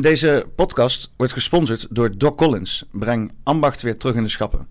[0.00, 2.84] Deze podcast wordt gesponsord door Doc Collins.
[2.92, 4.68] Breng ambacht weer terug in de schappen.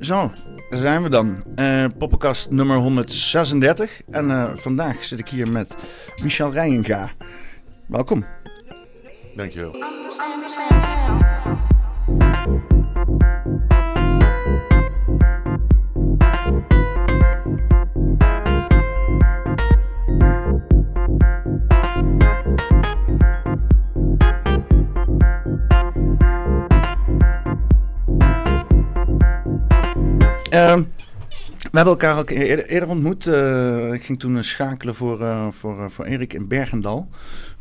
[0.00, 0.32] Zo,
[0.70, 1.44] daar zijn we dan.
[1.56, 4.00] Uh, poppenkast nummer 136.
[4.10, 5.76] En uh, vandaag zit ik hier met
[6.22, 7.10] Michel Rijenga.
[7.86, 8.24] Welkom.
[9.36, 9.72] Dankjewel.
[30.50, 30.82] Ehm,
[31.58, 33.26] we hebben elkaar al eerder, eerder ontmoet.
[33.26, 37.08] Uh, ik ging toen schakelen voor, uh, voor, voor Erik in Bergendal.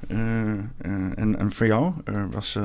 [0.07, 0.73] En,
[1.15, 1.93] en, voor jou
[2.31, 2.59] was,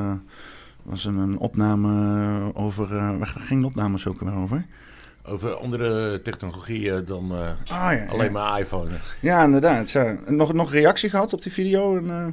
[0.83, 3.19] was een, een opname over.
[3.19, 4.67] waar ging de opnames ook weer over?
[5.25, 8.91] Over andere technologieën dan ah, ja, alleen maar iPhone.
[9.21, 9.91] Ja, inderdaad.
[9.91, 10.17] Ja.
[10.27, 11.97] Nog, nog reactie gehad op die video?
[11.97, 12.27] En, uh,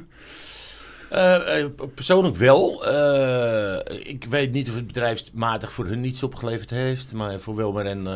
[1.94, 2.88] persoonlijk wel.
[2.88, 7.12] Uh, ik weet niet of het bedrijfsmatig voor hun niets opgeleverd heeft.
[7.12, 8.06] Maar voor Wilmer en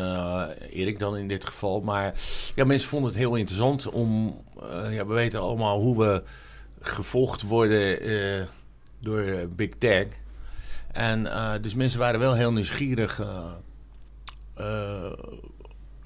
[0.70, 1.80] Erik dan in dit geval.
[1.80, 2.14] Maar
[2.54, 4.40] ja, mensen vonden het heel interessant om...
[4.90, 6.22] ja, we weten allemaal hoe we
[6.80, 8.48] gevolgd worden
[9.00, 10.06] door Big Tech.
[10.92, 11.28] En
[11.60, 13.22] dus mensen waren wel heel nieuwsgierig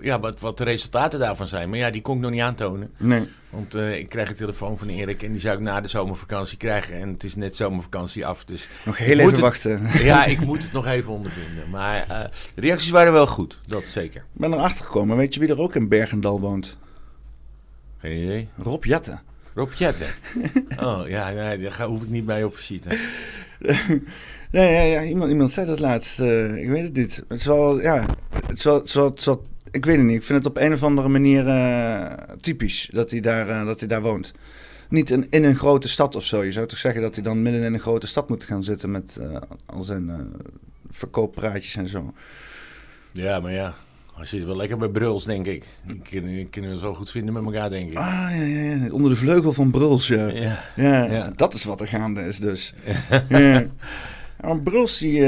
[0.03, 1.69] ja, wat, wat de resultaten daarvan zijn.
[1.69, 2.91] Maar ja, die kon ik nog niet aantonen.
[2.97, 3.29] Nee.
[3.51, 6.59] Want uh, ik krijg een telefoon van Erik en die zou ik na de zomervakantie
[6.59, 7.01] krijgen.
[7.01, 8.45] En het is net zomervakantie af.
[8.45, 9.81] Dus nog heel even wachten.
[10.03, 11.71] Ja, ik moet het nog even ondervinden.
[11.71, 12.21] Maar uh,
[12.55, 14.21] de reacties waren wel goed, dat zeker.
[14.21, 15.17] Ik ben erachter gekomen.
[15.17, 16.77] Weet je wie er ook in Bergendal woont?
[17.99, 18.49] Geen idee.
[18.57, 19.23] Rob Jetten.
[19.55, 20.07] Rob Jetten?
[20.85, 22.89] oh, ja, nee, daar hoef ik niet bij op visite.
[24.51, 26.21] nee, ja, ja, iemand, iemand zei dat laatst.
[26.21, 27.25] Uh, ik weet het niet.
[27.29, 28.07] Het zal, ja,
[28.47, 30.17] het zal, het zal, het zal ik weet het niet.
[30.17, 33.79] Ik vind het op een of andere manier uh, typisch dat hij, daar, uh, dat
[33.79, 34.33] hij daar woont.
[34.89, 36.45] Niet in, in een grote stad of zo.
[36.45, 38.91] Je zou toch zeggen dat hij dan midden in een grote stad moet gaan zitten
[38.91, 40.33] met uh, al zijn
[40.89, 42.13] verkooppraatjes en zo.
[43.13, 43.75] Ja, maar ja.
[44.15, 45.67] Hij zit wel lekker bij Bruls, denk ik.
[46.11, 47.95] Die kunnen we zo goed vinden met elkaar, denk ik.
[47.95, 48.91] Ah, ja, ja, ja.
[48.91, 50.27] Onder de vleugel van Bruls, ja.
[50.27, 51.33] Ja, ja, ja.
[51.37, 52.75] dat is wat er gaande is dus.
[53.29, 53.63] ja.
[54.41, 55.21] Maar Bruls, die,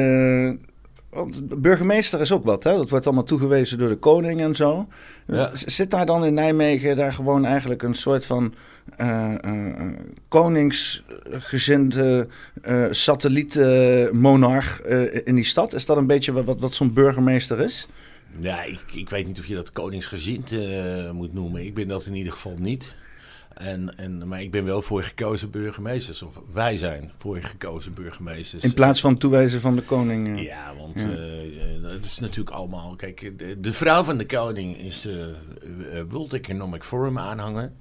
[1.11, 2.75] want burgemeester is ook wat, hè?
[2.75, 4.89] Dat wordt allemaal toegewezen door de koning en zo.
[5.27, 5.51] Ja.
[5.53, 8.55] Zit daar dan in Nijmegen daar gewoon eigenlijk een soort van
[9.01, 9.87] uh, uh,
[10.29, 12.29] koningsgezinde
[12.69, 14.83] uh, satellietmonarch
[15.25, 15.75] in die stad?
[15.75, 17.89] Is dat een beetje wat, wat, zo'n burgemeester is?
[18.39, 20.51] Ja, ik, ik, weet niet of je dat koningsgezind
[21.13, 21.65] moet noemen.
[21.65, 22.95] Ik ben dat in ieder geval niet.
[23.61, 26.23] En, en, maar ik ben wel voor gekozen burgemeesters.
[26.23, 28.65] Of wij zijn voor gekozen burgemeesters.
[28.65, 30.29] In plaats van toewijzen van de koning.
[30.29, 31.09] Uh, ja, want ja.
[31.09, 32.97] Uh, dat is natuurlijk allemaal.
[32.97, 35.27] Kijk, de, de vrouw van de koning is uh,
[36.09, 37.73] World Economic Forum aanhanger.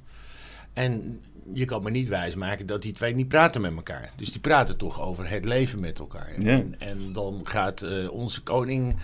[0.74, 1.22] En
[1.54, 4.14] je kan me niet wijsmaken dat die twee niet praten met elkaar.
[4.16, 6.32] Dus die praten toch over het leven met elkaar.
[6.40, 6.50] Ja.
[6.50, 8.96] En, en, dan gaat uh, onze koning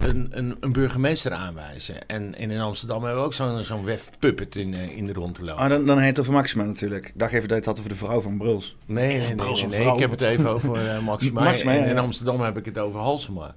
[0.00, 2.08] een, een, een, burgemeester aanwijzen.
[2.08, 5.34] En, en, in Amsterdam hebben we ook zo'n zo'n wefpuppet in, uh, in de rond
[5.34, 5.62] te lopen.
[5.62, 7.06] Ah, dan, dan heet het over Maxima natuurlijk.
[7.06, 8.76] Ik dacht even dat je het had over de vrouw van Bruls.
[8.86, 11.42] Nee, nee, nee, nee, ik heb het even over uh, Maxima.
[11.42, 13.54] Maxima en, in Amsterdam heb ik het over Halsema.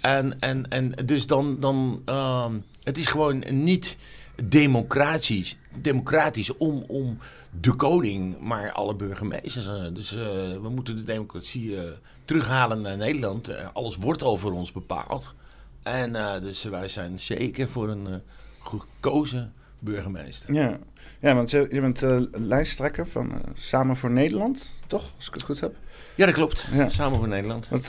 [0.00, 2.46] En, en, en dus dan, dan uh,
[2.82, 3.96] het is gewoon niet
[4.44, 7.18] democratisch, democratisch om, om
[7.60, 9.66] de koning, maar alle burgemeesters.
[9.66, 10.20] Uh, dus uh,
[10.62, 11.82] we moeten de democratie uh,
[12.24, 13.72] terughalen naar Nederland.
[13.72, 15.34] alles wordt over ons bepaald.
[15.82, 18.22] En dus wij zijn zeker voor een
[18.62, 20.54] gekozen burgemeester.
[20.54, 20.78] Ja,
[21.20, 22.00] ja want je, je bent
[22.32, 25.12] lijsttrekker van Samen voor Nederland, toch?
[25.16, 25.74] Als ik het goed heb.
[26.14, 26.68] Ja, dat klopt.
[26.72, 26.88] Ja.
[26.88, 27.68] Samen voor Nederland.
[27.68, 27.84] Want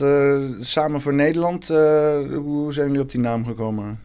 [0.65, 3.99] Samen voor Nederland, hoe zijn jullie op die naam gekomen?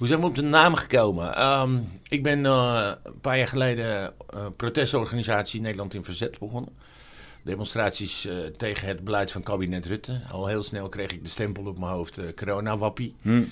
[0.00, 1.42] Hoe zijn we op de naam gekomen?
[1.42, 6.72] Um, ik ben uh, een paar jaar geleden uh, protestorganisatie Nederland in Verzet begonnen.
[7.42, 10.20] Demonstraties uh, tegen het beleid van kabinet Rutte.
[10.30, 13.14] Al heel snel kreeg ik de stempel op mijn hoofd, corona-wappie.
[13.22, 13.42] Hm.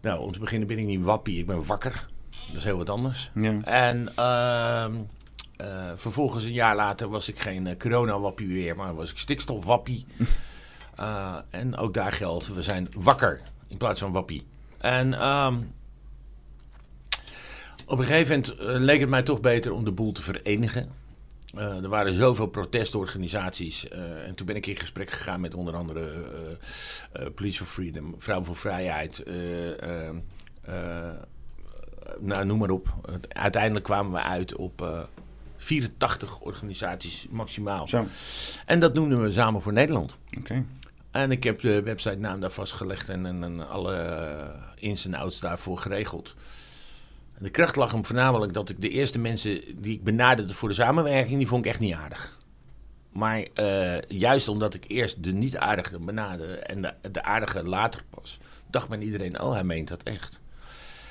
[0.00, 2.08] Nou, om te beginnen ben ik niet wappie, ik ben wakker.
[2.46, 3.30] Dat is heel wat anders.
[3.34, 3.60] Ja.
[3.64, 4.92] En ehm,
[5.96, 10.06] vervolgens een jaar later was ik geen corona-wappie meer, maar was ik stikstofwappie.
[11.50, 14.50] en ook daar geldt, we zijn wakker in plaats van wappie.
[14.82, 15.72] En um,
[17.86, 20.90] op een gegeven moment uh, leek het mij toch beter om de boel te verenigen.
[21.58, 23.86] Uh, er waren zoveel protestorganisaties.
[23.92, 26.24] Uh, en toen ben ik in gesprek gegaan met onder andere
[27.34, 29.24] Police for Freedom, Vrouw voor Vrijheid.
[32.20, 32.94] nou, noem maar op.
[33.28, 35.08] Uiteindelijk kwamen we uit op
[35.56, 37.88] 84 organisaties maximaal.
[37.88, 38.06] Zo.
[38.66, 40.16] En dat noemden we Samen voor Nederland.
[40.38, 40.64] Oké.
[41.12, 45.78] En ik heb de website naam daar vastgelegd en, en, alle ins en outs daarvoor
[45.78, 46.34] geregeld.
[47.38, 50.74] De kracht lag hem voornamelijk dat ik de eerste mensen die ik benaderde voor de
[50.74, 52.38] samenwerking, die vond ik echt niet aardig.
[53.12, 58.38] Maar uh, juist omdat ik eerst de niet aardige benaderde en de, aardige later pas,
[58.70, 60.40] dacht men iedereen, oh hij meent dat echt.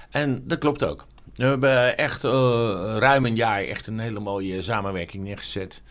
[0.10, 1.06] En dat klopt ook.
[1.36, 2.32] We hebben echt uh,
[3.00, 5.82] ruim een jaar echt een hele mooie samenwerking neergezet.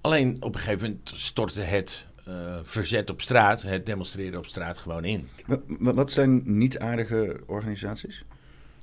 [0.00, 4.78] Alleen op een gegeven moment stortte het uh, verzet op straat, het demonstreren op straat
[4.78, 5.28] gewoon in.
[5.78, 8.24] Wat zijn niet aardige organisaties?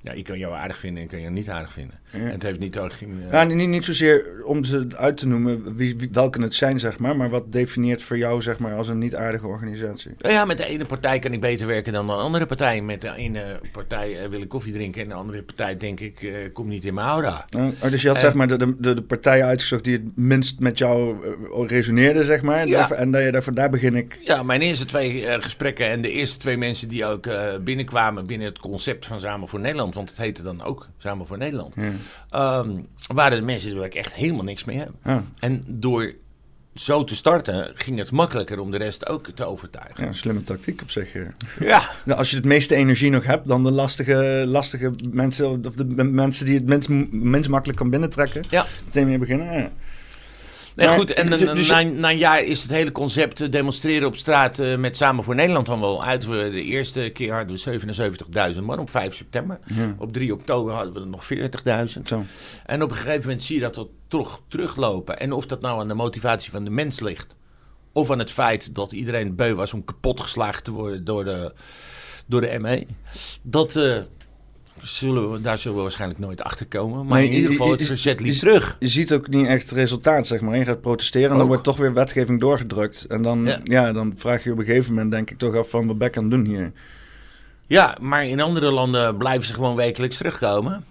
[0.06, 2.00] Ja, ik kan jou aardig vinden en kan jou niet aardig vinden.
[2.12, 2.76] En het heeft niet...
[2.76, 2.84] Uh...
[3.32, 7.00] Ja, niet, niet zozeer om ze uit te noemen wie, wie, welke het zijn, zeg
[7.00, 7.16] maar.
[7.16, 10.12] Maar wat definieert voor jou, zeg maar, als een niet aardige organisatie?
[10.18, 12.82] Ja, met de ene partij kan ik beter werken dan de andere partij.
[12.82, 16.22] Met de ene partij uh, wil ik koffie drinken en de andere partij denk ik,
[16.22, 17.46] uh, kom niet in mijn aura.
[17.56, 20.78] Oh, dus je had, zeg maar, de, de, de partij uitgezocht die het minst met
[20.78, 21.16] jou
[21.68, 22.68] resoneerde, zeg maar.
[22.68, 22.92] Ja.
[22.92, 24.18] En dat je daarvoor, daar begin ik...
[24.22, 27.30] Ja, mijn eerste twee gesprekken en de eerste twee mensen die ook
[27.64, 31.38] binnenkwamen binnen het concept van Samen voor Nederland want het heette dan ook Samen voor
[31.38, 31.76] Nederland.
[31.76, 32.60] Ja.
[32.60, 34.92] Um, waren de mensen waar ik echt helemaal niks mee heb.
[35.04, 35.24] Ja.
[35.40, 36.14] En door
[36.76, 40.06] zo te starten ging het makkelijker om de rest ook te overtuigen.
[40.06, 41.14] Ja, slimme tactiek op zich.
[41.60, 41.90] Ja.
[42.06, 46.04] Nou, als je het meeste energie nog hebt, dan de lastige, lastige mensen, of de
[46.04, 48.66] mensen die het minst, minst makkelijk kan binnentrekken, ja.
[48.86, 49.54] meteen mee beginnen.
[49.58, 49.72] Ja.
[50.76, 51.14] Nee, goed.
[51.14, 54.76] En dus na, na, een jaar is het hele concept eh, demonstreren op straat uh,
[54.78, 56.26] met Samen voor Nederland dan wel uit.
[56.26, 59.60] We de eerste keer hadden we 77.000 man op 5 september.
[59.98, 62.02] Op 3 oktober hadden we er nog 40.000.
[62.66, 65.20] En op een gegeven moment zie je dat toch teruglopen.
[65.20, 67.36] En of dat nou aan de motivatie van de mens ligt.
[67.92, 71.54] Of aan het feit dat iedereen beu was om kapot geslagen te worden door de,
[72.26, 72.86] door de ME.
[73.42, 73.98] Dat, uh,
[74.84, 77.06] zullen we, daar zullen we waarschijnlijk nooit achter komen.
[77.06, 78.76] Maar in ieder geval, het verzet liep terug.
[78.80, 80.58] Je ziet ook niet echt resultaat, zeg maar.
[80.58, 83.06] Je gaat protesteren en dan wordt toch weer wetgeving doorgedrukt.
[83.06, 83.92] En dan, ja.
[83.92, 86.18] dan vraag je op een gegeven moment, denk ik, toch af van wat ben ik
[86.18, 86.72] aan doen hier.
[87.68, 90.84] Ja, maar in andere landen blijven ze gewoon wekelijks terugkomen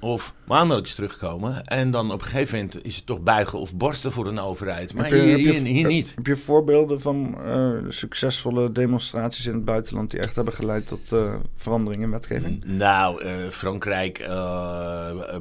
[0.00, 1.64] of maandelijks terugkomen.
[1.64, 4.94] En dan op een gegeven moment is het toch buigen of borsten voor een overheid.
[4.94, 6.12] Maar hier, hier, niet.
[6.14, 11.12] Heb je voorbeelden van uh, succesvolle demonstraties in het buitenland die echt hebben geleid tot
[11.12, 12.64] uh, verandering in wetgeving?
[12.64, 14.18] Nou, uh, Frankrijk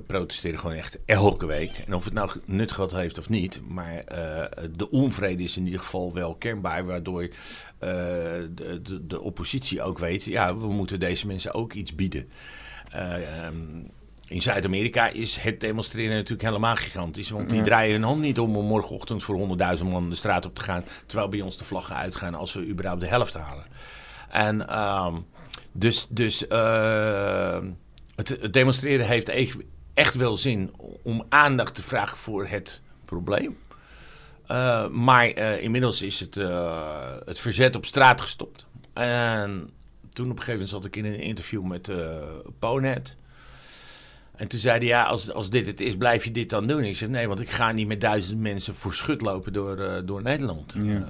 [0.07, 1.83] protesteert gewoon echt elke week.
[1.87, 3.61] En of het nou nut gehad heeft of niet.
[3.67, 4.03] Maar
[4.75, 6.85] de onvrede is in ieder geval wel kenbaar.
[6.85, 7.27] Waardoor
[7.79, 12.29] de, de, de, oppositie ook weet, ja, we moeten deze mensen ook iets bieden.
[12.95, 13.91] Um,
[14.27, 17.29] in Zuid-Amerika is het demonstreren natuurlijk helemaal gigantisch.
[17.29, 20.55] Want die draaien hun hand niet om om morgenochtend voor 100.000 man de straat op
[20.55, 20.85] te gaan.
[21.05, 23.65] Terwijl bij ons de vlaggen uitgaan als we überhaupt de helft halen.
[24.29, 25.25] En um,
[25.71, 27.59] dus, dus uh,
[28.15, 29.31] het, het, demonstreren heeft
[29.93, 30.73] echt wel zin
[31.03, 33.57] om aandacht te vragen voor het probleem.
[34.51, 36.35] Uh, maar uh, inmiddels is het,
[37.25, 38.65] het verzet op straat gestopt.
[38.93, 39.69] En
[40.09, 41.91] toen op een gegeven moment zat ik in een interview met
[42.59, 43.15] Ponet.
[44.35, 46.83] En toen zei hij, ja, als, als dit het is, blijf je dit dan doen?
[46.83, 49.93] Ik zei, nee, want ik ga niet met duizend mensen voor schut lopen door, uh,
[50.05, 50.75] door Nederland.
[50.75, 51.01] Uh,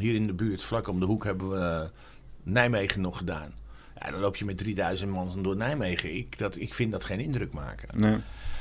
[0.00, 1.90] hier in de buurt, vlak om de hoek, hebben we
[2.42, 3.54] Nijmegen nog gedaan.
[4.00, 6.16] Ja, dan loop je met 3000 man door Nijmegen.
[6.16, 7.88] Ik, dat, ik vind dat geen indruk maken.
[7.96, 8.16] Nee.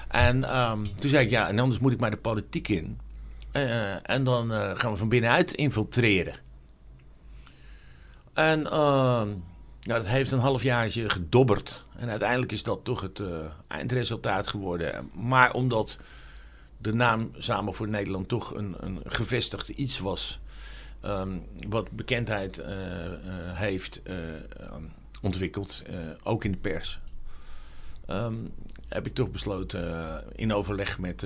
[0.07, 2.99] En um, toen zei ik, ja, en anders moet ik maar de politiek in.
[3.53, 6.35] Uh, en dan gaan we van binnenuit infiltreren.
[8.33, 8.67] En
[9.85, 11.83] ehm, ja, dat heeft een halfjaartje gedobberd.
[11.97, 13.27] En uiteindelijk is dat toch het uh,
[13.67, 15.09] eindresultaat geworden.
[15.13, 15.97] Maar omdat
[16.77, 20.39] de naam Samen voor Nederland toch een, een gevestigd iets was.
[21.05, 23.13] Um, wat bekendheid uh, uh,
[23.53, 24.01] heeft
[25.21, 25.83] ontwikkeld,
[26.23, 26.99] ook in de pers.
[28.09, 28.53] Um,
[28.87, 31.25] heb ik toch besloten in overleg met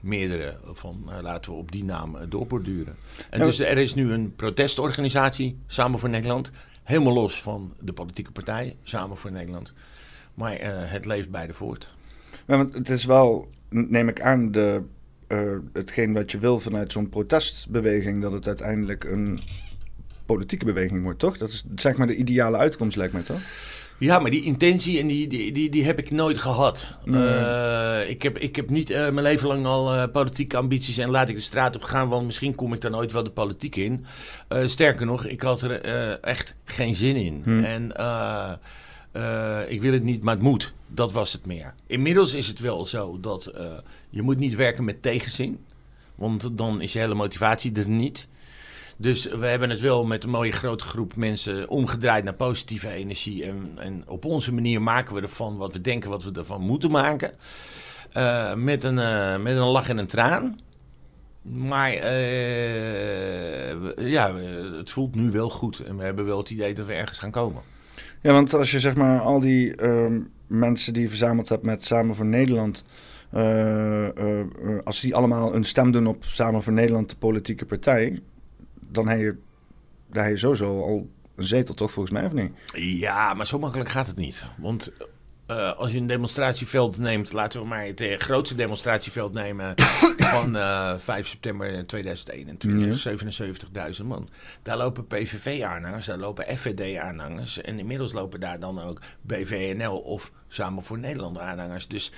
[0.00, 2.96] meerdere van laten we op die naam doorborduren.
[3.30, 6.50] En dus er is nu een protestorganisatie, Samen voor Nederland,
[6.88, 9.72] helemaal los van de politieke partij, Samen voor Nederland.
[10.34, 11.94] Maar uh, het leeft beide voort.
[12.46, 14.82] Ja, want het is wel, neem ik aan, de,
[15.28, 19.38] uh, hetgeen wat je wil vanuit zo'n protestbeweging, dat het uiteindelijk een
[20.26, 21.38] politieke beweging wordt, toch?
[21.38, 23.40] Dat is zeg maar de ideale uitkomst, lijkt mij toch?
[23.98, 26.86] Ja, maar die intentie en die, die, die, die heb ik nooit gehad.
[27.04, 27.22] Nee.
[27.22, 31.10] Uh, ik, heb, ik heb niet uh, mijn leven lang al uh, politieke ambities en
[31.10, 33.76] laat ik de straat op gaan, want misschien kom ik dan ooit wel de politiek
[33.76, 34.06] in.
[34.64, 35.80] sterker nog, ik had er
[36.20, 37.42] echt geen zin in.
[37.44, 37.64] Hmm.
[37.64, 37.86] En
[39.68, 40.72] ik wil het niet, maar het moet.
[40.86, 41.74] Dat was het meer.
[41.86, 43.52] Inmiddels is het wel zo dat
[44.10, 45.64] je moet niet werken met tegenzin.
[46.14, 48.26] Want dan is je hele motivatie er niet.
[49.00, 53.44] Dus we hebben het wel met een mooie grote groep mensen omgedraaid naar positieve energie.
[53.44, 56.90] En, en op onze manier maken we ervan wat we denken wat we ervan moeten
[56.90, 57.32] maken.
[58.16, 58.94] Uh, met, een,
[59.42, 60.60] met een lach en een traan.
[61.42, 61.92] Maar
[64.04, 64.34] ja,
[64.76, 65.80] het voelt nu wel goed.
[65.80, 67.62] En we hebben wel het idee dat we ergens gaan komen.
[68.22, 71.84] Ja, want als je zeg maar al die, um, mensen die je verzameld hebt met
[71.84, 72.84] Samen voor Nederland...
[73.30, 74.46] eh, eh, eh,
[74.84, 78.22] als die allemaal een stem doen op Samen voor Nederland, de politieke partij...
[78.88, 79.36] dan heb je,
[80.10, 82.52] dan heb je sowieso al een zetel, toch, volgens mij, of niet?
[82.74, 84.44] Ja, maar zo makkelijk gaat het niet.
[84.56, 84.92] Want
[85.48, 89.74] eh, als je een demonstratieveld neemt, laten we maar het eh, grootste demonstratieveld nemen
[90.34, 94.28] van eh 5 september 2021, 77.000 man.
[94.62, 100.84] Daar lopen PVV-aanhangers, daar lopen FVD-aanhangers en inmiddels lopen daar dan ook BVNL of Samen
[100.84, 101.88] voor Nederland aanhangers.
[101.88, 102.12] Dus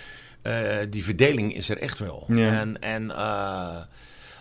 [0.90, 2.24] die verdeling is er echt wel.
[2.28, 2.60] Ja.
[2.60, 3.10] En, en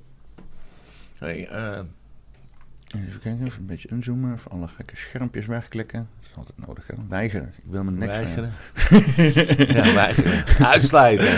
[1.18, 1.80] Hey, eh,
[2.96, 4.34] Even kijken, even een beetje inzoomen.
[4.34, 6.08] Even alle gekke schermpjes wegklikken.
[6.20, 6.94] Dat is altijd nodig, hè?
[7.10, 7.54] Weigeren.
[7.58, 8.54] Ik wil mijn nek weigeren.
[9.76, 10.66] ja, weigeren.
[10.66, 11.38] Uitsluiten.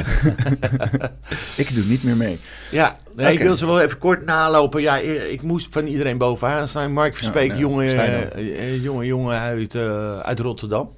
[1.63, 2.37] Ik doe niet meer mee.
[2.71, 4.81] Ja, nee, ik wil ze wel even kort nalopen.
[4.81, 6.93] Ja, ik moest van iedereen bovenaan staan.
[6.93, 10.91] Mark Verspeek, nee, jonge, jonge jongen uit, eh, uit Rotterdam.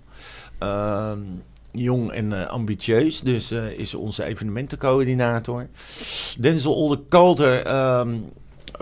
[0.60, 1.20] Ehm,
[1.72, 5.68] jong en eh, ambitieus, dus eh, is onze evenementencoördinator.
[6.40, 8.16] Denzel Olde Kalter ehm,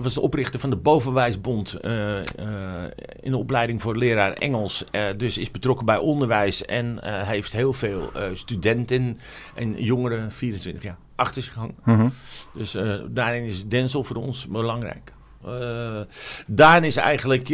[0.04, 2.26] was de oprichter van de Bovenwijsbond eh, eh,
[3.20, 4.86] in de opleiding voor leraar Engels.
[4.92, 9.20] eh, dus is betrokken bij onderwijs en heeft heel veel studenten
[9.56, 11.76] en jongeren, 24 jaar, achter zich hangen.
[11.86, 12.08] Mhm.
[12.54, 12.78] Dus
[13.10, 15.14] daarin is Denzel voor ons belangrijk.
[16.48, 17.48] Daan is eigenlijk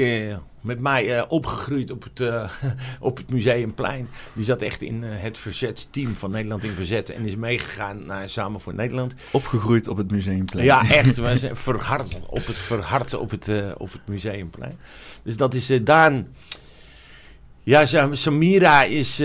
[0.68, 2.50] met mij eh, opgegroeid op het, eh,
[3.00, 4.10] op het Museumplein.
[4.34, 7.10] Die zat echt in eh, het verzetsteam van Nederland in Verzet.
[7.10, 9.16] En is meegegaan naar Samen voor Nederland.
[9.32, 10.66] Opgegroeid op het museumplein.
[10.66, 11.18] Ja, echt.
[11.18, 14.80] We zijn verhard op het, verhard op het, op het Museumplein.
[15.24, 16.28] Dus dat is Daan.
[17.64, 19.22] Ja, Sam- Samira is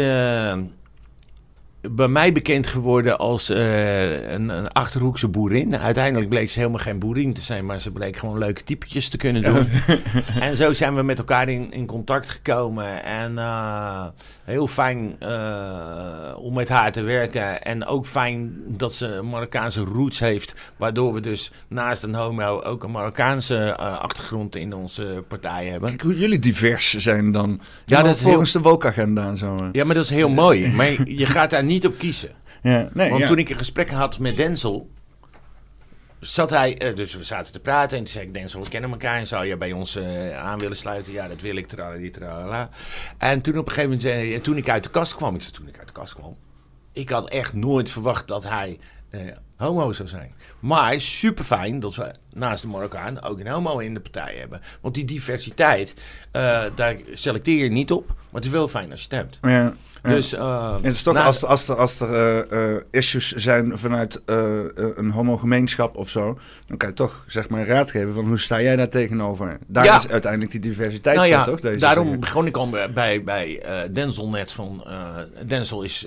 [1.91, 5.77] bij mij bekend geworden als eh, een, een Achterhoekse boerin.
[5.77, 9.17] Uiteindelijk bleek ze helemaal geen boerin te zijn, maar ze bleek gewoon leuke typetjes te
[9.17, 9.67] kunnen doen.
[10.41, 13.05] en zo zijn we met elkaar in, in contact gekomen.
[13.05, 14.05] En eh,
[14.45, 17.63] heel fijn eh, om met haar te werken.
[17.63, 20.55] En ook fijn dat ze Marokkaanse roots heeft.
[20.77, 25.89] Waardoor we dus naast een homo ook een Marokkaanse eh, achtergrond in onze partij hebben.
[25.89, 27.61] Kijk hoe jullie divers zijn dan.
[27.85, 29.57] Ja, Ja, dat is volgens de woke-agenda en zo.
[29.73, 30.69] Ja, maar dat is heel mooi.
[30.71, 32.31] Maar je gaat daar niet op kiezen.
[32.63, 33.27] Ja, nee, Want ja.
[33.27, 34.91] toen ik een gesprek had met Denzel,
[36.25, 38.91] zat hij, eh, dus we zaten te praten en toen zei ik, Denzel, we kennen
[38.91, 41.13] elkaar en zou je bij ons eh, aan willen sluiten?
[41.13, 42.71] Ja, dat wil ik, tralala.
[43.19, 45.53] En toen op een gegeven moment, hij, toen ik uit de kast kwam, ik zei
[45.53, 46.37] toen ik uit de kast kwam,
[46.93, 48.79] ik had echt nooit verwacht dat hij
[49.13, 49.21] eh,
[49.57, 50.35] homo zou zijn.
[50.61, 54.61] Maar super fijn dat we naast de Marokkaan ook een homo in de partij hebben.
[54.81, 55.95] Want die diversiteit,
[56.31, 59.39] eh, daar selecteer je niet op, maar het is wel fijn als je het hebt.
[59.41, 59.75] Ja, ja.
[60.03, 65.11] Dus, eh, het is toch nou, als, als er, als er issues zijn vanuit een
[65.11, 68.77] homogemeenschap of zo, dan kan je toch zeg maar raad geven van hoe sta jij
[68.77, 69.59] daar tegenover.
[69.67, 69.97] Daar Ja.
[69.97, 71.61] is uiteindelijk die diversiteit nou van, ja, toch?
[71.61, 72.21] Deze daarom dingen.
[72.21, 74.85] begon ik al bij, bij Denzel net van...
[75.47, 76.07] Denzel is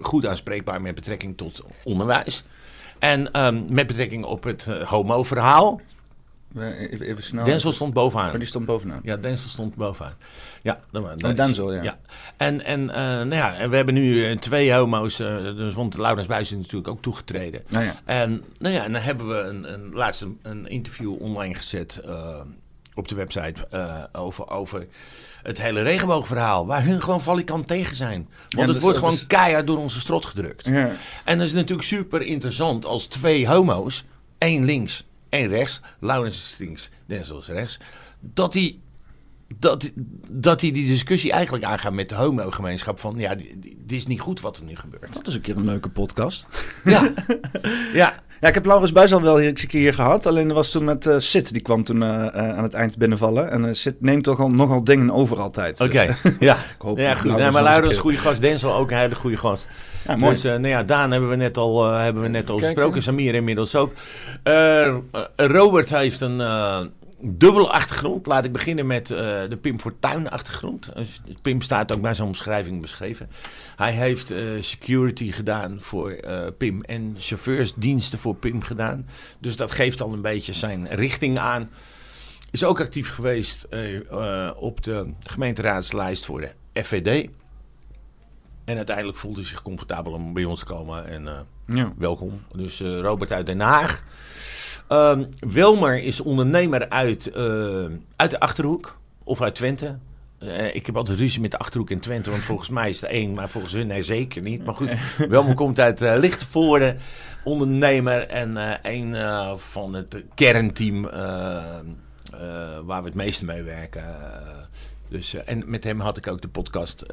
[0.00, 2.44] goed aanspreekbaar met betrekking tot onderwijs.
[2.98, 5.80] En ehm, met betrekking op het eh, homo-verhaal.
[6.56, 7.44] Eh, Even, even snel.
[7.44, 8.30] Denzel stond bovenaan.
[8.30, 9.00] Oh, die stond bovenaan.
[9.02, 10.14] Ja, Denzel stond bovenaan.
[10.62, 11.98] Ja, dan, dan Oh, Denzel, ja.
[12.36, 15.96] En, en, eh, nou ja, en we hebben nu eh, twee homo's, eh, dus, want
[15.96, 17.62] Laurens Buijs is natuurlijk ook toegetreden.
[17.68, 17.92] Nou ja.
[18.04, 22.00] En, nou ja, en dan hebben we een, een, laatst een, interview online gezet
[22.94, 23.68] op de website
[24.12, 24.86] over, over
[25.46, 26.66] het hele regenboogverhaal.
[26.66, 28.28] Waar hun gewoon valikant tegen zijn.
[28.28, 30.66] Want Ja, het dus wordt gewoon is- keihard door onze strot gedrukt.
[30.66, 30.90] Ja.
[31.24, 34.04] En dat is natuurlijk super interessant als twee homo's,
[34.38, 37.78] één links, één rechts, Laurens is links, Denzel is rechts,
[38.20, 38.80] dat die,
[39.58, 39.92] dat,
[40.30, 44.40] dat die die discussie eigenlijk aangaan met de homo-gemeenschap van, ja, dit is niet goed
[44.40, 45.14] wat er nu gebeurt.
[45.14, 46.46] Dat is een keer een leuke podcast.
[46.84, 47.12] Ja,
[47.92, 48.24] ja.
[48.40, 50.26] Ja, ik heb Laurens Buijs al wel hier, eens een keer hier gehad.
[50.26, 51.52] Alleen dat was toen met eh Sid.
[51.52, 53.50] Die kwam toen eh, eh, aan het eind binnenvallen.
[53.50, 55.80] En eh Sid neemt toch al, nogal dingen over altijd.
[55.80, 56.56] Oké, Dus, ja.
[56.78, 57.24] hoop ja dat goed.
[57.26, 59.68] Laurens Nee, maar een Laurens is keer- goede gast, Denzel ook een hele goede gast.
[60.06, 60.32] ja, mooi.
[60.32, 62.72] Dus uh, nou ja, Daan hebben we net al, uh, hebben we net al Kijk,
[62.74, 63.02] gesproken.
[63.02, 63.92] Samir inmiddels ook.
[64.44, 64.94] Uh, uh,
[65.36, 66.78] Robert heeft een uh,
[67.34, 68.26] dubbele achtergrond.
[68.26, 70.88] Laat ik beginnen met uh, de Pim Fortuyn achtergrond.
[71.42, 73.30] Pim staat ook bij zijn omschrijving beschreven.
[73.76, 79.08] Hij heeft uh, security gedaan voor uh, Pim en chauffeursdiensten voor Pim gedaan.
[79.38, 81.70] Dus dat geeft al een beetje zijn richting aan.
[82.50, 83.68] Is ook actief geweest
[84.56, 87.28] op de gemeenteraadslijst voor de FVD.
[88.64, 91.06] En uiteindelijk voelde hij zich comfortabel om bij ons te komen.
[91.06, 91.92] En ja.
[91.96, 92.40] welkom.
[92.52, 94.04] Dus Robert uit Den Haag.
[94.88, 97.84] Um, Wilmer is ondernemer uit, uh,
[98.16, 98.98] uit de Achterhoek.
[99.24, 99.98] Of uit Twente.
[100.42, 102.30] Uh, ik heb altijd ruzie met de Achterhoek in Twente.
[102.30, 103.34] Want volgens mij is het één.
[103.34, 104.64] Maar volgens hun nee, zeker niet.
[104.64, 104.90] Maar goed.
[105.28, 106.96] Wilmer komt uit uh, Lichtenvoorde.
[107.44, 108.26] Ondernemer.
[108.26, 109.16] En een
[109.58, 111.02] van het kernteam.
[112.84, 114.04] waar we het meeste mee werken.
[115.08, 117.06] dus, en met hem had ik ook de podcast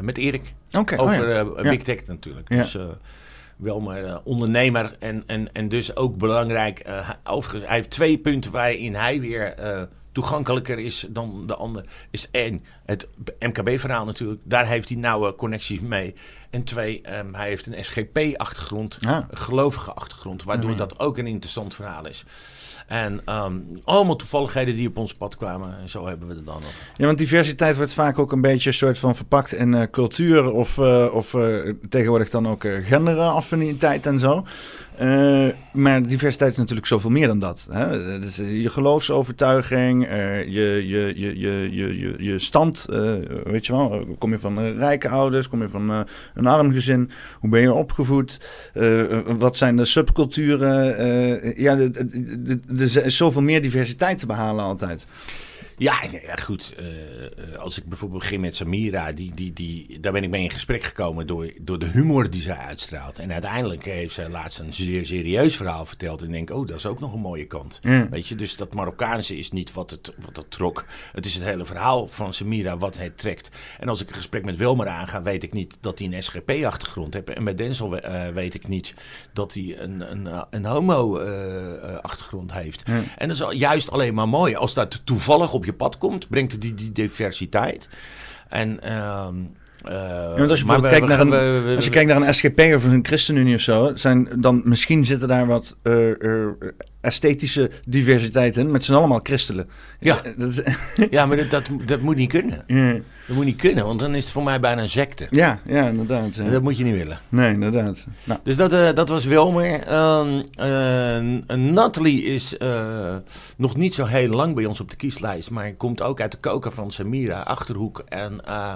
[0.00, 0.54] met Erik.
[0.72, 1.62] Okay, over oh ja.
[1.62, 2.48] uh, Big Tech natuurlijk.
[2.48, 2.56] Ja.
[2.56, 2.76] Dus
[3.56, 6.84] wel maar uh, ondernemer en, en, en dus ook belangrijk.
[7.24, 9.54] overigens, hij heeft twee punten waarin hij weer
[10.12, 11.84] toegankelijker is dan de ander.
[12.10, 13.08] Is één, het
[13.38, 14.40] MKB-verhaal natuurlijk.
[14.44, 16.14] Daar heeft hij nauwe connecties mee.
[16.50, 19.16] En twee, um, hij heeft een SGP-achtergrond, Ah.
[19.30, 20.42] een gelovige achtergrond.
[20.44, 20.76] Waardoor Ja.
[20.76, 22.24] dat ook een interessant verhaal is.
[22.86, 25.78] En um, allemaal toevalligheden die op ons pad kwamen.
[25.80, 26.70] En zo hebben we het dan nog.
[26.96, 30.50] Ja, want diversiteit wordt vaak ook een beetje een soort van verpakt in uh, cultuur
[30.50, 34.44] of, uh, of uh, tegenwoordig dan ook genderaffiniteit en zo.
[35.02, 37.68] Uh, maar diversiteit is natuurlijk zoveel meer dan dat.
[37.70, 38.18] Hè?
[38.18, 42.86] Dus je geloofsovertuiging, uh, je, je, je, je, je, je stand,
[43.44, 44.04] weet je wel.
[44.18, 48.40] Kom je van rijke ouders, kom je van een arm gezin, hoe ben je opgevoed,
[49.26, 51.62] wat zijn de subculturen.
[51.62, 55.06] ja, er is zoveel meer diversiteit te behalen altijd.
[55.78, 56.74] Ja, ja goed.
[56.80, 60.50] Uh, als ik bijvoorbeeld begin met Samira, die, die, die, daar ben ik mee in
[60.50, 63.18] gesprek gekomen door, door de humor die zij uitstraalt.
[63.18, 66.20] En uiteindelijk heeft zij laatst een zeer serieus verhaal verteld.
[66.20, 67.80] En ik denk, oh, dat is ook nog een mooie kant.
[68.10, 70.84] Weet je, dus dat Marokkaanse is niet wat het, wat het trok.
[71.12, 73.50] Het is het hele verhaal van Samira wat het trekt.
[73.78, 77.14] En als ik een gesprek met Wilmer aanga, weet ik niet dat hij een SGP-achtergrond
[77.14, 77.30] heeft.
[77.30, 78.94] En met Denzel uh, weet ik niet
[79.32, 82.82] dat hij een, een, een homo-achtergrond uh, heeft.
[83.16, 84.54] En dat is juist alleen maar mooi.
[84.54, 87.88] Als dat toevallig op je pad komt, brengt die, die diversiteit.
[88.48, 89.28] En, uh,
[89.88, 92.60] uh, ja, als je, bijvoorbeeld kijkt naar een, we, als je kijkt naar een SGP
[92.74, 96.10] of een ChristenUnie of zo, zijn dan misschien zitten daar wat uh,
[97.00, 99.68] esthetische diversiteit in, met z'n allemaal christenen.
[100.00, 100.62] Ja, dat,
[101.10, 102.64] ja maar dat, dat, dat, moet niet kunnen.
[102.66, 102.92] Ja.
[103.26, 105.26] Dat moet niet kunnen, want dan is het voor mij bijna een secte.
[105.30, 106.34] Ja, ja inderdaad.
[106.34, 106.50] Ja.
[106.50, 107.18] Dat moet je niet willen.
[107.28, 108.06] Nee, inderdaad.
[108.24, 108.40] Nou.
[108.42, 109.88] Dus dat, uh, dat was Wilmer.
[109.88, 113.16] Uh, Natalie is uh,
[113.56, 116.38] nog niet zo heel lang bij ons op de kieslijst, maar komt ook uit de
[116.38, 118.04] koker van Samira, Achterhoek.
[118.08, 118.74] En uh,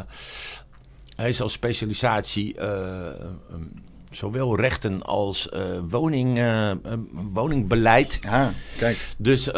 [1.21, 3.73] hij is als specialisatie um,
[4.11, 6.71] zowel rechten als uh, woning, uh,
[7.33, 8.19] woningbeleid.
[8.23, 8.99] Ja, kijk.
[9.17, 9.55] Dus uh,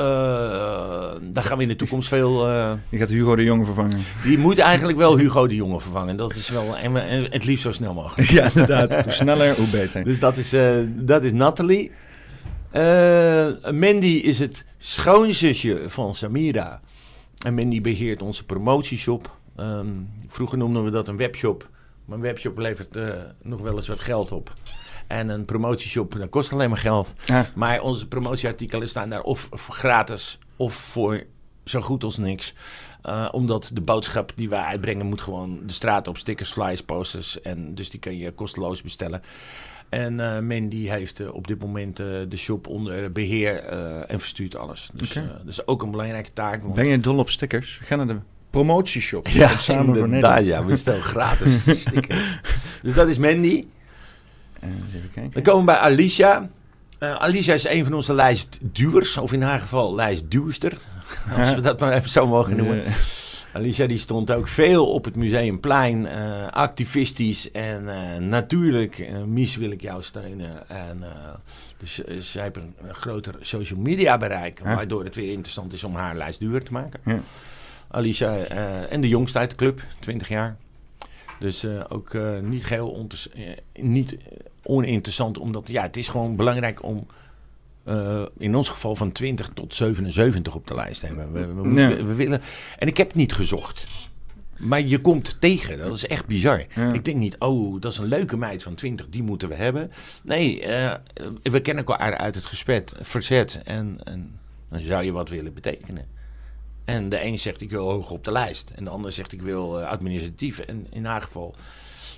[1.23, 2.49] daar gaan we in de toekomst veel.
[2.89, 4.03] Je gaat Hugo de Jonge vervangen.
[4.25, 6.17] Die moet eigenlijk wel Hugo de Jonge vervangen.
[6.17, 8.31] Dat is wel en, en het liefst zo snel mogelijk.
[8.31, 9.03] Ja, inderdaad.
[9.03, 10.05] hoe sneller, hoe beter.
[10.05, 10.55] Dus dat is,
[10.87, 11.91] dat is Nathalie.
[13.73, 16.81] Mandy is het schoonzusje van Samira.
[17.45, 19.41] En Mandy beheert onze promotieshop.
[19.57, 21.71] Um, vroeger noemden we dat een webshop.
[22.05, 24.53] Maar een webshop levert uh, nog wel eens wat geld op.
[25.07, 27.15] En een promotieshop, dat kost alleen maar geld.
[27.25, 27.47] Ja.
[27.55, 31.25] Maar onze promotieartikelen staan daar of gratis of voor
[31.65, 32.55] zo goed als niks.
[33.07, 37.41] Uh, omdat de boodschap die wij uitbrengen moet gewoon de straat op stickers, flyers, posters.
[37.41, 39.23] En dus die kan je kosteloos bestellen.
[39.89, 43.57] En uh, Mandy heeft uh, op dit moment uh, de shop onder beheer
[44.07, 44.91] en verstuurt alles.
[44.93, 45.29] Dus okay.
[45.29, 46.63] dat is ook een belangrijke taak.
[46.63, 46.75] Want...
[46.75, 47.81] Ben je dol op stickers?
[47.83, 48.19] Ga naar de
[48.53, 49.29] promotieshop.
[49.29, 52.41] Ja, samen voor ja, we stellen gratis stickers.
[52.83, 53.65] dus dat is Mandy.
[54.61, 55.33] even kijken.
[55.33, 56.49] Dan komen we bij Alicia.
[56.99, 60.79] Uh, Alicia is een van onze lijstduwers, of in haar geval lijstduwster.
[61.39, 62.83] Als we dat maar even zo mogen noemen.
[63.53, 69.71] Alicia die stond ook veel op het museumplein, uh, activistisch en uh, natuurlijk, Mies wil
[69.71, 70.69] ik jou steunen.
[70.69, 71.03] En,
[71.79, 74.75] dus zij heeft een, groter social media bereik, ja.
[74.75, 77.01] waardoor het weer interessant is om haar lijst duur te maken.
[77.05, 77.21] Ja.
[77.93, 78.37] Alicia
[78.89, 80.57] en de jongste uit de club, 20 jaar.
[81.39, 83.07] Dus ook niet geheel
[83.75, 84.17] niet
[84.63, 87.07] oninteressant, omdat ja, het is gewoon belangrijk om
[87.89, 91.33] uh, in ons geval van 20 tot 77 op de lijst hebben.
[91.33, 92.41] We, we, willen.
[92.79, 93.85] En ik heb niet gezocht.
[94.59, 95.79] Maar je komt tegen.
[95.79, 96.65] Dat is echt bizar.
[96.75, 96.93] Ja.
[96.93, 99.91] Ik denk niet, oh, dat is een leuke meid van 20, die moeten we hebben.
[100.23, 100.95] Nee, uh,
[101.43, 103.61] we kennen elkaar uit het gespet, verzet.
[103.65, 106.07] En, en dan zou je wat willen betekenen.
[106.85, 108.73] En de een zegt, ik wil hoog op de lijst.
[108.75, 110.59] En de ander zegt, ik wil uh, administratief.
[110.59, 111.55] En in haar geval,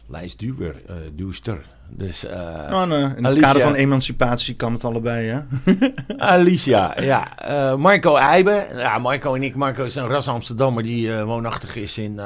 [0.06, 1.66] lijstduwer, uh, duwster.
[1.88, 2.30] Dus, uh,
[2.68, 3.16] nou, nee.
[3.16, 5.40] In het kader van emancipatie kan het allebei, hè?
[6.16, 7.48] Alicia, ja.
[7.48, 8.66] Uh, Marco Eibe.
[8.76, 9.54] Ja, Marco en ik.
[9.54, 12.20] Marco is een ras Amsterdammer die woonachtig is in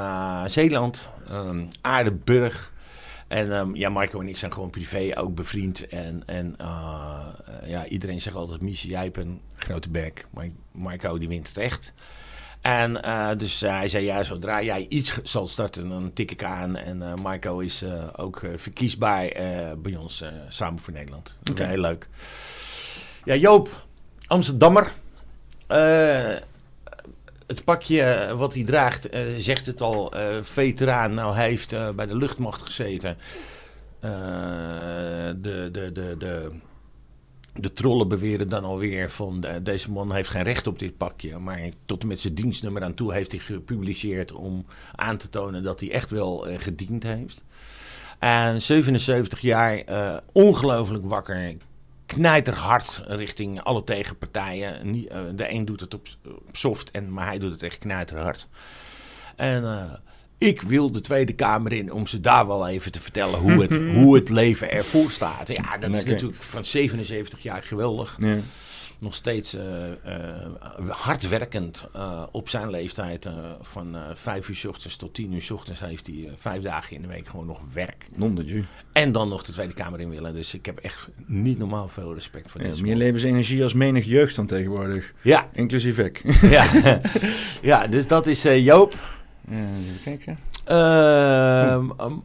[0.45, 1.07] Zeeland.
[1.31, 2.71] Um, Aardenburg.
[3.27, 5.87] En um, ja, Marco en ik zijn gewoon privé ook bevriend.
[5.87, 6.55] En, en
[7.65, 10.25] ja, iedereen zegt altijd, Missie, jij hebt een grote bek.
[10.33, 11.93] Maar Marco die wint het echt.
[12.61, 16.43] En uh, dus uh, hij zei, ja, zodra jij iets zal starten, dan tik ik
[16.43, 16.75] aan.
[16.75, 17.83] En uh, Marco is
[18.15, 19.31] ook verkiesbaar
[19.77, 21.35] bij ons samen voor Nederland.
[21.51, 21.67] Okay.
[21.67, 22.07] Heel leuk.
[23.23, 23.87] Ja, Joop,
[24.27, 24.91] Amsterdammer.
[27.47, 31.13] het pakje wat hij draagt, zegt het al, veteraan.
[31.13, 33.17] Nou, hij heeft bij de luchtmacht gezeten.
[33.99, 36.51] de, de, de, de
[37.61, 41.39] de trollen beweren dan alweer van deze man heeft geen recht op dit pakje.
[41.39, 45.63] Maar tot en met zijn dienstnummer aan toe heeft hij gepubliceerd om aan te tonen
[45.63, 47.43] dat hij echt wel uh, gediend heeft.
[48.19, 51.55] En 77 jaar, uh, ongelooflijk wakker,
[52.05, 54.91] knijterhard richting alle tegenpartijen.
[55.35, 58.47] De een doet het op, op, soft, en, maar hij doet het echt knijterhard.
[59.35, 59.63] En
[60.39, 63.75] ik wil de Tweede Kamer in om ze daar wel even te vertellen hoe het,
[63.97, 65.47] hoe het leven ervoor staat.
[65.47, 68.17] Ja, dat is natuurlijk van 77 jaar geweldig.
[68.19, 68.37] Ja.
[68.99, 69.61] Nog steeds uh,
[70.05, 73.29] uh, hardwerkend uh, op zijn leeftijd.
[73.61, 77.01] van vijf uur s ochtends tot tien uur s ochtends heeft hij vijf dagen in
[77.01, 78.07] de week gewoon nog werk.
[78.15, 80.33] Non En dan nog de Tweede Kamer in willen.
[80.33, 84.05] Dus ik heb echt niet normaal veel respect voor ja, deze Meer levensenergie als menig
[84.05, 85.13] jeugd dan tegenwoordig.
[85.21, 85.49] Ja.
[85.53, 86.23] Inclusief ik.
[86.41, 87.01] ja.
[87.61, 89.18] ja, dus dat is Joop.
[89.49, 90.37] Ja, even kijken.
[90.71, 91.79] Uh,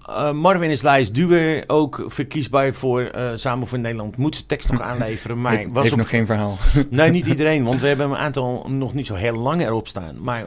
[0.09, 4.17] uh, Marvin is lijst duwer, ook verkiesbaar voor uh, Samen voor Nederland.
[4.17, 5.99] Moet zijn tekst nog aanleveren, maar heeft, was heeft op...
[5.99, 6.57] nog geen verhaal.
[6.91, 10.23] nee, niet iedereen, want we hebben een aantal nog niet zo heel lang erop staan.
[10.23, 10.47] Maar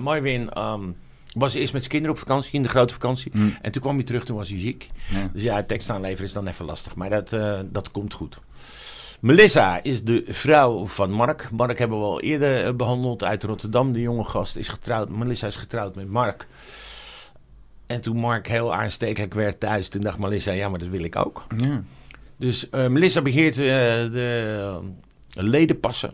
[0.00, 0.96] Marvin um,
[1.34, 3.30] was eerst met zijn kinderen op vakantie, in de grote vakantie.
[3.34, 3.56] Mm.
[3.62, 4.88] En toen kwam hij terug, toen was hij ziek.
[5.08, 5.30] Ja.
[5.32, 7.36] Dus ja, tekst aanleveren is dan even lastig, maar dat,
[7.70, 8.38] dat komt goed.
[9.20, 11.50] Melissa is de vrouw van Mark.
[11.50, 13.92] Mark hebben we al eerder behandeld uit Rotterdam.
[13.92, 15.08] De jonge gast is getrouwd.
[15.08, 16.46] Melissa is getrouwd met Mark.
[17.86, 21.16] En toen Mark heel aanstekelijk werd thuis, toen dacht Melissa, ja, maar dat wil ik
[21.16, 21.46] ook.
[21.56, 21.82] Ja.
[22.36, 24.80] Dus uh, Melissa begeert uh, de
[25.34, 26.12] ledenpassen.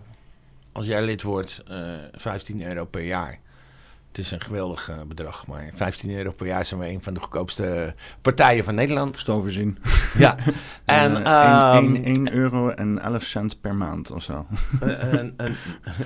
[0.72, 1.62] Als jij lid wordt,
[2.12, 3.40] 15 euro per jaar.
[4.16, 7.14] Het is een geweldig uh, bedrag, maar 15 euro per jaar zijn we een van
[7.14, 9.18] de goedkoopste partijen van Nederland.
[9.18, 9.78] Stoverzien.
[10.18, 10.36] Ja.
[10.84, 14.46] en, uh, 1, 1, 1, euro en 11 cent per maand of zo.
[14.80, 15.56] en, en,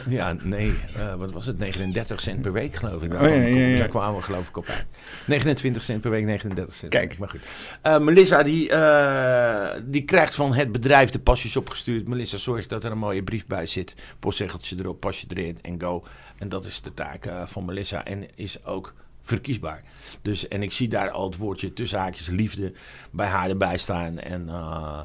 [0.08, 1.58] ja, nee, uh, wat was het?
[1.58, 3.10] 39 cent per week geloof ik.
[3.10, 3.78] Daar, oh, ja, ja, ja.
[3.78, 4.84] daar kwamen we geloof ik op uit.
[5.26, 6.92] 29 cent per week, 39 cent.
[6.92, 7.18] Kijk.
[7.18, 8.02] Maar goed.
[8.02, 8.70] Melissa die,
[9.90, 12.08] die krijgt van het bedrijf de pasjes opgestuurd.
[12.08, 13.94] Melissa zorgt dat er een mooie brief bij zit.
[14.18, 16.04] Postzegeltje erop, pasje erin en go.
[16.40, 19.82] En dat is de taak uh, van Melissa en is ook verkiesbaar.
[20.22, 22.72] Dus, en ik zie daar al het woordje tussen haakjes liefde
[23.10, 24.18] bij haar erbij staan.
[24.18, 25.00] En uh,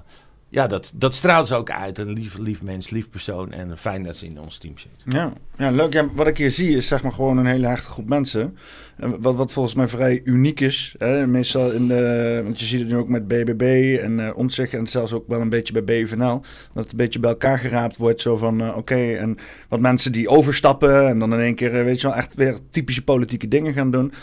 [0.56, 1.98] ja, dat, dat straalt ze ook uit.
[1.98, 3.52] Een lief, lief mens, lief persoon.
[3.52, 5.14] En fijn dat ze in ons team zit.
[5.14, 5.94] Ja, ja leuk.
[5.94, 8.58] Ja, wat ik hier zie is zeg maar gewoon een hele hechte groep mensen.
[8.98, 10.96] Wat, wat volgens mij vrij uniek is.
[10.98, 11.28] Hè?
[11.28, 12.42] Meestal in de...
[12.44, 14.74] Want je ziet het nu ook met BBB en uh, Omtzigt.
[14.74, 16.42] En zelfs ook wel een beetje bij BVNL.
[16.74, 18.22] Dat het een beetje bij elkaar geraapt wordt.
[18.22, 19.14] Zo van, uh, oké.
[19.14, 19.38] En
[19.70, 21.08] wat mensen die overstappen.
[21.08, 23.92] En dan in één keer, uh, weet je wel, echt weer typische politieke dingen gaan
[23.92, 24.14] doen.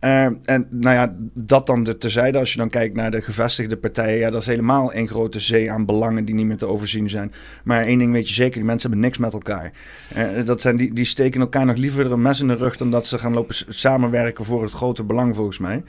[0.00, 2.38] Uh, en nou ja, dat dan de terzijde.
[2.38, 5.72] Als je dan kijkt naar de gevestigde partijen, ja, dat is helemaal een grote zee
[5.72, 7.32] aan belangen die niet meer te overzien zijn.
[7.64, 9.72] Maar één ding weet je zeker, die mensen hebben niks met elkaar.
[10.16, 12.90] Uh, dat zijn, die, die steken elkaar nog liever een mes in de rug dan
[12.90, 15.82] dat ze gaan lopen samenwerken voor het grote belang, volgens mij.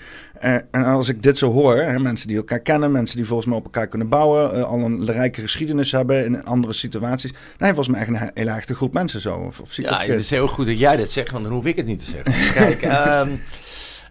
[0.44, 3.48] Uh, en als ik dit zo hoor, hè, mensen die elkaar kennen, mensen die volgens
[3.48, 7.34] mij op elkaar kunnen bouwen, al een rijke geschiedenis hebben in andere situaties.
[7.58, 9.36] Nee, volgens mij echt een hele echte groep mensen zo.
[9.36, 11.76] Of, of ja, het is heel goed dat jij dat zegt, want dan hoef ik
[11.76, 12.54] het niet te zeggen.
[12.54, 12.84] Kijk,
[13.28, 13.40] um,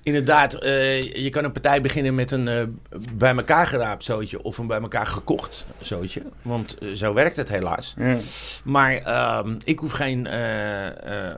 [0.09, 2.63] Inderdaad, eh, je kan een partij beginnen met een uh,
[3.13, 6.23] bij elkaar geraapt zootje of een bij elkaar gekocht zootje.
[6.43, 7.95] Want uh, zo werkt het helaas.
[7.99, 8.17] Ja.
[8.65, 10.29] Maar ehm, ik hoef geen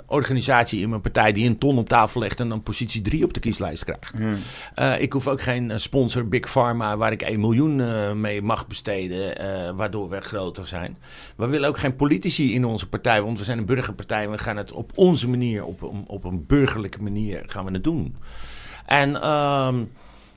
[0.06, 3.34] organisatie in mijn partij die een ton op tafel legt en dan positie 3 op
[3.34, 4.12] de kieslijst krijgt.
[4.74, 4.94] Ja.
[4.94, 9.36] ik hoef ook geen sponsor Big Pharma waar ik 1 miljoen mee mag besteden,
[9.76, 10.98] waardoor we groter zijn.
[11.36, 14.38] We willen ook geen politici in onze partij, want we zijn een burgerpartij en we
[14.38, 18.16] gaan het op onze manier, op, op een burgerlijke manier gaan we het doen.
[18.90, 19.92] En, um,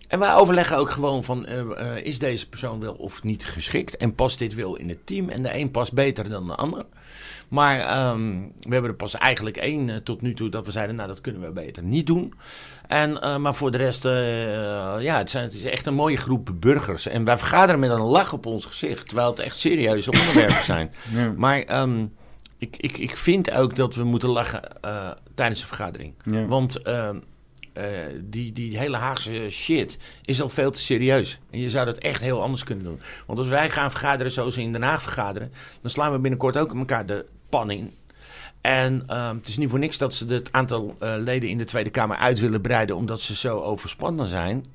[0.08, 3.98] en wij overleggen ook gewoon van, uh, uh, is deze persoon wel of niet geschikt?
[3.98, 5.30] En past dit wel in het team?
[5.30, 6.86] En de een past beter dan de ander.
[7.48, 10.96] Maar um, we hebben er pas eigenlijk één uh, tot nu toe dat we zeiden,
[10.96, 12.34] nou dat kunnen we beter niet doen.
[12.88, 17.08] En, maar voor de rest, ja, het, zijn, het is echt een mooie groep burgers.
[17.08, 20.94] En wij vergaderen met een lach op ons gezicht, terwijl het echt serieuze onderwerpen zijn.
[21.16, 21.34] Ja.
[21.38, 21.82] Maar...
[21.82, 22.14] Um,
[22.58, 24.62] ik, ik, ik vind ook dat we moeten lachen
[25.36, 26.14] tijdens de vergadering.
[26.26, 26.46] Ja.
[26.46, 27.10] Want uh,
[28.22, 31.40] die, die hele Haagse shit is al veel te serieus.
[31.50, 33.00] En je zou dat echt heel anders kunnen doen.
[33.26, 36.58] Want als wij gaan vergaderen zoals ze in Den Haag vergaderen, dan slaan we binnenkort
[36.58, 37.92] ook elkaar de pan in.
[38.62, 41.64] En uh, het is niet voor niks dat ze het aantal uh, leden in de
[41.64, 44.66] Tweede Kamer uit willen breiden, omdat ze zo overspannen zijn.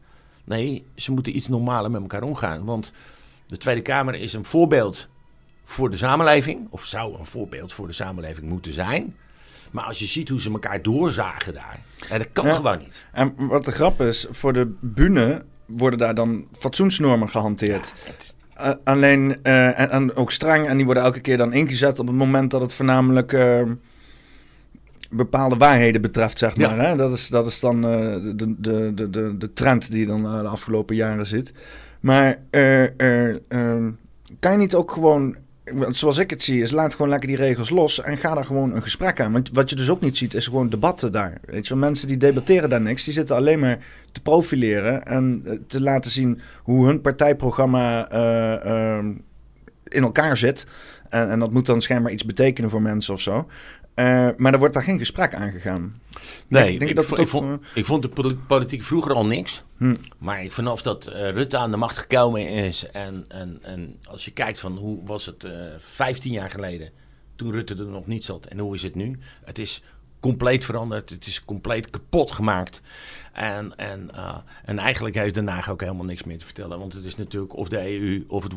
[0.45, 2.65] Nee, ze moeten iets normaler met elkaar omgaan.
[2.65, 2.93] Want
[3.47, 5.09] de Tweede Kamer is een voorbeeld
[5.65, 9.17] voor de samenleving, of zou een voorbeeld voor de samenleving moeten zijn.
[9.71, 13.05] Maar als je ziet hoe ze elkaar doorzagen daar, ja, dat kan gewoon niet.
[13.13, 17.93] En wat de grap is, voor de bühne worden daar dan fatsoensnormen gehanteerd.
[18.61, 22.07] Uh, alleen, uh, en, en, ook streng, en die worden elke keer dan ingezet op
[22.07, 23.63] het moment dat het voornamelijk uh,
[25.11, 26.79] bepaalde waarheden betreft, zeg maar.
[26.79, 26.97] Hè?
[26.97, 28.55] Dat, is, dat is dan de, de,
[28.95, 31.53] de, de, de trend die je dan de afgelopen jaren ziet.
[32.01, 32.39] Maar
[34.39, 35.37] kan je niet ook gewoon
[35.91, 38.75] zoals ik het zie, is laat gewoon lekker die regels los en ga daar gewoon
[38.75, 39.33] een gesprek aan.
[39.33, 41.41] Want wat je dus ook niet ziet, is gewoon debatten daar.
[41.45, 43.79] Weet je, mensen die debatteren daar niks, die zitten alleen maar
[44.13, 49.05] te profileren en eh, te laten zien hoe hun partijprogramma uh, uh,
[49.85, 50.67] in elkaar zit.
[51.09, 53.47] En, en, dat moet dan schijnbaar iets betekenen voor mensen of zo.
[53.99, 56.01] Uh, maar er wordt daar geen gesprek aan gegaan.
[56.49, 59.65] Nee, denk, denk ik, dat vond, ik, vond, ik, vond, de politiek vroeger al niks.
[59.77, 59.95] Hm.
[60.19, 62.91] Maar vanaf dat uh, Rutte aan de macht gekomen is...
[62.91, 66.91] En, en, en als je kijkt van hoe was het uh, 15 jaar geleden...
[67.37, 69.19] toen Rutte er nog niet zat en hoe is het nu...
[69.45, 69.83] het is
[70.21, 71.11] compleet veranderd.
[71.11, 72.81] Het is compleet kapot gemaakt.
[73.33, 76.79] En, en, uh, en eigenlijk heeft Den Haag ook helemaal niks meer te vertellen.
[76.79, 78.53] Want het is natuurlijk of de EU of het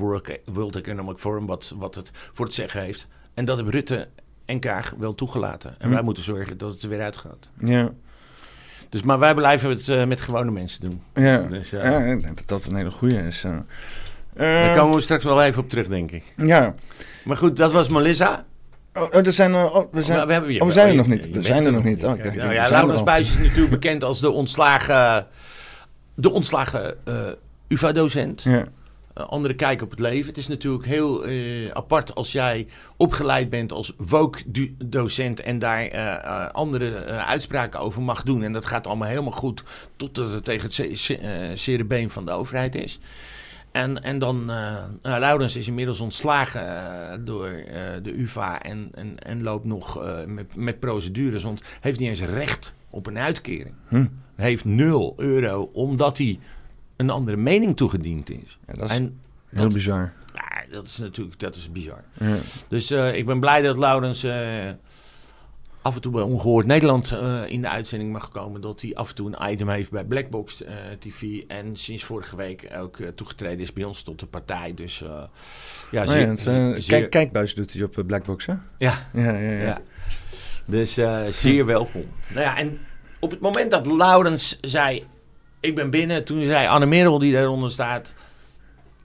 [0.45, 1.45] World Economic Forum...
[1.45, 3.07] wat, wat het voor het zeggen heeft...
[3.33, 4.07] En dat hebben Rutte
[4.51, 5.75] en Kaag wel toegelaten.
[5.77, 5.93] En hm.
[5.93, 7.49] wij moeten zorgen dat het er weer uitgaat.
[7.59, 7.91] Ja.
[8.89, 11.01] Dus, maar wij blijven het uh, met gewone mensen doen.
[11.13, 13.43] Ja, dus, uh, ja ik denk dat dat een hele goede is.
[13.43, 13.57] Uh,
[14.33, 16.23] Daar komen we straks wel even op terug, denk ik.
[16.37, 16.73] Ja.
[17.25, 18.45] Maar goed, dat was Melissa.
[18.93, 21.07] Oh, oh er zijn, oh, we zijn, oh, we hebben, oh, we zijn er nog
[21.07, 21.29] niet.
[21.29, 22.03] We zijn er nog niet.
[22.03, 25.27] Oh, kijk, nou ja, Laurens Buijs is natuurlijk bekend als de ontslagen,
[26.13, 26.95] de ontslagen
[27.67, 28.41] UvA-docent.
[28.41, 28.67] Ja.
[29.17, 30.27] Uh, andere kijk op het leven.
[30.27, 36.49] Het is natuurlijk heel uh, apart als jij opgeleid bent als woke-docent en daar uh,
[36.49, 38.43] andere uitspraken over mag doen.
[38.43, 39.63] En dat gaat allemaal helemaal goed
[39.95, 42.99] totdat het tegen het zere been van de overheid is.
[43.71, 47.49] En, en dan, nou, Laurens is inmiddels ontslagen door
[48.03, 52.73] de UvA en, en, en loopt nog met, met procedures, want heeft niet eens recht
[52.89, 53.73] op een uitkering.
[53.87, 54.05] Hm.
[54.35, 56.39] Heeft nul euro omdat hij
[57.01, 58.59] een andere mening toegediend is.
[58.67, 60.13] Ja, dat is en heel dat, bizar.
[60.33, 62.03] Ja, dat is natuurlijk dat is bizar.
[62.19, 62.37] Ja.
[62.67, 64.33] Dus uh, ik ben blij dat Laurens uh,
[65.81, 68.61] af en toe bij Ongehoord Nederland uh, in de uitzending mag komen.
[68.61, 70.63] Dat hij af en toe een item heeft bij Blackbox
[70.99, 71.41] TV.
[71.47, 74.73] En sinds vorige week ook toegetreden is bij ons tot de partij.
[74.73, 75.03] Dus
[75.91, 78.53] ja, oh zeer, zeer, kijk, kijkbuis doet hij op Blackbox, hè?
[78.77, 79.09] Ja.
[79.13, 79.63] Ja, ja, ja.
[79.63, 79.81] ja.
[80.65, 82.05] Dus zeer welkom.
[82.27, 82.79] Nou ja, en
[83.19, 85.07] op het moment dat Laurens zei
[85.61, 86.23] ik ben binnen.
[86.23, 88.13] Toen zei Anne Merel, die daaronder staat...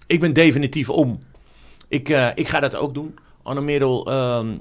[0.07, 1.23] Ik ben definitief om.
[1.89, 3.19] Ik, uh, ik ga dat ook doen.
[3.43, 4.61] Anne Merel um,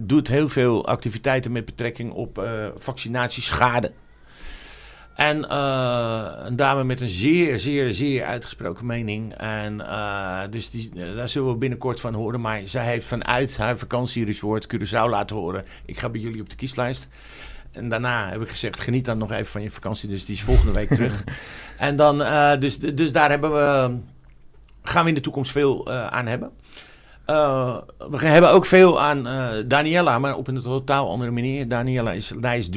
[0.00, 3.92] doet heel veel activiteiten met betrekking op uh, vaccinatieschade.
[5.14, 9.34] En uh, een dame met een zeer, zeer, zeer uitgesproken mening.
[9.34, 9.76] En
[10.50, 12.40] dus die, daar zullen we binnenkort van horen.
[12.40, 15.64] Maar zij heeft vanuit haar vakantieresort Curaçao laten horen.
[15.84, 17.08] Ik ga bij jullie op de kieslijst.
[17.78, 20.08] En daarna heb ik gezegd, geniet dan nog even van je vakantie.
[20.08, 21.24] Dus die is volgende week terug.
[21.76, 23.96] en dan, uh, dus, dus daar hebben we,
[24.82, 26.50] gaan we in de toekomst veel uh, aan hebben.
[27.26, 27.76] Uh,
[28.10, 29.26] we hebben ook veel aan
[29.66, 31.68] Daniela, maar op een totaal andere manier.
[31.68, 32.68] Daniela is Lijs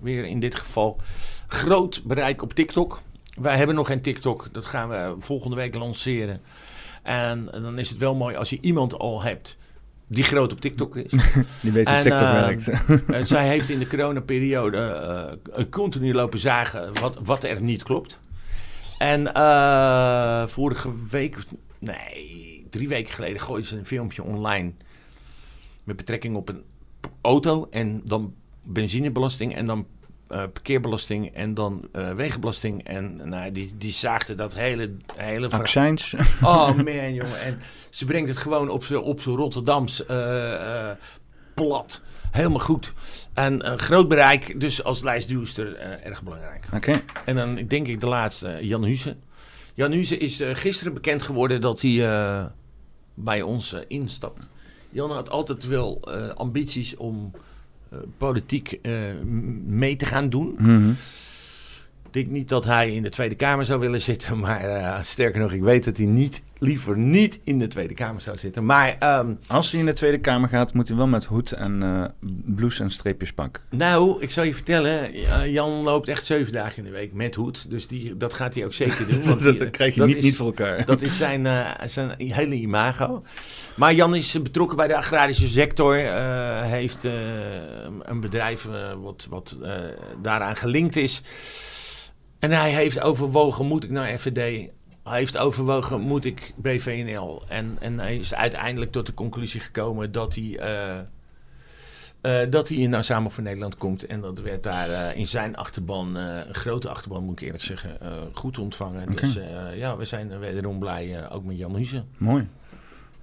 [0.00, 1.00] weer in dit geval.
[1.46, 3.02] Groot bereik op TikTok.
[3.34, 6.40] Wij hebben nog geen TikTok, dat gaan we volgende week lanceren.
[7.02, 9.56] En dan is het wel mooi als je iemand al hebt
[10.06, 11.10] die groot op TikTok is.
[11.62, 12.70] Die weet hoe TikTok eh, werkt.
[13.28, 14.78] Zij heeft in de coronaperiode
[15.52, 18.20] eh, continu lopen zagen wat, wat er niet klopt.
[18.98, 19.26] En
[20.48, 21.36] vorige week,
[21.78, 24.72] nee, drie weken geleden gooide ze een filmpje online
[25.84, 26.62] met betrekking op een
[27.20, 29.86] auto en dan benzinebelasting en dan
[30.28, 32.84] eh, parkeerbelasting en dan eh, wegenbelasting.
[32.84, 35.60] En nou, die, die zaagde dat hele, hele verhaal.
[35.60, 36.14] Accijns.
[36.42, 37.40] Oh man, jongen.
[37.40, 37.60] En
[37.90, 40.90] ze brengt het gewoon op zijn op Rotterdams eh,
[41.54, 42.00] plat.
[42.30, 42.92] Helemaal goed.
[43.34, 46.66] En een groot bereik, dus als lijstduwster erg belangrijk.
[46.74, 47.02] Oké.
[47.24, 49.16] En dan denk ik de laatste, Jan Huze.
[49.74, 52.50] Jan Huze is gisteren bekend geworden dat hij
[53.14, 54.48] bij ons instapt.
[54.90, 56.00] Jan had altijd wel
[56.34, 57.32] ambities om
[58.16, 58.92] politiek eh,
[59.66, 60.54] mee te gaan doen.
[60.58, 60.90] Mhm.
[62.06, 64.38] Ik denk niet dat hij in de Tweede Kamer zou willen zitten.
[64.40, 68.20] Maar eh, sterker nog, ik weet dat hij niet, liever niet in de Tweede Kamer
[68.20, 68.64] zou zitten.
[68.64, 71.82] Maar ehm, Als hij in de Tweede Kamer gaat, moet hij wel met hoed en
[71.82, 72.04] eh
[72.44, 73.60] blouse en streepjespak.
[73.70, 75.10] nou, ik zal je vertellen.
[75.52, 77.70] Jan loopt echt zeven dagen in de week met hoed.
[77.70, 79.22] Dus die, dat gaat hij ook zeker doen.
[79.22, 80.84] want dat krijg je dat niet, is- niet voor elkaar.
[80.84, 83.22] Dat is zijn, eh, zijn hele imago.
[83.76, 85.96] Maar Jan is eh, betrokken bij de agrarische sector.
[85.96, 87.04] eh, heeft
[88.02, 88.68] een bedrijf
[89.02, 89.58] wat, wat
[90.22, 91.22] daaraan gelinkt is.
[92.38, 94.68] En hij heeft overwogen, moet ik naar FVD?
[95.08, 97.42] Hij heeft overwogen, moet ik BVNL?
[97.48, 100.58] En, en hij is uiteindelijk tot de conclusie gekomen dat hij...
[100.58, 100.98] eh,
[102.20, 104.06] eh, dat hij naar Samen voor Nederland komt.
[104.06, 107.62] En dat werd daar eh, in zijn achterban, eh, een grote achterban moet ik eerlijk
[107.64, 109.16] zeggen, eh, goed ontvangen.
[109.16, 112.04] Dus eh, ja, we zijn wederom blij, eh, ook met Jan Huze.
[112.16, 112.48] Mooi.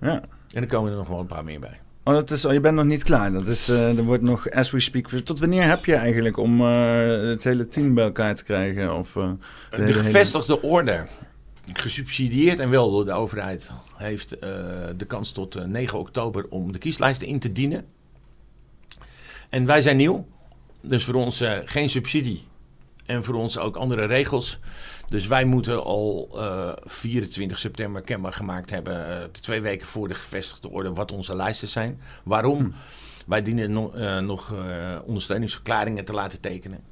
[0.02, 0.22] Ja.
[0.54, 1.80] En er komen er nog wel een paar meer bij.
[2.06, 3.32] Oh, dat is, oh, je bent nog niet klaar.
[3.32, 5.08] Dat is, eh, er wordt nog, as we speak.
[5.10, 8.96] Tot wanneer heb je eigenlijk om eh, het hele team bij elkaar te krijgen?
[8.98, 9.32] Of, eh,
[9.70, 11.08] De, hele- gevestigde orde,
[11.74, 14.50] gesubsidieerd en wel door de overheid, heeft eh,
[14.98, 17.86] de kans tot eh, 9 oktober om de kieslijsten in te dienen.
[19.50, 20.26] En wij zijn nieuw,
[20.82, 22.44] dus voor ons eh, geen subsidie
[23.06, 24.60] en voor ons ook andere regels.
[25.10, 30.14] Dus wij moeten al eh, 24 september kenbaar gemaakt hebben, eh, twee weken voor de
[30.16, 32.02] gevestigde orde, wat onze lijsten zijn.
[32.24, 32.74] Waarom?
[33.26, 36.84] Wij dienen no- eh, nog eh, ondersteuningsverklaringen te laten tekenen.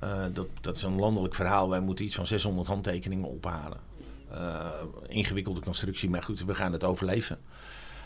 [0.00, 1.68] Eh, dat, dat is een landelijk verhaal.
[1.68, 3.78] Wij moeten iets van 600 handtekeningen ophalen.
[4.34, 4.66] Eh,
[5.08, 7.38] ingewikkelde constructie, maar goed, we gaan het overleven.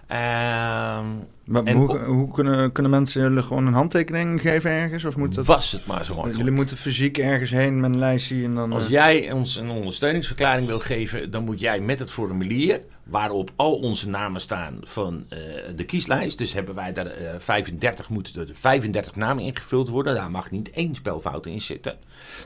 [0.06, 1.06] Ehm,
[1.44, 5.04] maar en hoe kunnen, kunnen mensen jullie gewoon een handtekening geven ergens?
[5.04, 6.38] Of moet dat, was het maar zo makkelijk.
[6.38, 8.72] jullie moeten fysiek ergens heen met een lijstje en dan...
[8.72, 13.50] Als eh, jij ons een ondersteuningsverklaring wil geven, dan moet jij met het formulier, waarop
[13.56, 15.38] al onze namen staan van eh,
[15.76, 20.30] de kieslijst, dus hebben wij daar eh, 35, moeten er 35 namen ingevuld worden, daar
[20.30, 21.96] mag niet één spelfout in zitten.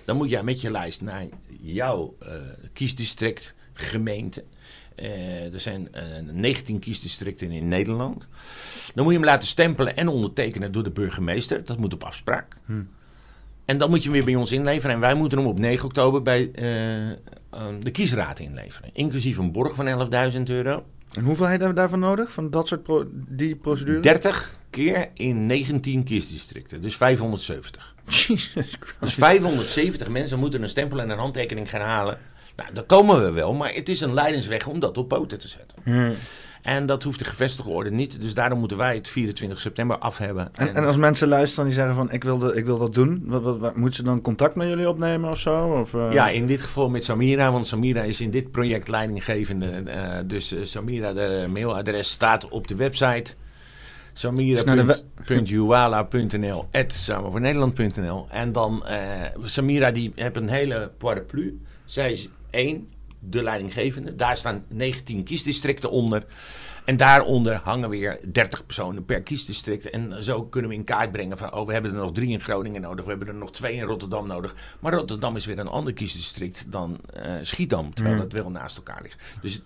[0.04, 1.24] Dan moet jij met je lijst naar
[1.60, 2.16] jouw
[2.72, 4.44] kiesdistrict, gemeente.
[4.94, 8.26] Eh, er zijn eh, 19 kiesdistricten in Nederland.
[8.94, 11.64] Dan moet je hem laten stempelen en ondertekenen door de burgemeester.
[11.64, 12.56] Dat moet op afspraak.
[13.70, 14.94] En dan moet je hem weer bij ons inleveren.
[14.94, 17.16] En wij moeten hem op 9 oktober bij eh, eh,
[17.80, 18.90] de kiesraad inleveren.
[18.92, 20.84] Inclusief een borg van 11.000 euro.
[21.12, 22.32] En hoeveel heb je daarvan nodig?
[22.32, 24.00] Van dat soort pro die procedure?
[24.00, 26.82] 30 keer in 19 kiesdistricten.
[26.82, 27.94] Dus 570.
[28.04, 29.00] Jesus Christ.
[29.00, 32.18] Dus 570 mensen moeten een stempel en een handtekening gaan halen.
[32.56, 33.52] Nou, daar komen we wel.
[33.54, 35.76] Maar het is een leidensweg om dat op poten te zetten.
[35.84, 36.10] Ja.
[36.62, 38.20] En dat hoeft de gevestigde orde niet.
[38.20, 40.48] Dus daarom moeten wij het 24 september af hebben.
[40.54, 43.22] En, en als mensen luisteren die zeggen van ik wil, de, ik wil dat doen,
[43.26, 45.66] wat, wat, wat- moeten ze dan contact met jullie opnemen of zo?
[45.80, 46.12] Of, eh?
[46.12, 49.66] Ja, in dit geval met Samira, want Samira is in dit project leidinggevende.
[49.66, 53.34] eh, dus eh, Samira, de mailadres staat op de website.
[54.22, 54.34] naar
[54.76, 58.84] de Samira.juwala.nl samenvoornederland.nl En dan,
[59.44, 61.60] Samira die heeft een hele paraplu.
[61.84, 64.14] Zij is één, de leidinggevende.
[64.14, 66.24] Daar staan 19 kiesdistricten onder.
[66.84, 69.90] En daaronder hangen weer 30 personen per kiesdistrict.
[69.90, 71.54] En zo kunnen we in kaart brengen van...
[71.54, 73.04] oh, we hebben er nog drie in Groningen nodig.
[73.04, 74.54] We hebben er nog twee in Rotterdam nodig.
[74.80, 77.94] Maar Rotterdam is weer een ander kiesdistrict dan eh, Schiedam.
[77.94, 78.22] Terwijl Ja.
[78.22, 79.22] dat wel naast elkaar ligt.
[79.42, 79.62] Dus het,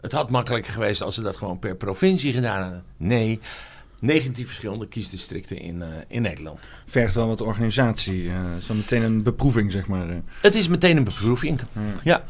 [0.00, 2.84] het had makkelijker geweest als ze dat gewoon per provincie gedaan hadden.
[2.96, 3.40] Nee,
[4.00, 6.58] 19 verschillende kiesdistricten in, eh, in Nederland.
[6.86, 8.28] Vergt wel wat organisatie.
[8.28, 10.08] eh zo meteen een beproeving, zeg maar.
[10.08, 10.16] eh.
[10.42, 11.60] Het is meteen een beproeving.
[12.04, 12.22] Ja.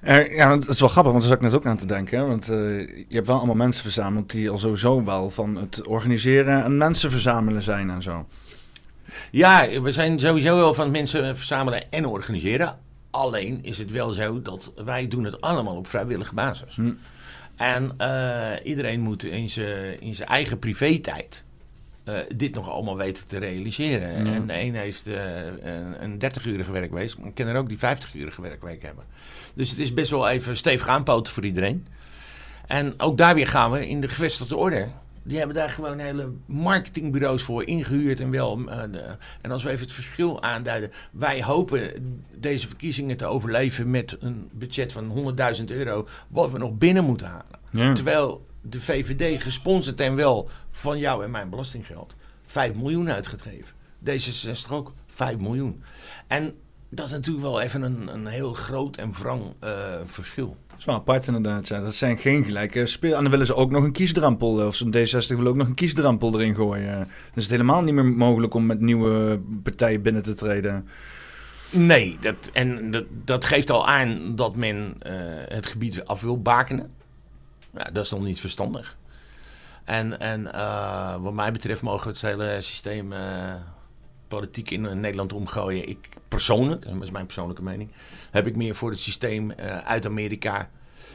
[0.00, 1.86] Er- ja, want het is wel grappig, want daar zat ik net ook aan te
[1.86, 2.18] denken.
[2.18, 2.26] Hè?
[2.26, 6.76] Want je hebt wel allemaal mensen verzameld die al sowieso wel van het organiseren en
[6.76, 8.26] mensen verzamelen zijn en zo.
[9.30, 12.78] Ja, we zijn sowieso wel van mensen verzamelen en organiseren.
[13.10, 16.74] Alleen is het wel zo dat wij doen het allemaal op vrijwillige basis.
[16.74, 16.92] Hm.
[17.56, 21.44] En eh, iedereen moet in zijn in zijn eigen privé-tijd
[22.04, 24.24] eh, dit nog allemaal weten te realiseren.
[24.24, 24.32] Ja.
[24.34, 27.78] En de een heeft eh, een, een 30-urige werkweek, maar ik ken er ook die
[27.78, 29.04] 50-urige werkweek hebben.
[29.54, 31.86] Dus het is best wel even stevig aanpoten voor iedereen.
[32.66, 34.88] En ook daar weer gaan we in de gevestigde orde.
[35.24, 38.20] Die hebben daar gewoon hele marketingbureaus voor ingehuurd.
[38.20, 40.90] En, wel, uh, de, en als we even het verschil aanduiden.
[41.12, 41.92] Wij hopen
[42.34, 46.06] deze verkiezingen te overleven met een budget van 100.000 euro.
[46.28, 47.58] Wat we nog binnen moeten halen.
[47.70, 47.92] Ja.
[47.92, 53.74] Terwijl de VVD gesponsord en wel van jou en mijn belastinggeld 5 miljoen uitgegeven.
[54.04, 55.82] D66 ook 5 miljoen.
[56.26, 56.54] En
[56.88, 60.56] dat is natuurlijk wel even een, een heel groot en wrang uh, verschil.
[60.74, 61.68] Dat is wel apart inderdaad.
[61.68, 61.80] Ja.
[61.80, 63.14] Dat zijn geen gelijke speel.
[63.16, 64.60] En dan willen ze ook nog een kiesdrempel.
[64.60, 66.94] Eh, of zo'n D60 wil ook nog een kiesdrempel erin gooien.
[66.94, 70.88] Dan is het helemaal niet meer mogelijk om met nieuwe partijen binnen te treden.
[71.70, 75.12] Nee, dat, en dat, dat geeft al aan dat men uh,
[75.48, 76.94] het gebied af wil bakenen.
[77.74, 78.96] Ja, dat is nog niet verstandig.
[79.84, 83.12] En, en uh, wat mij betreft mogen we het hele systeem
[84.34, 85.88] politiek in Nederland omgooien.
[85.88, 87.90] Ik persoonlijk, dat is mijn persoonlijke mening,
[88.30, 90.70] heb ik meer voor het systeem uh, uit Amerika.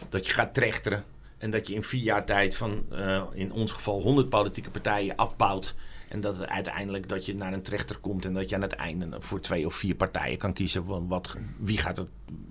[0.10, 1.04] Dat je gaat trechteren
[1.38, 2.86] en dat je in vier jaar tijd van
[3.34, 5.76] in ons geval 100 politieke partijen afbouwt.
[6.10, 8.74] En dat het uiteindelijk dat je naar een trechter komt en dat je aan het
[8.74, 12.08] einde voor twee of vier partijen kan kiezen van wat, wie, gaat het,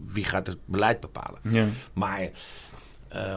[0.06, 1.40] wie gaat het beleid bepalen.
[1.42, 1.66] Ja.
[1.92, 2.30] Maar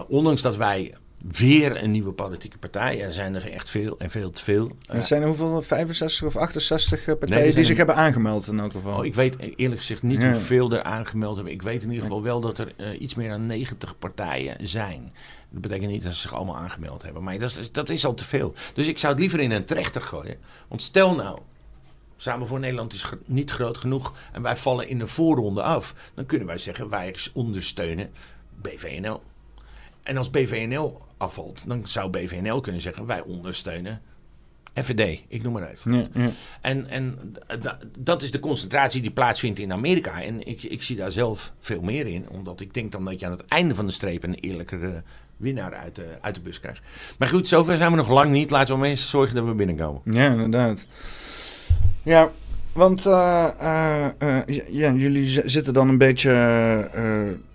[0.08, 0.96] ondanks dat wij
[1.32, 3.02] weer een nieuwe politieke partij.
[3.02, 4.72] Er zijn er echt veel en veel te veel.
[4.90, 5.62] Er zijn er hoeveel?
[5.62, 8.98] 65 of 68 eh, partijen die zich hebben aangemeld in elk geval?
[8.98, 11.54] Oh, ik weet eerlijk gezegd niet hoeveel er aangemeld hebben.
[11.54, 15.14] Ik weet in ieder geval wel dat er uh, iets meer dan 90 partijen zijn.
[15.50, 17.24] Dat betekent niet dat ze zich allemaal aangemeld hebben.
[17.24, 18.54] Maar dat is, dat is al te veel.
[18.74, 20.38] Dus ik zou het liever in een trechter gooien.
[20.68, 21.40] Want stel nou,
[22.22, 25.96] Samen voor Nederland is niet groot genoeg en wij vallen in de voorronde af.
[26.14, 28.12] Dan kunnen wij zeggen wij ondersteunen
[28.62, 29.22] BVNL.
[30.04, 34.02] En als BVNL afvalt, dan zou BVNL kunnen zeggen: wij ondersteunen
[34.74, 35.94] FVD, ik noem maar even.
[35.94, 36.30] Ja, ja.
[36.62, 37.34] En, en
[38.00, 40.22] dat is de concentratie die plaatsvindt in Amerika.
[40.22, 43.26] En ik, ik zie daar zelf veel meer in, omdat ik denk dan dat je
[43.26, 45.04] aan het einde van de streep een eerlijkere
[45.38, 46.82] winnaar uit de, uit de bus krijgt.
[47.18, 48.50] Maar goed, zover zijn we nog lang niet.
[48.50, 50.02] Laten we maar eens zorgen dat we binnenkomen.
[50.06, 50.88] Ja, inderdaad.
[52.04, 52.32] Ja,
[52.74, 56.32] want uh, uh, uh, ja, jullie zitten dan een beetje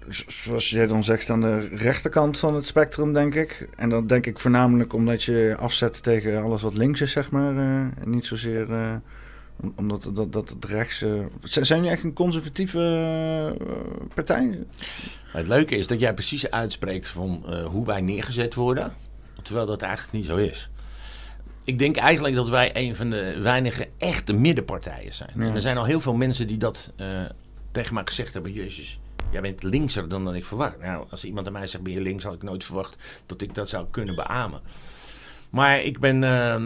[0.09, 3.69] zoals jij dan zegt, aan de rechterkant van het spectrum, denk ik.
[3.77, 7.57] En dat denk ik voornamelijk omdat je afzet tegen alles wat links is, zeg maar.
[7.57, 8.67] En niet zozeer
[9.77, 11.05] omdat dat, dat het rechts...
[11.43, 13.57] Zijn jullie echt een conservatieve
[14.15, 14.59] partij?
[15.33, 18.93] Het leuke is dat jij precies uitspreekt van hoe wij neergezet worden.
[19.43, 20.71] Terwijl dat eigenlijk niet zo is.
[21.67, 25.31] Ik denk eigenlijk dat wij een van de weinige echte middenpartijen zijn.
[25.35, 26.93] En er zijn al heel veel mensen die dat
[27.73, 28.53] tegen mij gezegd hebben.
[28.53, 29.01] Jezus,
[29.31, 30.79] jij bent linkser dan, dan ik verwacht.
[30.79, 32.97] Nou, als iemand aan mij zegt, ben je links, had ik nooit verwacht
[33.27, 34.61] dat ik dat zou kunnen beamen.
[35.51, 36.63] Maar ik ben uh,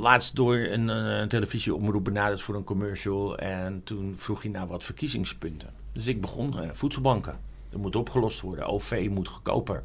[0.00, 3.38] laatst door een uh, televisieomroep benaderd voor een commercial.
[3.38, 5.70] En toen vroeg hij naar wat verkiezingspunten.
[5.92, 7.38] Dus ik begon, uh, voedselbanken.
[7.68, 8.66] Dat moet opgelost worden.
[8.66, 9.82] OV moet goedkoper.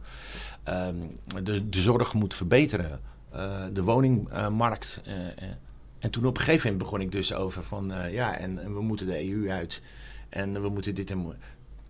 [0.64, 0.96] Ehm,
[1.44, 3.00] de, de zorg moet verbeteren.
[3.74, 5.02] De woningmarkt.
[6.00, 7.94] en toen op een gegeven moment begon ik dus over van...
[8.12, 9.82] ja, en, en we moeten de EU uit.
[10.30, 11.36] En we moeten dit en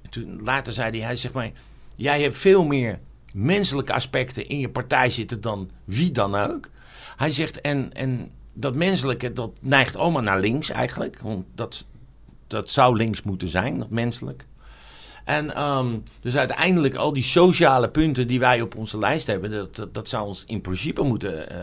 [0.10, 1.52] toen, later zei hij, hij zegt maar,
[1.96, 3.00] jij hebt veel meer
[3.36, 6.70] menselijke aspecten in je partij zitten dan wie dan ook.
[7.16, 11.20] Hij zegt, en, en dat menselijke, dat neigt allemaal naar links eigenlijk.
[11.20, 11.88] Want dat,
[12.48, 14.46] dat zou links moeten zijn, dat menselijk.
[15.28, 19.94] En um, dus uiteindelijk al die sociale punten die wij op onze lijst hebben, dat,
[19.94, 21.58] dat, zou ons in principe moeten uh,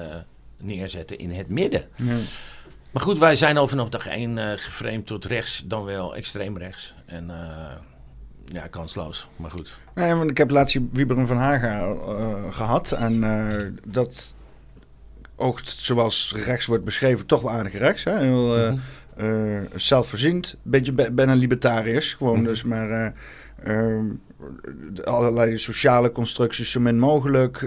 [0.59, 1.85] neerzetten in het midden.
[1.97, 2.17] Ja.
[2.91, 6.59] Maar goed, wij zijn al vanaf dag één uh, geframed tot rechts, dan wel extreem
[6.59, 6.95] rechts.
[7.07, 7.35] En uh,
[8.45, 9.79] ja, kansloos, maar goed.
[9.95, 11.95] Nee, want ik heb laatst Wieberen van Haga
[12.51, 12.93] gehad.
[12.93, 14.35] En dat
[15.37, 18.05] oogt, zoals rechts wordt beschreven, toch wel aardig rechts.
[18.05, 18.19] Hè?
[18.19, 18.81] Heel mm
[19.17, 19.69] -hmm.
[19.75, 20.57] zelfvoorziend.
[20.63, 22.13] Beetje bijna libertariërs.
[22.15, 22.49] Gewoon mm -hmm.
[22.49, 23.15] dus maar...
[23.65, 24.07] Ehm,
[25.05, 27.61] allerlei sociale constructies zo min mogelijk.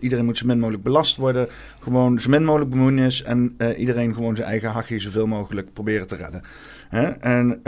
[0.00, 1.48] iedereen moet zo min mogelijk belast worden.
[1.80, 3.22] Gewoon zo min mogelijk bemoeienis.
[3.22, 6.42] En iedereen gewoon zijn eigen hachje zoveel mogelijk proberen te redden.
[6.88, 7.06] Hè?
[7.08, 7.62] En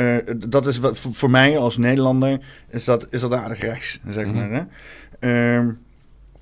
[0.49, 4.33] dat is wat voor, mij als Nederlander is dat, is dat aardig rechts, zeg mm
[4.33, 4.51] -hmm.
[4.51, 4.67] maar.
[5.21, 5.59] Hè?
[5.59, 5.69] Uh,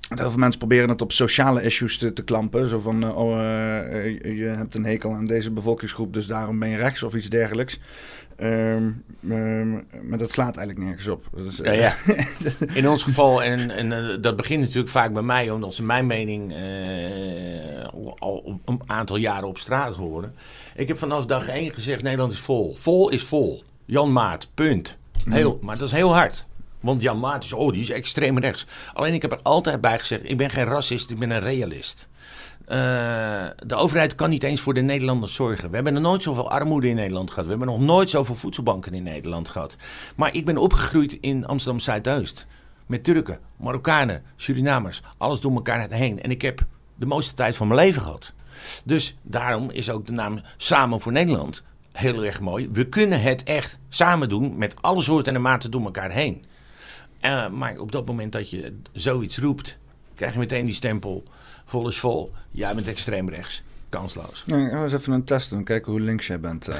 [0.09, 2.67] heel veel mensen proberen het op sociale issues te, te klampen.
[2.67, 3.35] Zo van, uh, oh,
[4.23, 7.79] je hebt een hekel aan deze bevolkingsgroep, dus daarom ben je rechts of iets dergelijks.
[8.43, 11.25] Um, um, maar dat slaat eigenlijk nergens op.
[11.35, 11.95] Dus, ja, ja.
[12.73, 16.07] In ons geval, en, en uh, dat begint natuurlijk vaak bij mij, omdat ze mijn
[16.07, 17.85] mening uh,
[18.17, 20.33] al een aantal jaren op straat horen.
[20.75, 22.75] Ik heb vanaf dag één gezegd: Nederland is vol.
[22.75, 23.63] Vol is vol.
[23.85, 24.97] Jan Maat, punt.
[25.29, 25.65] Heel, mm.
[25.65, 26.45] Maar dat is heel hard.
[26.79, 28.67] Want Jan Maat is, oh, die is extreem rechts.
[28.93, 32.07] Alleen ik heb er altijd bij gezegd: ik ben geen racist, ik ben een realist.
[32.71, 32.77] Uh,
[33.65, 35.69] de overheid kan niet eens voor de Nederlanders zorgen.
[35.69, 37.43] We hebben nog nooit zoveel armoede in Nederland gehad.
[37.43, 39.75] We hebben nog nooit zoveel voedselbanken in Nederland gehad.
[40.15, 42.45] Maar ik ben opgegroeid in Amsterdam Zuidoost.
[42.85, 46.21] met Turken, Marokkanen, Surinamers, alles door elkaar heen.
[46.21, 46.65] En ik heb
[46.95, 48.33] de mooiste tijd van mijn leven gehad.
[48.83, 52.69] Dus daarom is ook de naam Samen voor Nederland heel erg mooi.
[52.71, 56.45] We kunnen het echt samen doen met alle soorten en maten door elkaar heen.
[57.21, 59.77] Uh, maar op dat moment dat je zoiets roept,
[60.15, 61.23] krijg je meteen die stempel.
[61.71, 62.31] Vol is vol.
[62.51, 63.63] Jij bent extreem rechts.
[63.89, 64.43] Kansloos.
[64.45, 65.63] Ja, gaan we eens even een test doen.
[65.63, 66.69] Kijken hoe links jij bent.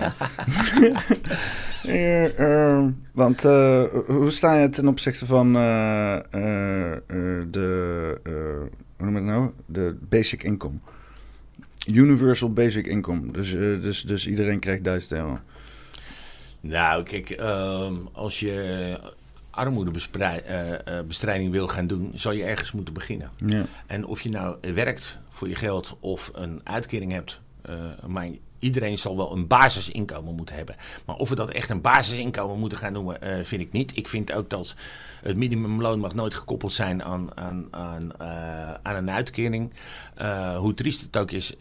[1.87, 2.39] uh.
[2.39, 3.41] uh, want
[4.07, 6.23] hoe sta je ten opzichte van de,
[8.97, 9.49] hoe noem het nou?
[9.65, 10.75] De basic income.
[11.93, 13.31] Universal basic income.
[13.31, 15.39] Dus, dus, dus iedereen krijgt 1000 euro.
[16.59, 18.99] Nou, kijk, ehm, als je
[19.51, 23.31] armoedebestrijding uh, wil gaan doen, zal je ergens moeten beginnen.
[23.45, 23.65] Ja.
[23.87, 27.75] En of je nou werkt voor je geld of een uitkering hebt, uh,
[28.07, 28.27] maar
[28.59, 30.75] iedereen zal wel een basisinkomen moeten hebben.
[31.05, 33.97] Maar of we dat echt een basisinkomen moeten gaan noemen, uh, vind ik niet.
[33.97, 34.75] Ik vind ook dat
[35.21, 38.19] het minimumloon mag nooit gekoppeld zijn aan, aan, aan,
[38.83, 39.73] aan een uitkering.
[40.57, 41.55] hoe triest het ook is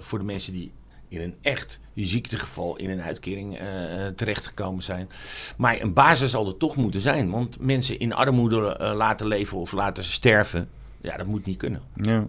[0.00, 0.72] voor de mensen die
[1.08, 5.08] in een echt ziektegeval in een uitkering uh, terechtgekomen zijn.
[5.56, 7.30] Maar een basis zal er toch moeten zijn.
[7.30, 10.68] Want mensen in armoede uh, laten leven of laten sterven,
[11.00, 11.82] ja, dat moet niet kunnen.
[11.94, 12.26] Ja.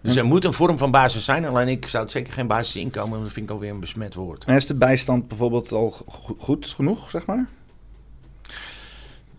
[0.00, 1.44] Dus er moet een vorm van basis zijn.
[1.44, 4.44] Alleen ik zou het zeker geen basisinkomen, want dat vind ik alweer een besmet woord.
[4.44, 5.90] En is de bijstand bijvoorbeeld al
[6.38, 7.48] goed genoeg, zeg maar?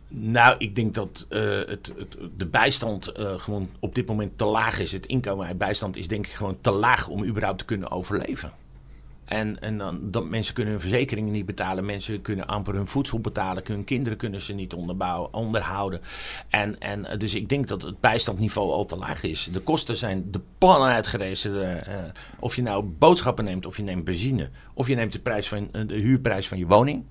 [0.07, 4.45] Nou, ik denk dat uh, het, het, de bijstand uh, gewoon op dit moment te
[4.45, 4.91] laag is.
[4.91, 8.51] Het inkomen uit bijstand is denk ik gewoon te laag om überhaupt te kunnen overleven.
[9.27, 11.85] En, en dan, dat mensen kunnen hun verzekeringen niet betalen.
[11.85, 13.63] Mensen kunnen amper hun voedsel betalen.
[13.65, 16.01] Hun kinderen kunnen ze niet onderbouwen, onderhouden.
[16.49, 19.49] En, en dus ik denk dat het bijstandniveau al te laag is.
[19.51, 21.53] De kosten zijn de pan uitgerezen.
[21.53, 21.95] Uh,
[22.39, 24.49] of je nou boodschappen neemt, of je neemt benzine.
[24.73, 27.03] Of je neemt de, prijs van, de huurprijs van je woning.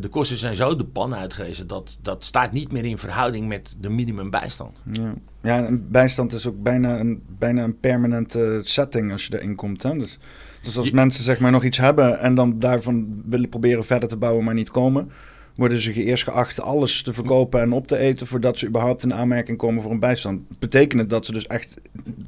[0.00, 1.66] De kosten zijn zo de pan uitgerezen.
[1.66, 4.76] Dat, dat staat niet meer in verhouding met de minimumbijstand.
[4.92, 9.54] Ja, ja en bijstand is ook bijna een, bijna een permanente setting als je erin
[9.54, 9.82] komt.
[9.82, 9.98] Hè?
[9.98, 10.18] Dus
[10.62, 14.16] dus als mensen zeg maar nog iets hebben en dan daarvan willen proberen verder te
[14.16, 15.10] bouwen, maar niet komen,
[15.54, 19.14] worden ze eerst geacht alles te verkopen en op te eten voordat ze überhaupt in
[19.14, 20.40] aanmerking komen voor een bijstand.
[20.58, 21.76] Betekent het dat ze dus echt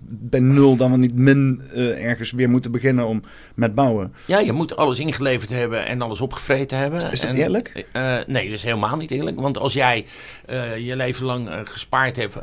[0.08, 3.22] bij nul dan wel niet min uh, ergens weer moeten beginnen om
[3.54, 4.14] met bouwen?
[4.26, 7.10] Ja, je moet alles ingeleverd hebben en alles opgevreten hebben.
[7.10, 7.86] Is dat en, eerlijk?
[7.92, 9.40] Uh, nee, dat is helemaal niet eerlijk.
[9.40, 10.06] Want als jij
[10.50, 12.36] uh, je leven lang gespaard hebt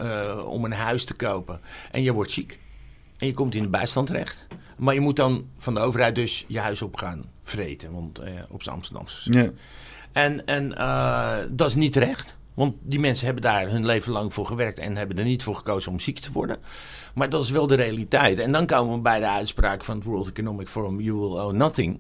[0.46, 1.60] om een huis te kopen
[1.92, 2.58] en je wordt ziek
[3.20, 4.48] en je komt in de bijstand terecht
[4.80, 7.92] maar je moet dan van de overheid dus je huis op gaan vreten.
[7.92, 9.34] Want uh, op z'n Amsterdamse.
[9.34, 9.50] Ja.
[10.12, 12.38] En, en uh, dat is niet terecht.
[12.54, 15.56] Want die mensen hebben daar hun leven lang voor gewerkt en hebben er niet voor
[15.56, 16.58] gekozen om ziek te worden.
[17.14, 18.40] Maar dat is wel de realiteit.
[18.40, 21.54] En dan komen we bij de uitspraak van het World Economic Forum: You will owe
[21.54, 22.00] nothing.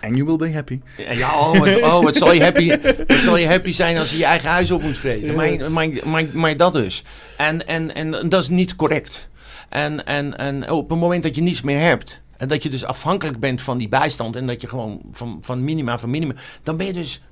[0.00, 0.80] And you will be happy.
[0.96, 4.18] Ja, oh, wat, oh, wat, zal je happy, wat zal je happy zijn als je
[4.18, 5.34] je eigen huis op moet vreten.
[5.34, 7.04] Maar, maar, maar, maar dat dus.
[7.36, 9.30] En, en, en dat is niet correct.
[9.72, 12.20] En, en, en op het moment dat je niets meer hebt.
[12.36, 14.36] En dat je dus afhankelijk bent van die bijstand.
[14.36, 16.34] En dat je gewoon van, van minima van minima.
[16.62, 17.22] Dan ben je dus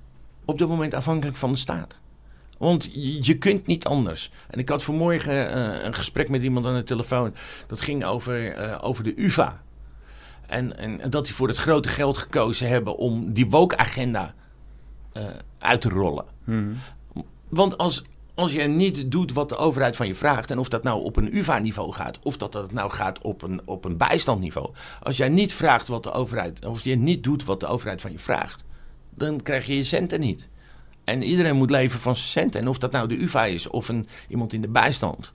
[0.45, 1.99] op dit moment afhankelijk van de staat.
[2.59, 2.89] Want
[3.23, 4.31] je, kunt niet anders.
[4.49, 7.35] En ik had vanmorgen uh, een gesprek met iemand aan de telefoon.
[7.67, 9.63] Dat ging over, uh, over de UVA.
[10.47, 14.35] En, en, dat die voor het grote geld gekozen hebben om die woke-agenda
[15.17, 15.23] uh,
[15.59, 16.25] uit te rollen.
[16.45, 16.77] Hmm.
[17.49, 18.05] Want als,
[18.41, 21.17] als je niet doet wat de overheid van je vraagt, en of dat nou op
[21.17, 24.71] een UVA-niveau gaat, of dat dat nou gaat op een, op een bijstandniveau.
[25.03, 28.13] Als jij niet vraagt wat de overheid, of je niet doet wat de overheid van
[28.13, 28.65] je vraagt,
[29.15, 30.49] dan krijg je je centen niet.
[31.05, 32.61] En iedereen moet leven van zijn centen.
[32.61, 35.33] En of dat nou de UVA is of een, iemand in de bijstand.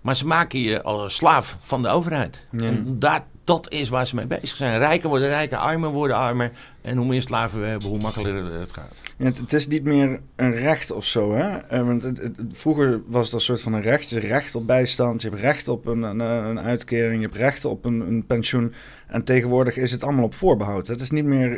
[0.00, 2.46] Maar ze maken je als slaaf van de overheid.
[2.58, 4.78] En dat, dat is waar ze mee bezig zijn.
[4.78, 6.50] Rijken worden rijker, armer worden armer.
[6.82, 8.92] En hoe meer slaven we hebben, hoe makkelijker het gaat.
[9.16, 11.34] Het, is niet meer een recht of zo.
[11.34, 11.56] Hè?
[11.56, 12.12] Eh, want
[12.52, 14.08] vroeger was het een soort van een recht.
[14.08, 17.38] Je hebt recht op bijstand, je hebt recht op een, een, een uitkering, je hebt
[17.38, 18.74] recht op een, een, pensioen.
[19.14, 20.86] En tegenwoordig is het allemaal op voorbehoud.
[20.86, 21.50] Het is niet meer.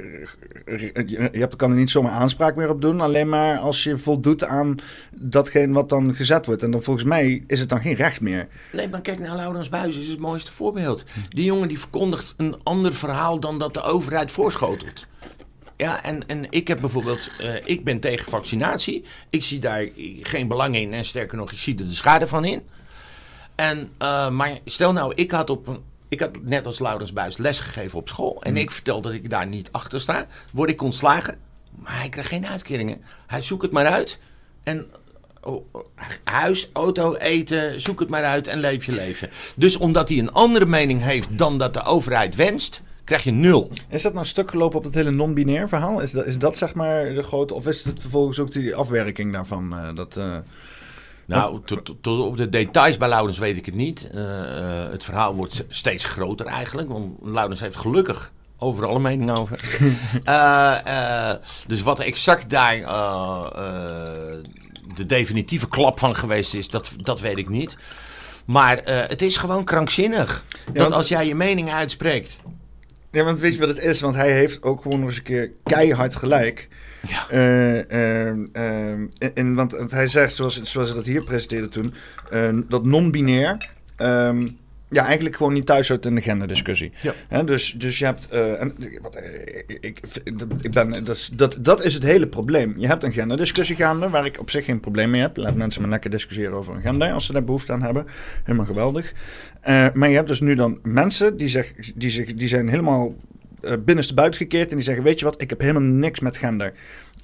[1.33, 3.01] Je kan er niet zomaar aanspraak meer op doen.
[3.01, 4.75] Alleen maar als je voldoet aan
[5.11, 6.63] datgene wat dan gezet wordt.
[6.63, 8.49] En dan volgens mij is het dan geen recht meer.
[8.73, 11.05] Nee, maar kijk naar Laurens Buijs, is het mooiste voorbeeld.
[11.29, 15.07] Die jongen die verkondigt een ander verhaal dan dat de overheid voorschotelt.
[15.77, 19.05] Ja, en, en ik heb bijvoorbeeld, uh, ik ben tegen vaccinatie.
[19.31, 19.89] Ik zie daar
[20.23, 22.63] geen belang in en sterker nog, ik zie er de schade van in.
[23.55, 25.79] En, uh, maar stel nou, ik had, op een,
[26.09, 28.43] ik had net als Laurens Buis lesgegeven op school.
[28.43, 28.61] En hmm.
[28.61, 30.27] ik vertel dat ik daar niet achter sta.
[30.53, 31.39] Word ik ontslagen,
[31.71, 33.03] maar hij krijgt geen uitkeringen.
[33.27, 34.19] Hij zoekt het maar uit.
[34.63, 34.87] En
[35.41, 35.67] oh,
[36.25, 39.31] huis, auto, eten, zoek het maar uit en leef je leven.
[39.57, 43.71] Dus omdat hij een andere mening heeft dan dat de overheid wenst krijg je nul.
[43.89, 46.01] Is dat nou stuk gelopen op het hele non-binair verhaal?
[46.01, 47.55] Is dat, is dat zeg maar de grote...
[47.55, 49.73] Of is het vervolgens ook die afwerking daarvan?
[49.73, 50.37] Uh, dat, uh...
[51.27, 54.09] Nou, tot, tot op de details bij Laurens weet ik het niet.
[54.15, 54.23] Uh,
[54.91, 56.89] het verhaal wordt steeds groter eigenlijk.
[56.89, 59.79] Want Laurens heeft gelukkig overal een mening over.
[60.25, 61.33] uh, uh,
[61.67, 62.79] dus wat exact daar
[64.95, 67.77] de definitieve klap van geweest is, dat, dat weet ik niet.
[68.45, 70.45] Maar het is gewoon krankzinnig.
[70.73, 72.39] dat als jij je mening uitspreekt.
[73.11, 74.01] Ja, want weet je wat het is?
[74.01, 76.69] Want hij heeft ook gewoon nog eens een keer keihard gelijk.
[77.09, 77.31] Ja.
[77.33, 78.37] Uh,
[79.37, 81.95] uh, want hij zegt, zoals, zoals hij dat hier presenteerde toen,
[82.69, 83.71] dat non-binair.
[83.97, 84.49] Ehm,
[84.89, 86.93] ja, eigenlijk gewoon niet thuis hoort in de genderdiscussie.
[87.31, 87.43] Ja.
[87.43, 88.29] dus, dus je hebt.
[88.33, 89.17] Uh, en, wat,
[89.67, 90.01] ik,
[90.61, 92.75] ik ben, dat, dat, dat is het hele probleem.
[92.77, 95.37] Je hebt een genderdiscussie gaande, waar ik op zich geen probleem mee heb.
[95.37, 98.07] Laat mensen maar lekker discussiëren over een gender als ze daar behoefte aan hebben.
[98.45, 99.13] Helemaal geweldig.
[99.69, 103.15] Uh, maar je hebt dus nu dan mensen die, zeg, die, zich, die zijn helemaal
[103.85, 106.73] binnenste buiten gekeerd en die zeggen: Weet je wat, ik heb helemaal niks met gender.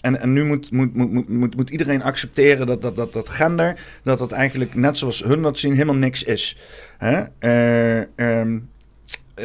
[0.03, 3.81] En, en nu moet, moet, moet, moet, moet iedereen accepteren dat, dat, dat, dat gender,
[4.03, 6.57] dat dat eigenlijk net zoals hun dat zien, helemaal niks is.
[6.99, 7.23] Hè?
[7.41, 8.71] Uh, um,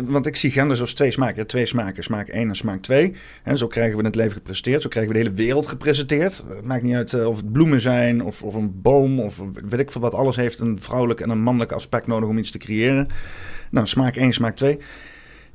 [0.06, 1.48] want ik zie gender zoals twee smaken.
[1.48, 3.14] Twee smaken, smaak 1 en smaak 2.
[3.44, 4.82] En zo krijgen we het leven gepresenteerd.
[4.82, 6.46] Zo krijgen we de hele wereld gepresenteerd.
[6.48, 9.92] Het maakt niet uit of het bloemen zijn of, of een boom of weet ik
[9.92, 10.14] veel wat.
[10.14, 13.08] Alles heeft een vrouwelijk en een mannelijk aspect nodig om iets te creëren.
[13.72, 14.80] Nou, smaak 1, smaak 2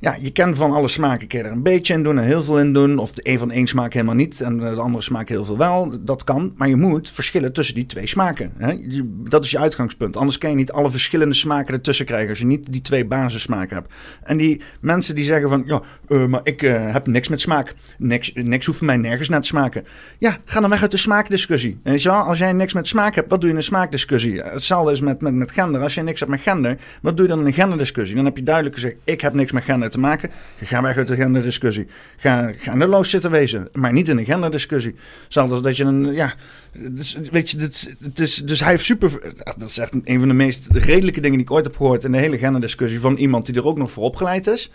[0.03, 2.59] ja, je kan van alle smaken kun er een beetje in doen en heel veel
[2.59, 2.97] in doen.
[2.97, 5.93] Of de een van één smaak helemaal niet en de andere smaak heel veel wel.
[5.99, 8.51] Dat kan, maar je moet verschillen tussen die twee smaken.
[8.57, 8.75] Hè?
[9.05, 10.17] Dat is je uitgangspunt.
[10.17, 13.75] Anders kan je niet alle verschillende smaken ertussen krijgen als je niet die twee basissmaken
[13.75, 13.93] hebt.
[14.23, 17.73] En die mensen die zeggen van, ja, uh, maar ik uh, heb niks met smaak.
[17.97, 19.85] Niks, niks hoeft mij nergens naar te smaken.
[20.17, 21.79] Ja, ga dan weg uit de smaakdiscussie.
[21.83, 24.41] En je als jij niks met smaak hebt, wat doe je in een smaakdiscussie?
[24.41, 25.81] Hetzelfde is met, met, met gender.
[25.81, 28.15] Als jij niks hebt met gender, wat doe je dan in een genderdiscussie?
[28.15, 30.29] Dan heb je duidelijk gezegd, ik heb niks met gender te maken.
[30.61, 31.87] Ga weg uit de genderdiscussie.
[32.17, 34.95] Ga genderloos zitten wezen, maar niet in een genderdiscussie.
[35.27, 36.33] Zelfs dat je een, ja,
[36.71, 40.27] dus, weet je, dit, het is, dus hij heeft super, dat is echt een van
[40.27, 43.45] de meest redelijke dingen die ik ooit heb gehoord in de hele genderdiscussie van iemand
[43.45, 44.71] die er ook nog voor opgeleid is.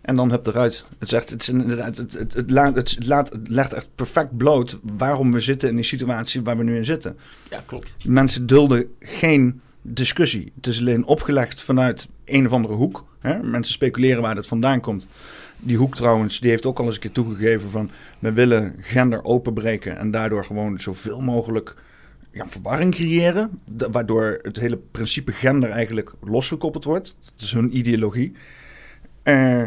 [0.00, 0.84] En dan heb eruit.
[0.98, 4.78] Het, zegt, het, is het, het, het, laat, het, laat, het legt echt perfect bloot
[4.82, 7.16] waarom we zitten in die situatie waar we nu in zitten.
[7.50, 7.88] Ja, klopt.
[8.06, 10.52] Mensen dulden geen discussie.
[10.56, 13.04] Het is alleen opgelegd vanuit een of andere hoek.
[13.20, 13.42] Hè?
[13.42, 15.08] Mensen speculeren waar dat vandaan komt.
[15.58, 17.90] Die hoek trouwens, die heeft ook al eens een keer toegegeven van...
[18.18, 21.76] we willen gender openbreken en daardoor gewoon zoveel mogelijk
[22.32, 23.60] ja, verwarring creëren.
[23.90, 27.16] Waardoor het hele principe gender eigenlijk losgekoppeld wordt.
[27.20, 28.32] Dat is hun ideologie.
[29.24, 29.62] Uh,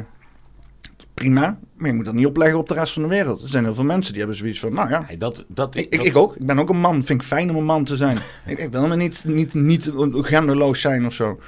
[1.13, 3.41] prima, maar je moet dat niet opleggen op de rest van de wereld.
[3.41, 6.15] Er zijn heel veel mensen die hebben zoiets van, nou ja, dat, dat, ik, ik,
[6.15, 6.35] ook.
[6.35, 7.03] Ik ben ook een man.
[7.03, 8.17] Vind ik fijn om een man te zijn.
[8.45, 11.39] ik, ik, wil me niet, niet, niet genderloos zijn of zo.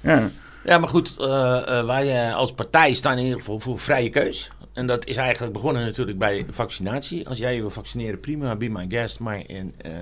[0.00, 0.30] Ja,
[0.64, 4.50] ja maar goed, uh, uh, wij als partij staan in ieder geval voor vrije keus.
[4.74, 7.28] En dat is eigenlijk begonnen natuurlijk bij vaccinatie.
[7.28, 9.18] Als jij je wil vaccineren, prima, be my guest.
[9.18, 9.92] Maar in, uh,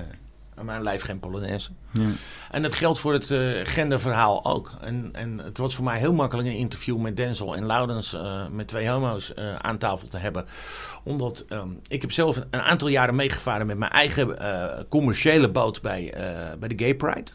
[0.55, 1.71] aan mijn lijf geen Polonaise.
[1.91, 2.09] Ja.
[2.51, 4.73] En dat geldt voor het uh, genderverhaal ook.
[4.81, 8.47] En, en het was voor mij heel makkelijk een interview met Denzel en Loudens, uh,
[8.51, 10.47] met twee homo's, aan tafel te hebben.
[11.05, 14.37] Omdat um, ik heb zelf een, aantal jaren meegevaren met mijn eigen
[14.89, 16.15] commerciële boot bij,
[16.59, 17.31] bij de Gay Pride.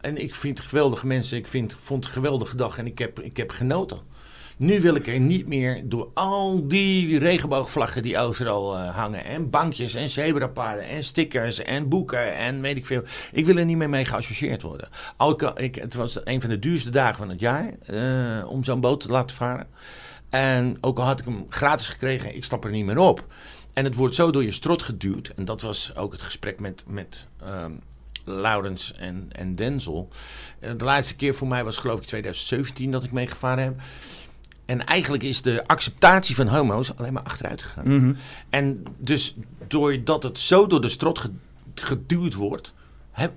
[0.00, 3.36] En ik vind geweldige mensen, ik vind, vond een geweldige dag en ik heb, ik
[3.36, 3.98] heb genoten.
[4.56, 9.24] Nu wil ik er niet meer door al die regenboogvlaggen die overal uh, hangen.
[9.24, 13.02] En bankjes en zebrapaarden en stickers en boeken en weet ik veel.
[13.32, 14.88] Ik wil er niet meer mee geassocieerd worden.
[15.16, 18.80] Alke, ik, het was een van de duurste dagen van het jaar uh, om zo'n
[18.80, 19.66] boot te laten varen.
[20.28, 23.26] En ook al had ik hem gratis gekregen, ik stap er niet meer op.
[23.72, 25.32] En het wordt zo door je strot geduwd.
[25.36, 27.80] En dat was ook het gesprek met, met um,
[28.24, 30.08] Laurens en, en Denzel.
[30.58, 33.80] Eh, de laatste keer voor mij was geloof ik 2017 dat ik meegevaren heb.
[34.64, 37.88] En eigenlijk is de acceptatie van homo's alleen maar achteruit gegaan.
[37.88, 38.12] Mhm.
[38.50, 39.36] En dus
[39.68, 41.28] doordat het zo door de strot
[41.74, 42.72] geduwd wordt,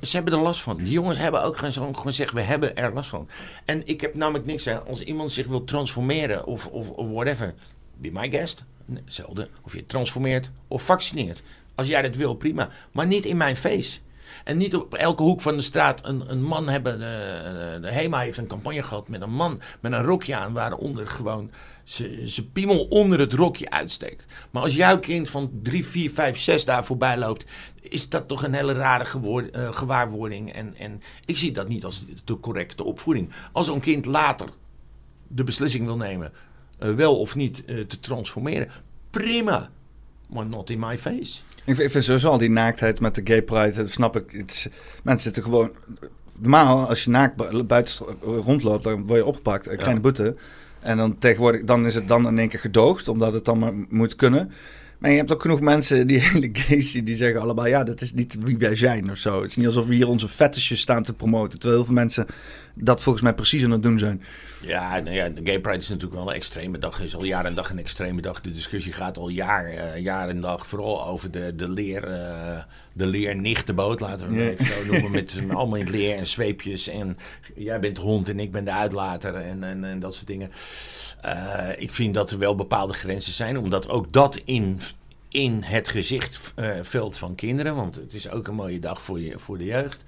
[0.02, 0.78] ze hebben er last van.
[0.78, 3.30] Die jongens hebben ook gewoon gezegd, we hebben er last van.
[3.66, 7.54] En ik heb namelijk niks aan als iemand zich wil transformeren of, of, of whatever.
[7.98, 8.64] Be my guest.
[8.94, 9.50] Hetzelfde.
[9.62, 11.42] Of je transformeert of vaccineert.
[11.76, 12.70] Als jij dat wil, prima.
[12.92, 14.00] Maar niet in mijn face.
[14.44, 17.00] En niet op elke hoek van de straat een, een man hebben.
[17.00, 21.08] De, de, HEMA heeft een campagne gehad met een man met een rokje aan, waaronder
[21.08, 21.52] gewoon
[21.84, 24.26] zijn piemel onder het rokje uitsteekt.
[24.52, 27.46] Maar als jouw kind van 3, 4, 5, 6 daar voorbij loopt,
[27.82, 30.54] is dat toch een hele rare uh, gewaarwording.
[30.54, 33.32] En, en ik zie dat niet als de correcte opvoeding.
[33.52, 34.50] Als een kind later
[35.28, 36.32] de beslissing wil nemen,
[36.80, 38.70] uh, wel of niet te transformeren,
[39.10, 39.70] prima.
[40.30, 41.41] Maar not in my face.
[41.66, 44.32] Ik vind, ik sowieso al die naaktheid met de gay pride, dat snap ik.
[44.32, 44.70] Het
[45.03, 45.72] mensen zitten gewoon...
[46.39, 49.68] Normaal, als je naakt buiten rondloopt, dan word je opgepakt.
[49.68, 50.36] Een kleine boete.
[50.80, 53.74] En dan tegenwoordig dan is het dan in één keer gedoogd, omdat het dan maar
[53.89, 54.51] moet kunnen.
[55.04, 57.68] Maar je hebt ook genoeg mensen, die hele gays, die zeggen allemaal...
[57.68, 59.41] ja, dat is niet wie wij zijn of zo.
[59.41, 61.60] Het is niet alsof we hier onze fetishes staan te promoten.
[61.60, 62.26] Terwijl heel veel mensen
[62.74, 64.24] dat volgens mij precies aan het doen zijn.
[64.62, 67.01] Ja, nou ja, de Gay Pride is natuurlijk wel een extreme dag.
[67.01, 68.41] is al jaar en dag een extreme dag.
[68.41, 72.10] De discussie gaat al jaar, uh, jaar en dag vooral over de, de leer...
[72.10, 72.64] Uh,
[72.94, 75.12] de leernichtenboot, laten we het even zo noemen.
[75.12, 76.88] Met allemaal in leer en zweepjes.
[76.88, 77.18] En
[77.56, 80.52] jij bent hond en ik ben de uitlater en, en, en dat soort dingen.
[81.26, 83.58] Uh, ik vind dat er wel bepaalde grenzen zijn.
[83.58, 84.80] Omdat ook dat in
[85.34, 87.76] in het gezichtveld van kinderen.
[87.76, 90.04] Want het is ook een mooie dag voor, je, voor de jeugd.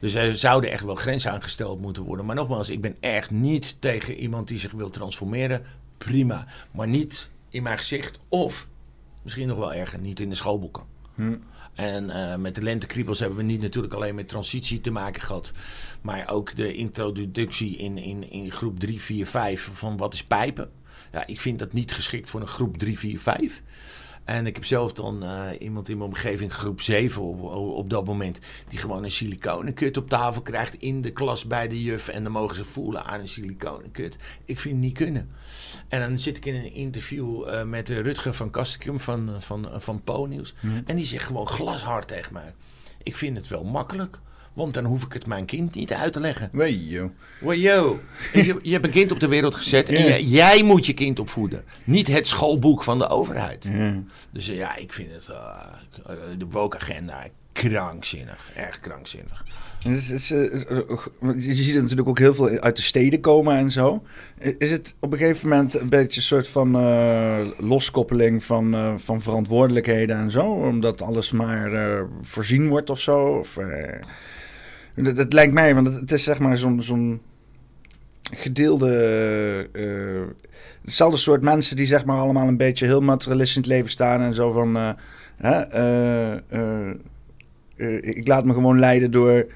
[0.00, 2.26] Dus er zouden echt wel grenzen aangesteld moeten worden.
[2.26, 5.62] Maar nogmaals, ik ben echt niet tegen iemand die zich wil transformeren.
[5.98, 6.46] Prima.
[6.70, 8.18] Maar niet in mijn gezicht.
[8.28, 8.68] Of
[9.22, 10.82] misschien nog wel erger, niet in de schoolboeken.
[11.14, 11.36] Hm.
[11.78, 15.52] En uh, met de lentekriebels hebben we niet natuurlijk alleen met transitie te maken gehad.
[16.00, 20.70] Maar ook de introductie in, in, in groep 3, 4, 5 van wat is pijpen.
[21.12, 23.62] Ja, ik vind dat niet geschikt voor een groep 3, 4, 5.
[24.28, 28.04] En ik heb zelf dan uh, iemand in mijn omgeving, groep 7 op, op dat
[28.04, 32.08] moment, die gewoon een siliconenkut op tafel krijgt in de klas bij de juf.
[32.08, 34.18] En dan mogen ze voelen aan een siliconenkut.
[34.44, 35.30] Ik vind het niet kunnen.
[35.88, 40.02] En dan zit ik in een interview uh, met Rutger van Kastikum van, van, van
[40.02, 40.54] Po-nieuws.
[40.84, 42.54] En die zegt gewoon glashard tegen mij.
[43.02, 44.20] Ik vind het wel makkelijk.
[44.52, 46.48] Want dan hoef ik het mijn kind niet uit te leggen.
[46.52, 47.12] Wejo.
[47.40, 48.00] Wejo.
[48.32, 51.18] Je, je hebt een kind op de wereld gezet en jij, jij, moet je kind
[51.18, 51.64] opvoeden.
[51.84, 53.68] Niet het schoolboek van de overheid.
[54.30, 58.50] Dus uh, ja, ik vind het uh, de woke-agenda krankzinnig.
[58.54, 59.44] Erg krankzinnig.
[59.78, 64.02] Je ziet het natuurlijk ook heel veel uit de steden komen en zo.
[64.38, 68.94] Is het op een gegeven moment een beetje een soort van uh, loskoppeling van, uh,
[68.96, 70.44] van verantwoordelijkheden en zo?
[70.44, 73.18] Omdat alles maar uh, voorzien wordt of zo?
[73.18, 73.58] Of,
[75.02, 77.20] dat, dat, lijkt mij, want het, is zeg maar zo'n zo'n
[78.30, 79.68] gedeelde.
[79.72, 80.22] Uh,
[80.84, 84.20] hetzelfde soort mensen die zeg maar allemaal een beetje heel materialistisch in het leven staan
[84.20, 84.76] en zo van.
[84.76, 84.90] Uh,
[85.74, 86.94] uh,
[88.00, 89.46] ik laat me gewoon leiden door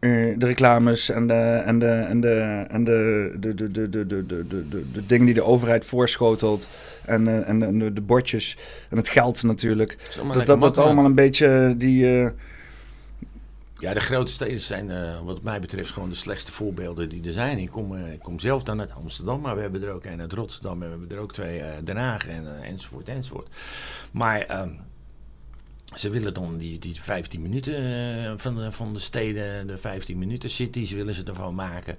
[0.00, 4.26] de reclames en de, en de, en de, en de, de, de, de, de, de,
[4.26, 6.68] de, de, de dingen die de overheid voorschotelt.
[7.04, 8.58] En, en de, de, bordjes
[8.90, 9.96] en het geld natuurlijk.
[10.34, 12.32] Dat dat, dat allemaal een beetje die.
[13.78, 17.32] Ja, de grote steden zijn uh, wat mij betreft gewoon de slechtste voorbeelden die er
[17.32, 17.58] zijn.
[17.58, 20.32] Ik kom, ik kom zelf dan uit Amsterdam, maar we hebben er ook een uit
[20.32, 20.78] Rotterdam.
[20.78, 23.48] We hebben er ook twee uh, Den Haag en, enzovoort enzovoort.
[24.12, 24.70] Maar ehm,
[25.94, 30.18] ze willen dan die, die 15 minuten uh, van, de, van de steden, de 15
[30.18, 31.96] minuten cities willen ze ervan maken.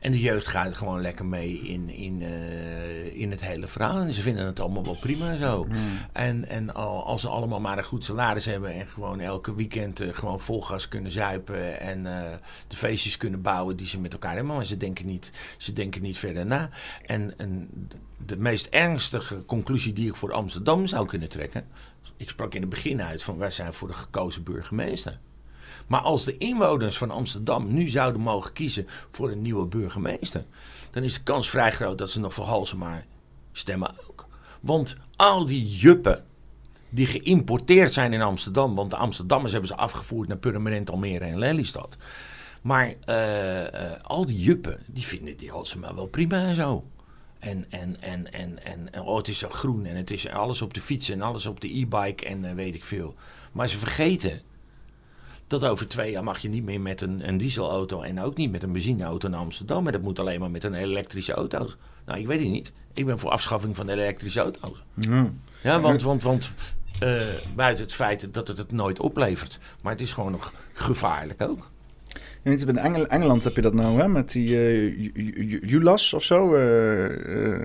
[0.00, 4.00] En de jeugd gaat gewoon lekker mee in, in, uh, in het hele verhaal.
[4.00, 5.64] En ze vinden het allemaal wel prima zo.
[5.64, 5.78] Hmm.
[6.12, 10.14] En, en als ze allemaal maar een goed salaris hebben en gewoon elke weekend uh,
[10.14, 12.02] gewoon vol gas kunnen zuipen en
[12.68, 14.54] de feestjes kunnen bouwen die ze met elkaar hebben.
[14.54, 16.70] Maar ze denken niet, ze denken niet verder na.
[17.06, 17.68] En, en
[18.26, 21.64] de meest ernstige conclusie die ik voor Amsterdam zou kunnen trekken
[22.16, 25.18] ik sprak in het begin uit van wij zijn voor de gekozen burgemeester.
[25.86, 30.44] Maar als de inwoners van Amsterdam nu zouden mogen kiezen voor een nieuwe burgemeester,
[30.90, 33.06] dan is de kans vrij groot dat ze nog voor maar
[33.52, 34.26] stemmen ook.
[34.60, 36.24] Want al die juppen
[36.88, 41.38] die geïmporteerd zijn in Amsterdam, want de Amsterdammers hebben ze afgevoerd naar Purmerend, Almere en
[41.38, 41.96] Lelystad.
[42.62, 43.66] Maar uh, uh,
[44.02, 46.84] al die juppen, die vinden die Halsema wel prima en zo.
[47.44, 50.74] En, en, en, en, en, oh, het is zo groen en het is alles op
[50.74, 53.14] de fiets en alles op de e-bike en uh, weet ik veel.
[53.52, 54.40] Maar ze vergeten
[55.46, 58.50] dat over twee jaar mag je niet meer met een, een dieselauto en ook niet
[58.50, 59.82] met een benzineauto naar Amsterdam.
[59.82, 61.70] Maar dat moet alleen maar met een elektrische auto.
[62.06, 62.72] Nou, ik weet het niet.
[62.92, 64.82] Ik ben voor afschaffing van de elektrische auto's.
[64.94, 65.30] Ja,
[65.62, 66.54] ja want, want, want
[67.02, 67.22] uh,
[67.54, 69.58] buiten het feit dat het het nooit oplevert.
[69.82, 71.70] Maar het is gewoon nog gevaarlijk ook.
[72.44, 74.08] Niet, in Engel Engeland heb je dat nou, hè?
[74.08, 74.48] Met die
[75.68, 76.54] uh, of zo.
[76.56, 77.60] Uh,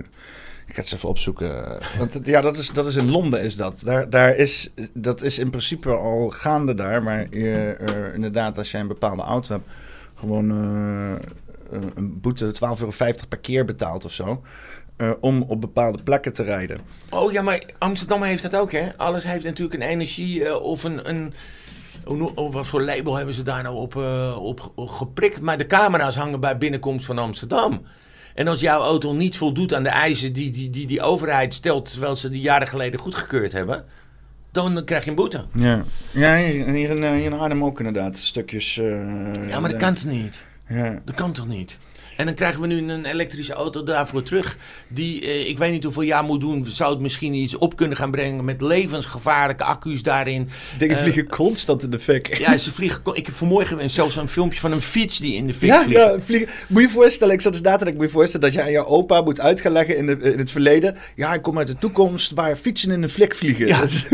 [0.66, 1.78] ik ga het even opzoeken.
[1.98, 3.80] Want, ja, dat is, dat is in Londen is dat.
[3.84, 7.02] Daar, daar is, dat is in principe al gaande daar.
[7.02, 7.32] Maar
[8.14, 9.68] inderdaad, als jij een bepaalde auto hebt,
[10.14, 10.50] gewoon
[11.94, 12.92] een boete 12,50 euro
[13.28, 14.42] per keer betaalt of zo.
[15.20, 16.78] Om op bepaalde plekken te rijden.
[17.10, 18.96] Oh ja, maar Amsterdam heeft dat ook, hè?
[18.96, 21.32] Alles heeft natuurlijk een energie of een, een,
[22.34, 25.40] wat voor label hebben ze daar nou op, uh, op, geprikt?
[25.40, 27.82] Maar de camera's hangen bij binnenkomst van Amsterdam.
[28.34, 31.90] En als jouw auto niet voldoet aan de eisen die die, die, die overheid stelt,
[31.90, 33.84] terwijl ze die jaren geleden goedgekeurd hebben,
[34.52, 35.44] dan krijg je een boete.
[35.54, 38.16] Ja, ja hier, in, hier in Arnhem ook inderdaad.
[38.16, 38.76] Stukjes.
[38.76, 40.44] Uh, ja, maar dat kan toch niet?
[40.68, 41.00] Ja.
[41.04, 41.78] Dat kan toch niet?
[42.20, 44.56] En dan krijgen we nu een elektrische auto daarvoor terug.
[44.88, 46.64] Die, eh, ik weet niet hoeveel jaar moet doen.
[46.68, 50.48] Zou het misschien iets op kunnen gaan brengen met levensgevaarlijke accu's daarin.
[50.78, 52.38] Dingen Eh, vliegen constant in de fik.
[52.38, 53.00] Ja, ze vliegen.
[53.12, 56.00] Ik heb vanmorgen zelfs een filmpje van een fiets die in de fik Ja, vliegt.
[56.00, 56.48] ja, vliegen.
[56.68, 58.62] Moet je je voorstellen, ik zat eens na te denken, moet je voorstellen dat je
[58.62, 60.96] aan je opa moet uit gaan leggen in, de, in het verleden.
[61.16, 63.66] Ja, ik kom uit de toekomst waar fietsen in de flik vliegen.
[63.66, 63.80] Ja.
[63.80, 64.06] Dat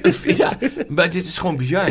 [0.24, 0.58] eh, ja,
[0.88, 1.90] maar dit is gewoon bizar.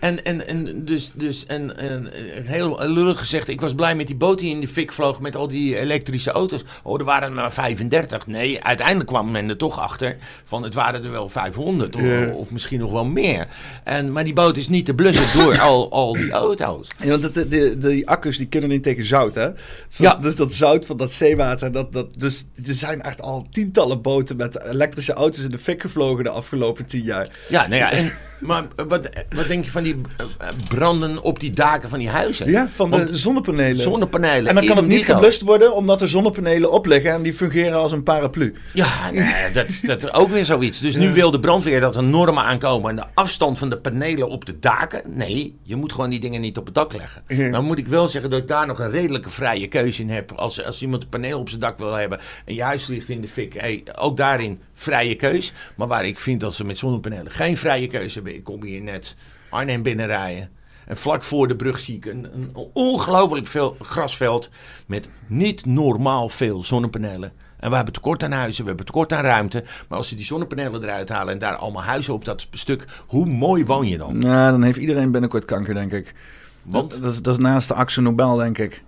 [0.00, 2.10] En, en, en dus, dus en, en,
[2.44, 5.36] heel lullig gezegd, ik was blij met die boot die in de fik vloog met
[5.36, 6.64] al die elektrische auto's.
[6.82, 8.26] Oh, er waren er maar 35.
[8.26, 11.96] Nee, uiteindelijk kwam men er toch achter van het waren er wel 500
[12.34, 13.48] of, misschien nog wel meer.
[13.84, 16.88] En, maar die boot is niet te blussen door al, al die auto's.
[17.02, 19.52] Ja, want het, de, de, die accu's die kunnen niet tegen zout, hè?
[19.88, 20.14] Dus, Ja.
[20.14, 24.36] dus dat zout van dat zeewater, dat, dat, dus er zijn echt al tientallen boten
[24.36, 27.28] met elektrische auto's in de fik gevlogen de afgelopen tien jaar.
[27.48, 29.89] Ja, nou ja, en, maar wat, wat denk je van die
[30.38, 32.50] eh, branden op die daken van die huizen?
[32.50, 33.82] Ja, van de zonnepanelen.
[33.82, 34.48] zonnepanelen.
[34.48, 37.78] en dan kan het niet geblust worden omdat er zonnepanelen op liggen en die fungeren
[37.78, 38.54] als een paraplu.
[38.72, 40.78] Ja, nee, dat is dat is ook weer zoiets.
[40.78, 44.28] Dus nu wil de brandweer dat er normen aankomen en de afstand van de panelen
[44.28, 45.02] op de daken.
[45.06, 47.22] Nee, je moet gewoon die dingen niet op het dak leggen.
[47.26, 47.48] Ja.
[47.48, 50.32] Nou moet ik wel zeggen dat ik daar nog een redelijke vrije keuze in heb.
[50.32, 53.20] Als, als iemand een paneel op zijn dak wil hebben en je huis ligt in
[53.20, 55.52] de fik, hey, ook daarin vrije keus.
[55.76, 58.80] Maar waar ik vind dat ze met zonnepanelen geen vrije keuze hebben, ik kom hier
[58.80, 59.16] net
[59.50, 60.48] Arnhem binnenrijden.
[60.86, 64.48] En vlak voor de brug zie ik een, een ongelooflijk veel grasveld
[64.86, 67.32] met niet normaal veel zonnepanelen.
[67.58, 69.64] En we hebben tekort aan huizen, we hebben tekort aan ruimte.
[69.88, 73.26] Maar als ze die zonnepanelen eruit halen en daar allemaal huizen op dat stuk, hoe
[73.26, 74.18] mooi woon je dan?
[74.18, 76.14] Nou, dan heeft iedereen binnenkort kanker, denk ik.
[76.62, 78.82] Want, Dat, dat, is- dat is naast de Axel Nobel, denk ik.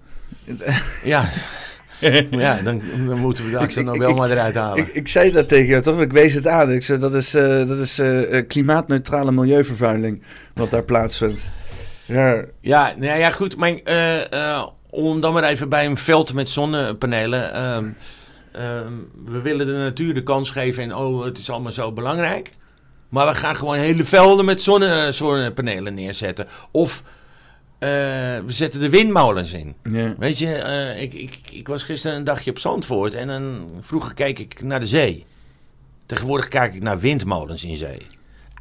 [1.04, 1.28] ja,
[2.30, 4.78] ja dan, dan moeten we de ik- Nobel maar eruit halen.
[4.78, 6.00] Ik, ik zei dat tegen jou, toch?
[6.00, 6.70] Ik wees het aan.
[6.72, 10.22] Ik zei, dat is, eh, dat is eh, eh, klimaatneutrale milieuvervuiling
[10.54, 11.50] wat daar plaatsvindt.
[12.04, 13.56] Ja, Ja, nou ja, goed.
[13.56, 17.52] Maar eh, eh, om dan maar even bij een veld met zonnepanelen.
[17.52, 17.88] ehm,
[18.52, 18.92] ehm,
[19.24, 22.52] we willen de natuur de kans geven en oh, het is allemaal zo belangrijk.
[23.08, 26.46] Maar we gaan gewoon hele velden met zonne, zonnepanelen neerzetten.
[26.70, 27.02] Of
[27.78, 29.74] eh, we zetten de windmolens in.
[29.82, 30.14] ja.
[30.18, 34.14] Weet je, eh, ik, ik, ik was gisteren een dagje op Zandvoort en dan, vroeger
[34.14, 35.26] keek ik naar de zee.
[36.06, 38.06] Tegenwoordig kijk ik naar windmolens in zee.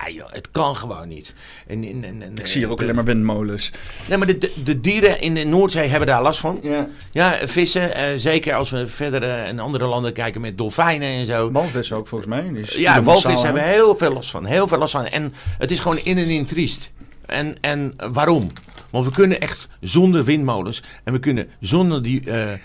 [0.05, 1.33] Ah, joh, het kan gewoon niet.
[1.67, 3.71] En, en, en, en, Ik zie hier ook de- alleen maar windmolens.
[4.07, 6.59] Nee, maar de, de, de dieren in de Noordzee hebben daar last van.
[6.61, 6.87] Ja.
[7.11, 7.95] Ja, vissen.
[7.95, 11.51] eh, zeker als we verder eh, in andere landen kijken met dolfijnen en zo.
[11.51, 12.49] Walvissen ook volgens mij.
[12.53, 14.45] Die Ja, walvissen hebben heel veel last van.
[14.45, 15.05] Heel veel last van.
[15.05, 16.91] En het is gewoon in en in triest.
[17.25, 18.51] En, en waarom?
[18.91, 22.57] Want we kunnen echt zonder windmolens en we kunnen zonder die eh, eh,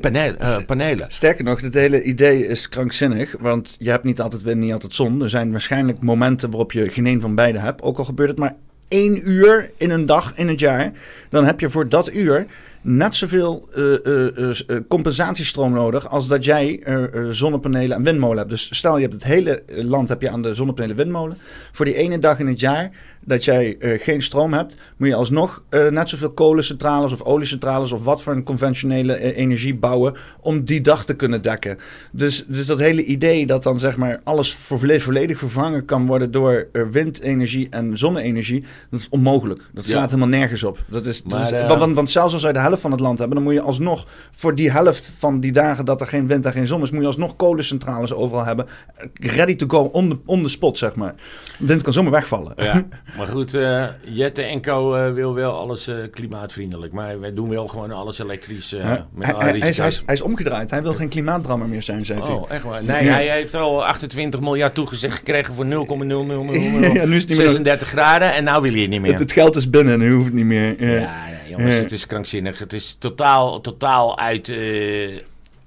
[0.00, 1.06] paneel- eh, panelen.
[1.10, 3.34] Sterker nog, het hele idee is krankzinnig.
[3.40, 5.22] Want je hebt niet altijd wind, niet altijd zon.
[5.22, 7.82] Er zijn waarschijnlijk momenten waarop je geen een van beide hebt.
[7.82, 8.56] Ook al gebeurt het maar
[8.88, 10.92] één uur in een dag in het jaar.
[11.30, 12.46] Dan heb je voor dat uur
[12.82, 16.82] net zoveel eh, compensatiestroom nodig als dat jij
[17.30, 18.50] zonnepanelen en windmolen hebt.
[18.50, 21.38] Dus stel je hebt het hele land heb je aan de zonnepanelen en windmolen.
[21.72, 22.90] Voor die ene dag in het jaar
[23.24, 28.22] dat jij geen stroom hebt, moet je alsnog net zoveel kolencentrales of oliecentrales of wat
[28.22, 31.78] voor een conventionele energie bouwen om die dag te kunnen dekken.
[32.12, 36.30] Dus, dus dat hele idee dat dan zeg maar alles volle- volledig vervangen kan worden
[36.30, 39.60] door windenergie en zonne-energie, dat is onmogelijk.
[39.72, 39.90] Dat Ja.
[39.90, 40.78] slaat helemaal nergens op.
[40.88, 43.00] Dat is, dat Maar, is- want, want, want zelfs als wij de helft van het
[43.00, 46.26] land hebben, dan moet je alsnog voor die helft van die dagen dat er geen
[46.26, 48.66] wind en geen zon is, moet je alsnog kolencentrales overal hebben.
[48.96, 49.06] eh,
[49.36, 51.14] Ready to go on the, on the spot, zeg maar.
[51.58, 52.52] Wind kan zomaar wegvallen.
[52.56, 56.92] Ja, maar goed, eh, Jette en Co eh, wil wel alles eh, klimaatvriendelijk.
[56.92, 58.72] Maar wij doen wel gewoon alles elektrisch.
[58.74, 59.06] eh, Ja.
[59.14, 60.70] met Hij, hij, hij, is, hij, omgedraaid.
[60.70, 62.30] Hij wil geen klimaatdrammer meer zijn, zei hij.
[62.30, 62.84] Oh, echt waar?
[62.84, 63.12] Nee, Ja.
[63.12, 67.78] hij heeft al 28 miljard toegezegd gekregen voor 0,0036 Ja, nu is het niet meer-
[67.80, 69.10] graden en nou wil je het niet meer.
[69.10, 70.84] Het, het geld is binnen, nu hoeft het niet meer.
[70.84, 71.28] Ja.
[71.60, 71.82] Jongens, Ja.
[71.82, 72.58] het is krankzinnig.
[72.58, 75.18] Het is totaal, totaal uit, eh,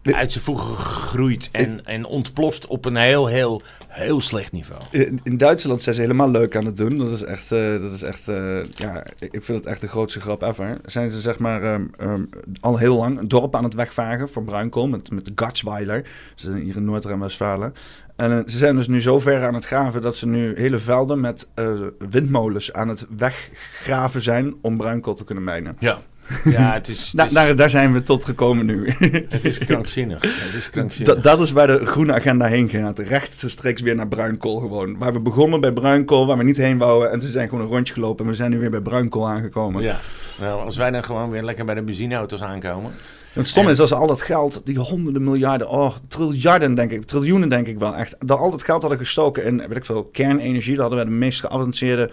[0.03, 4.81] uit zijn voegen gegroeid en, en ontploft op een heel, heel, heel slecht niveau.
[5.23, 6.95] In, Duitsland zijn ze helemaal leuk aan het doen.
[6.95, 10.21] Dat is echt, eh, dat is echt eh, ja, ik vind het echt de grootste
[10.21, 10.77] grap ever.
[10.85, 12.23] Zijn ze zeg maar ehm, ehm,
[12.59, 16.03] al heel lang een dorp aan het wegvagen voor bruinkool met, met de Gatzweiler.
[16.35, 17.73] Ze zijn hier in Noord-Rijn-Westfalen.
[18.15, 20.79] En eh, ze zijn dus nu zo ver aan het graven dat ze nu hele
[20.79, 21.67] velden met eh,
[22.09, 25.75] windmolens aan het weggraven zijn om bruinkool te kunnen mijnen.
[25.79, 25.97] Ja,
[26.45, 28.89] ja het is, Da- het is, daar, daar zijn we tot gekomen nu.
[29.29, 30.21] het is krankzinnig.
[30.21, 31.13] Het is krankzinnig.
[31.13, 32.99] Dat, dat is waar de groene agenda heen gaat.
[32.99, 34.97] Rechtstreeks weer naar bruinkool gewoon.
[34.97, 37.11] Waar we begonnen bij bruinkool, waar we niet heen wouden.
[37.11, 39.83] En toen zijn gewoon een rondje gelopen en we zijn nu weer bij bruinkool aangekomen.
[39.83, 39.99] Ja,
[40.39, 42.91] nou, als wij dan gewoon weer lekker bij de benzineauto's aankomen.
[43.33, 47.49] Het stom is, als al dat geld, die honderden miljarden, oh, triljarden denk ik, triljoenen
[47.49, 50.75] denk ik wel echt, dat al dat geld hadden gestoken in, weet ik veel, kernenergie.
[50.75, 52.11] Dat hadden we de meest geavanceerde,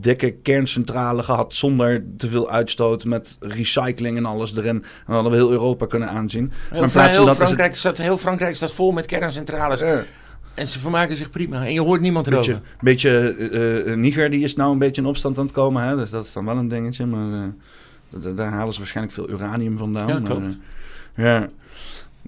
[0.00, 4.76] dikke kerncentrale gehad zonder te veel uitstoot, met recycling en alles erin.
[4.76, 6.52] En dan hadden we heel Europa kunnen aanzien.
[6.70, 9.82] Heel, maar heel, dat Frankrijk, staat, heel Frankrijk staat vol met kerncentrales.
[10.54, 11.64] En ze vermaken zich prima.
[11.64, 12.60] En je hoort niemand erover.
[12.80, 15.82] Beetje, beetje uh, Niger die is nou een beetje in opstand aan het komen.
[15.82, 15.96] Hè?
[15.96, 17.06] Dus dat is dan wel een dingetje.
[17.06, 17.44] Maar uh,
[18.34, 20.08] daar halen ze waarschijnlijk veel uranium vandaan.
[20.08, 20.40] Ja, klopt.
[20.40, 20.56] Maar,
[21.14, 21.48] ja.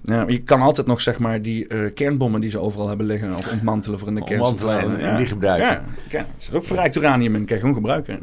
[0.03, 3.35] Ja, je kan altijd nog zeg maar die uh, kernbommen die ze overal hebben liggen
[3.35, 4.95] of ontmantelen voor in de kerncentrale.
[4.95, 5.67] En, en, die gebruiken.
[5.67, 8.19] Ja, ja, er zit ook verrijkt uranium in, kan je gewoon gebruiken.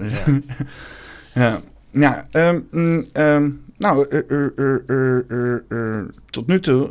[1.34, 1.60] Ja,
[1.90, 2.26] ja.
[2.32, 2.66] um,
[3.12, 4.06] um, nou,
[6.30, 6.90] tot nu toe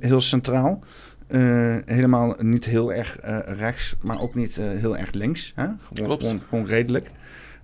[0.00, 0.84] heel centraal.
[1.84, 5.52] Helemaal niet heel erg rechts, maar ook niet heel erg links.
[5.54, 5.66] Hè?
[5.94, 7.10] Gewoon, gewoon, gewoon, redelijk.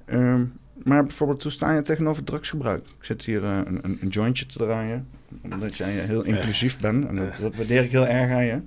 [0.04, 0.42] Ehm,
[0.84, 2.84] maar bijvoorbeeld, hoe sta je tegenover drugsgebruik?
[2.86, 5.08] Ik zit hier een, een, een, jointje te draaien,
[5.42, 7.06] omdat jij heel inclusief bent.
[7.06, 8.60] En dat, dat, waardeer ik heel erg aan je.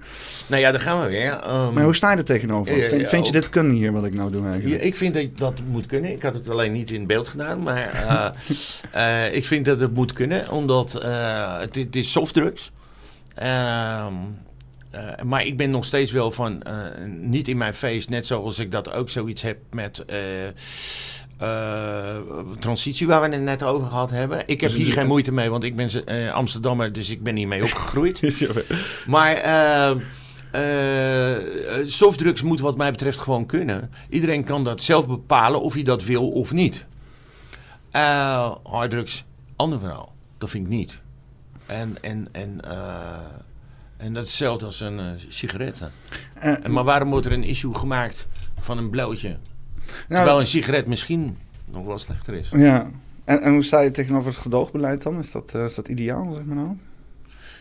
[0.48, 1.32] Nou ja, daar gaan we weer.
[1.34, 2.74] Um, maar hoe sta je er tegenover?
[2.74, 4.82] vind, vind je dit kunnen hier, wat ik nou doe eigenlijk?
[4.82, 6.12] Ja, ik vind dat dat moet kunnen.
[6.12, 8.36] Ik had het alleen niet in beeld gedaan, maar
[9.40, 10.92] ik vind dat het moet kunnen, omdat
[11.60, 12.72] het, het is softdrugs.
[13.36, 14.14] Ehm
[14.96, 18.60] uh, maar ik ben nog steeds wel van uh, niet in mijn feest, net zoals
[18.60, 20.06] ik dat ook zoiets heb met
[21.42, 22.18] uh,
[22.60, 24.44] transitie waar we het net over gehad hebben.
[24.46, 27.64] Ik heb dus hier geen moeite mee, want ik ben Amsterdammer, dus ik ben hiermee
[27.64, 28.22] opgegroeid.
[29.08, 29.36] maar
[31.86, 33.92] softdrugs moet wat mij betreft gewoon kunnen.
[34.10, 36.86] Iedereen kan dat zelf bepalen of hij dat wil of niet.
[38.64, 39.26] harddrugs,
[39.56, 40.14] ander verhaal.
[40.38, 41.00] Dat vind ik niet.
[41.66, 42.60] En, en, en
[43.98, 45.82] en dat is hetzelfde als een uh, sigaret.
[46.44, 48.28] Uh, maar waarom wordt er een issue gemaakt
[48.60, 49.38] van een blauwtje?
[49.86, 52.50] Nou, terwijl een sigaret misschien nog wel slechter is.
[52.50, 52.92] Ja,
[53.26, 55.20] en, en hoe sta je tegenover het gedoogbeleid dan?
[55.20, 56.78] Is dat, uh, is dat ideaal, zeg maar nou?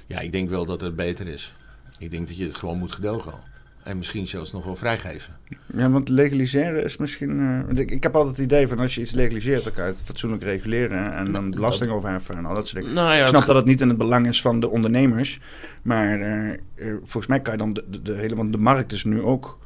[0.07, 1.57] Ja, ik denk wel dat het beter is.
[1.99, 3.33] Ik denk dat je het gewoon moet gedogen.
[3.83, 5.37] En misschien zelfs nog wel vrijgeven.
[5.75, 7.41] Ja, want legaliseren is misschien...
[7.41, 9.65] Uh, ik, ik, heb altijd het idee van als je iets legaliseert...
[9.65, 11.15] dan kan je het fatsoenlijk reguleren...
[11.15, 12.97] en dan belasting overheffen en al dat soort dingen.
[12.97, 15.41] Nou ja, ik snap dat het niet in het belang is van de ondernemers.
[15.83, 16.55] Maar uh,
[16.99, 18.35] volgens mij kan je dan de, de, de, hele...
[18.35, 19.59] want de markt is nu ook...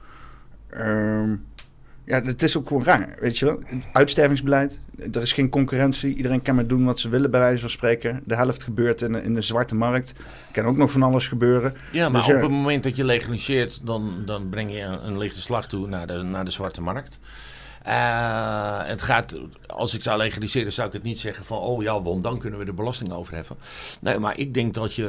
[2.08, 3.60] Ja, het is ook gewoon raar, weet je wel.
[3.92, 4.80] Uitstervingsbeleid,
[5.12, 6.14] er is geen concurrentie.
[6.14, 8.22] Iedereen kan maar doen wat ze willen, bij wijze van spreken.
[8.24, 10.12] De helft gebeurt in de, in de zwarte markt.
[10.52, 11.74] kan ook nog van alles gebeuren.
[11.92, 15.40] Ja, maar dus op het moment dat je legaliseert, dan, dan breng je een lichte
[15.40, 17.18] slag toe naar de, naar de zwarte markt.
[17.86, 19.34] Uh, het gaat,
[19.66, 22.58] als ik zou legaliseren, zou ik het niet zeggen van, oh ja, want dan kunnen
[22.58, 23.56] we de belasting overheffen.
[24.00, 25.06] Nee, maar ik denk dat je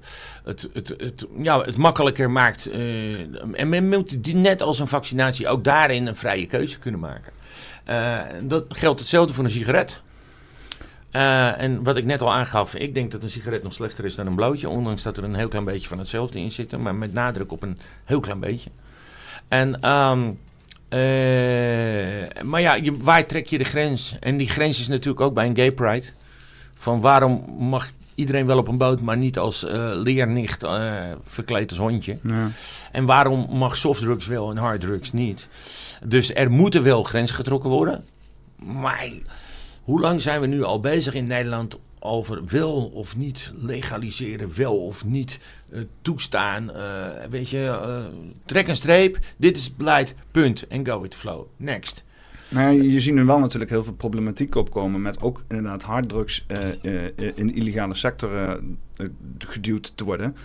[0.00, 0.08] eh,
[0.44, 2.68] het, het, het, ja, het makkelijker maakt.
[2.68, 3.18] Uh,
[3.52, 7.32] en men moet net als een vaccinatie ook daarin een vrije keuze kunnen maken.
[8.48, 10.00] dat geldt hetzelfde voor een sigaret.
[11.58, 14.26] en wat ik net al aangaf, ik denk dat een sigaret nog slechter is dan
[14.26, 14.68] een blootje.
[14.68, 16.78] Ondanks dat er een heel klein beetje van hetzelfde in zit.
[16.78, 18.70] Maar met nadruk op een heel klein beetje.
[19.48, 20.38] En um,
[20.88, 24.16] uh, maar ja, je, waar trek je de grens?
[24.20, 26.06] En die grens is natuurlijk ook bij een gay pride.
[26.74, 31.70] Van waarom mag iedereen wel op een boot, maar niet als uh, leernicht uh, verkleed
[31.70, 32.16] als hondje?
[32.22, 32.50] Ja.
[32.92, 35.48] En waarom mag softdrugs wel en harddrugs niet?
[36.04, 38.04] Dus er moeten wel grenzen getrokken worden.
[38.56, 39.10] Maar
[39.82, 44.76] hoe lang zijn we nu al bezig in Nederland over wil of niet legaliseren, wel
[44.76, 45.38] of niet
[46.02, 46.70] toestaan.
[46.70, 48.04] Uh, weet je, uh,
[48.44, 50.66] trek een streep, dit is het beleid, punt.
[50.66, 51.46] En go with flow.
[51.56, 52.04] Next.
[52.48, 56.46] Nou, je ziet nu wel natuurlijk heel veel problematiek opkomen met ook inderdaad harddrugs
[57.34, 58.60] in de illegale sector
[59.38, 60.36] geduwd te worden.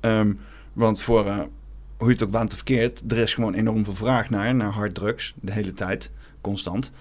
[0.00, 0.40] Um,
[0.72, 1.24] want voor,
[1.96, 4.70] hoe je het ook waant of verkeerd, er is gewoon enorm veel vraag naar, naar
[4.70, 6.92] harddrugs, de hele tijd, constant.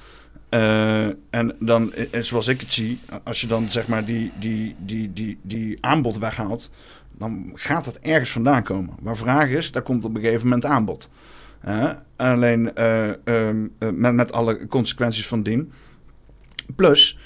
[1.30, 5.38] En dan, zoals ik het zie, als je dan zeg maar die, die, die, die,
[5.42, 6.70] die aanbod weghaalt,
[7.18, 8.96] dan gaat dat ergens vandaan komen.
[9.02, 11.10] Maar vraag is, daar komt op een gegeven moment aanbod.
[11.68, 13.12] Uh, alleen uh,
[13.94, 15.72] met, met alle consequenties van dien.
[16.76, 17.20] Plus,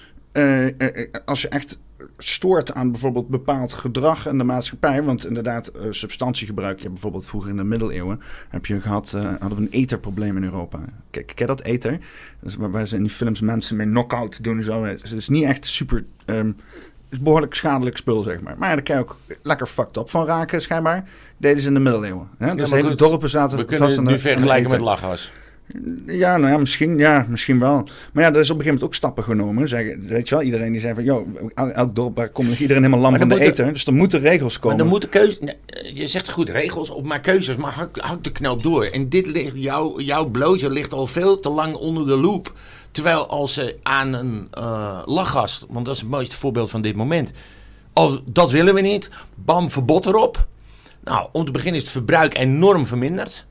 [1.25, 1.79] als je echt
[2.17, 5.03] stoort aan bijvoorbeeld bepaald gedrag in de maatschappij.
[5.03, 6.79] Want inderdaad, substantiegebruik.
[6.79, 10.79] Je bijvoorbeeld vroeger in de middeleeuwen heb je gehad, hadden we een etherprobleem in Europa.
[11.11, 11.99] Kijk, ken dat ether?
[12.39, 14.85] Dus waar, ze in die films mensen mee knock-out doen zo.
[14.85, 16.05] Het is niet echt super...
[16.25, 16.55] Um,
[17.09, 18.55] is behoorlijk schadelijk spul, zeg maar.
[18.57, 21.09] Maar daar kan je ook lekker fucked up van raken, schijnbaar.
[21.37, 22.27] Deden ze in de middeleeuwen.
[22.37, 22.55] Hè?
[22.55, 25.31] Dus hele dorpen zaten we kunnen vast het nu vergelijken met lachgas.
[26.05, 27.87] Ja, nou ja, misschien, ja, misschien wel.
[28.13, 29.67] Maar ja, er is op een gegeven moment ook stappen genomen.
[29.67, 31.27] Zeg, weet je wel, iedereen die zei van, joh,
[31.73, 33.73] elk dorp waar komt iedereen helemaal lam van de eten.
[33.73, 34.77] Dus er moeten regels komen.
[34.77, 35.37] Maar er moeten keuzes,
[35.93, 38.85] je zegt goed, regels op maar keuzes, maar hak, hak de knoop door.
[38.85, 42.53] En dit ligt, jouw, jouw blootje ligt al veel te lang onder de loep.
[42.97, 46.95] Terwijl als ze aan een uh, lachgast, want dat is het mooiste voorbeeld van dit
[46.95, 47.31] moment.
[47.93, 49.09] Oh, dat willen we niet.
[49.35, 50.47] Bam, verbod erop.
[51.03, 53.45] Nou, om te beginnen is het verbruik enorm verminderd.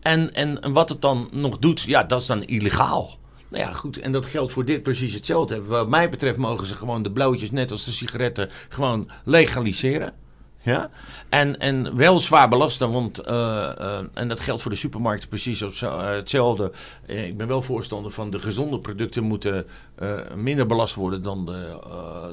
[0.00, 3.18] En, en, wat het dan nog doet, ja, dat is dan illegaal.
[3.50, 3.98] Nou ja, goed.
[3.98, 5.64] En dat geldt voor dit precies hetzelfde.
[5.64, 10.12] Wat mij betreft mogen ze gewoon de blauwtjes, net als de sigaretten, gewoon legaliseren.
[10.66, 10.90] Ja?
[11.28, 13.34] En, en wel zwaar belasten, want, uh,
[13.80, 16.72] uh, en dat geldt voor de supermarkten precies op zo, uh, hetzelfde.
[17.06, 19.66] ik ben wel voorstander van de gezonde producten moeten
[20.34, 21.78] minder belast worden dan de,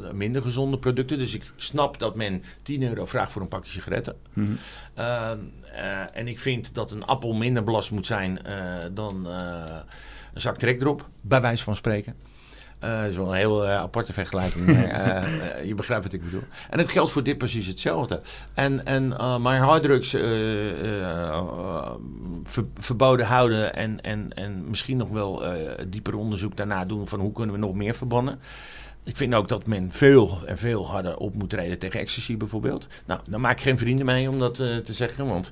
[0.01, 1.17] de, minder gezonde producten.
[1.17, 4.15] Dus ik snap dat men 10 euro vraagt voor een pakje sigaretten.
[4.33, 4.57] Mm
[4.95, 5.51] -hmm.
[6.13, 8.39] en ik vind dat een appel minder belast moet zijn
[8.93, 12.15] dan een zak trekdrop, bij wijze van spreken.
[12.83, 14.67] Uh, dat is wel een heel uh, aparte vergelijking.
[14.67, 16.43] uh, je begrijpt wat ik bedoel.
[16.69, 18.21] En het geldt voor dit precies hetzelfde.
[18.53, 19.07] En, en
[19.41, 20.09] maar harddrugs
[22.43, 25.43] ver, verboden houden en, en, en misschien nog wel
[25.87, 28.39] dieper onderzoek daarna doen van hoe kunnen we nog meer verbannen.
[29.03, 32.87] Ik vind ook dat men veel en veel harder op moet treden tegen ecstasy bijvoorbeeld.
[33.05, 35.51] Nou, daar maak ik geen vrienden mee om dat te zeggen, want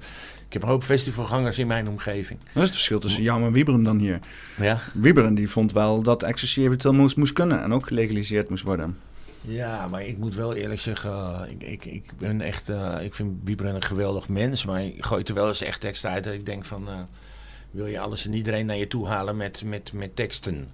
[0.52, 2.39] ik heb een hoop festivalgangers in mijn omgeving.
[2.39, 4.20] Dat is het verschil tussen jou en Wieberen dan hier.
[4.60, 4.80] Ja.
[4.93, 8.97] Wieberen die vond wel dat ecstasy eventueel moest, moest kunnen en ook gelegaliseerd moest worden.
[9.41, 13.14] Ja, maar ik moet wel eerlijk zeggen, uh, ik, ik, ik ben echt, uh, ik
[13.14, 16.34] vind Wieberen een geweldig mens, maar ik gooi er wel eens echt tekst uit dat
[16.34, 16.95] ik denk van, uh,
[17.72, 20.68] wil je alles en iedereen naar je toe halen met, met, met teksten?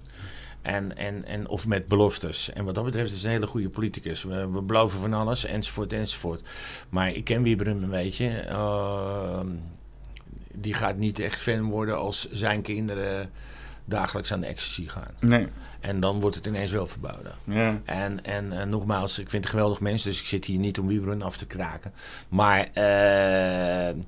[0.68, 2.52] En, en, en, of met beloftes.
[2.52, 4.22] En wat dat betreft is een hele goede politicus.
[4.22, 6.42] We, we beloven van alles, enzovoort, enzovoort.
[6.88, 8.44] Maar ik ken Wieberen een beetje.
[8.48, 9.40] Uh,
[10.52, 13.30] die gaat niet echt fan worden als zijn kinderen
[13.84, 15.14] dagelijks aan de ecstasy gaan.
[15.20, 15.46] Nee.
[15.80, 17.34] En dan wordt het ineens wel verboden.
[17.44, 17.80] Ja.
[17.84, 20.86] En, en uh, nogmaals, ik vind het geweldig mens, dus ik zit hier niet om
[20.86, 21.92] Wieberen af te kraken.
[22.28, 22.68] Maar...
[22.74, 24.02] Uh,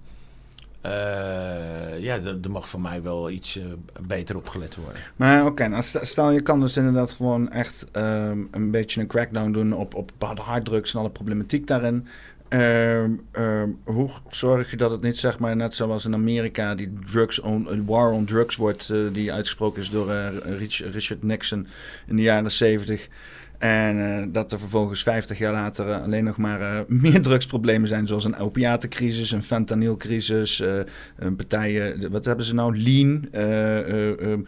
[0.86, 3.64] uh, ja, er mag voor mij wel iets uh,
[4.00, 5.02] beter opgelet worden.
[5.16, 9.52] Maar oké, nou stel je kan dus inderdaad gewoon echt um, een beetje een crackdown
[9.52, 12.06] doen op, op bepaalde harddrugs en alle problematiek daarin.
[12.48, 16.92] Um, um, hoe zorg je dat het niet, zeg maar, net zoals in Amerika, die
[17.10, 20.12] drugs on, war on drugs wordt, uh, die uitgesproken is door
[20.90, 21.66] Richard Nixon
[22.06, 23.08] in de jaren 70.
[23.60, 27.88] En uh, dat er vervolgens 50 jaar later uh, alleen nog maar uh, meer drugsproblemen
[27.88, 30.62] zijn, zoals een opiatencrisis, een fentanylcrisis,
[31.36, 33.28] partijen, wat hebben ze nou, lean.
[33.32, 34.46] Um,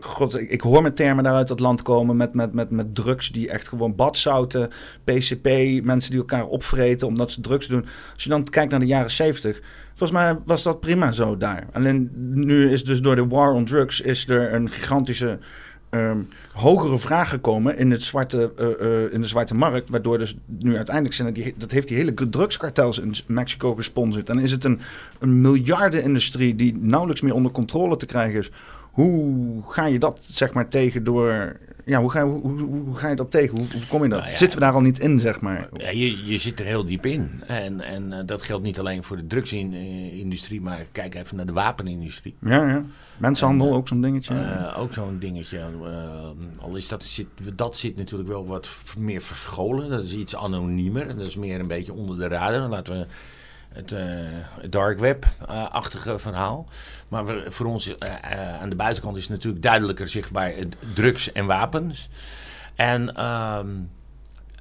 [0.00, 3.32] God, ik, ik, hoor met termen daaruit dat land komen met, met, met, met drugs
[3.32, 4.70] die echt gewoon badzouten,
[5.04, 5.48] PCP,
[5.82, 7.86] mensen die elkaar opvreten omdat ze drugs doen.
[8.14, 9.60] Als je dan kijkt naar de jaren 70,
[9.94, 11.66] volgens mij was dat prima zo daar.
[11.72, 15.38] Alleen nu is dus door de war on drugs is er een gigantische
[15.94, 19.90] um, hogere vragen komen in, het zwarte, uh, uh, in de zwarte markt.
[19.90, 24.26] Waardoor dus nu uiteindelijk zijn die, dat heeft die hele drugskartels in Mexico gesponsord.
[24.26, 24.80] Dan is het een,
[25.18, 28.50] een miljardenindustrie die nauwelijks meer onder controle te krijgen is.
[28.90, 33.16] Hoe ga je dat zeg maar tegen door ja, hoe, ga, hoe, hoe, ga je
[33.16, 33.58] dat tegen?
[33.58, 34.22] Hoe, hoe kom je dat?
[34.22, 35.68] Nou Zitten we daar al niet in, zeg maar?
[35.76, 37.42] Ja, je, je zit er heel diep in.
[37.46, 41.52] En, en uh, dat geldt niet alleen voor de drugsindustrie, maar kijk even naar de
[41.52, 42.36] wapenindustrie.
[42.40, 42.84] Ja, ja.
[43.16, 44.34] Mensenhandel, en, ook zo'n dingetje.
[44.34, 45.58] Uh, ook zo'n dingetje.
[45.58, 46.28] Uh,
[46.58, 48.68] al is dat, zit, dat zit natuurlijk wel wat
[48.98, 49.90] meer verscholen.
[49.90, 51.16] Dat is iets anoniemer.
[51.16, 52.68] Dat is meer een beetje onder de radar.
[52.68, 53.06] Laten we
[53.74, 54.00] het, uh,
[54.70, 56.68] dark web-achtige verhaal.
[57.08, 57.94] Maar voor ons uh,
[58.60, 60.52] aan de buitenkant is het natuurlijk duidelijker zichtbaar
[60.94, 62.08] drugs en wapens.
[62.74, 63.68] En ehm,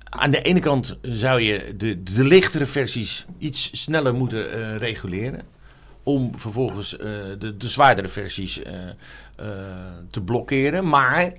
[0.03, 5.41] aan de ene kant zou je de, de lichtere versies iets sneller moeten reguleren.
[6.03, 8.61] Om vervolgens de, de zwaardere versies
[10.09, 10.89] te blokkeren.
[10.89, 11.33] Maar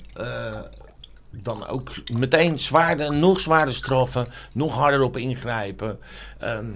[1.31, 5.99] dan ook meteen zwaarder, nog zwaarder straffen, nog harder op ingrijpen.
[6.39, 6.67] Ehm,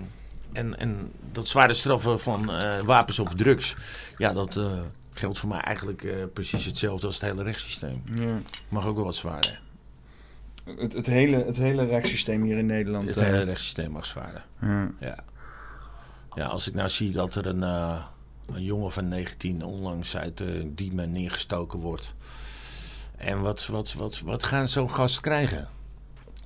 [0.52, 3.74] en, en dat zware straffen van uh, wapens of drugs,
[4.16, 4.70] ja, dat uh,
[5.12, 8.02] geldt voor mij eigenlijk uh, precies hetzelfde als het hele rechtssysteem.
[8.14, 8.38] Ja.
[8.68, 9.60] Mag ook wel wat zwaarder.
[10.64, 13.06] Het, het, hele, het hele rechtssysteem hier in Nederland.
[13.06, 14.44] Het hele rechtssysteem mag zwaarder.
[14.60, 14.90] Ja.
[15.00, 15.24] ja.
[16.34, 21.10] Ja, als ik nou zie dat er een, een jongen van 19 onlangs uit Diemen
[21.10, 22.14] neergestoken wordt.
[23.16, 25.68] En wat, wat, wat, wat gaan zo'n gast krijgen?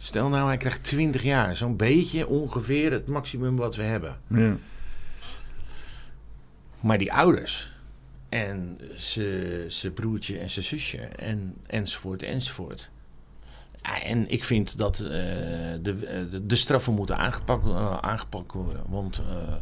[0.02, 1.56] Stel nou, hij krijgt 20 jaar.
[1.56, 4.20] Zo'n beetje ongeveer het maximum wat we hebben.
[4.26, 4.56] Ja.
[6.80, 7.72] Maar die ouders
[8.28, 8.80] en
[9.68, 12.90] zijn broertje en zijn zusje en, enzovoort enzovoort.
[13.82, 18.82] Ja, en ik vind dat uh, de, de, de, straffen moeten aangepakt, uh, aangepakt worden.
[18.88, 19.54] Want uh,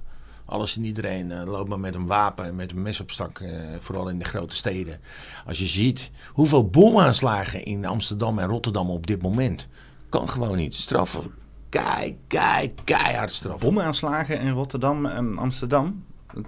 [0.51, 3.39] Alles en iedereen eh, loopt maar met een wapen en met een mes op stak,
[3.39, 5.01] eh, vooral in de grote steden.
[5.47, 9.69] Als je ziet hoeveel bomaanslagen in Amsterdam en Rotterdam op dit moment.
[10.11, 10.75] Kan gewoon niet.
[10.75, 11.23] Straffen.
[11.69, 13.67] Kei, kei, keihard straffen.
[13.75, 16.05] Bomaanslagen in Rotterdam en Amsterdam.
[16.35, 16.41] Eh,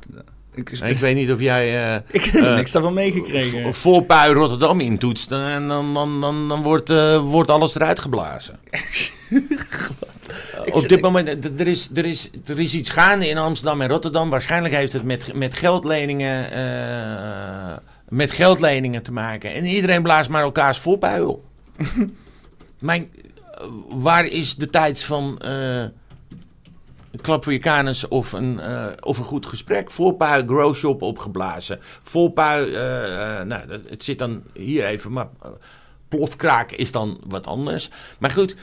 [0.54, 1.94] Ik, ik, Ik weet niet of jij...
[1.94, 3.74] eh, ik heb eh, niks daarvan meegekregen.
[3.74, 6.88] v- voor Pui Rotterdam intoetst, en dan, dan, dan, dan wordt,
[7.20, 8.58] wordt alles eruit geblazen.
[10.72, 11.28] Op dit moment,
[11.60, 14.30] er is, er, is, er is iets gaande in Amsterdam en Rotterdam.
[14.30, 16.46] Waarschijnlijk heeft het met, met, geldleningen,
[18.08, 19.52] met geldleningen te maken.
[19.54, 21.44] En iedereen blaast maar elkaars voorpui op.
[22.78, 23.10] Mijn,
[23.88, 25.80] waar is de tijd van eh,
[27.10, 29.90] een klap voor je kanus of een, eh, of een goed gesprek?
[29.90, 31.78] Voorpui, grow shop opgeblazen.
[32.02, 35.28] Voorpui, eh, nou, het zit dan hier even, maar
[36.08, 37.90] plofkraak is dan wat anders.
[38.18, 38.56] Maar goed,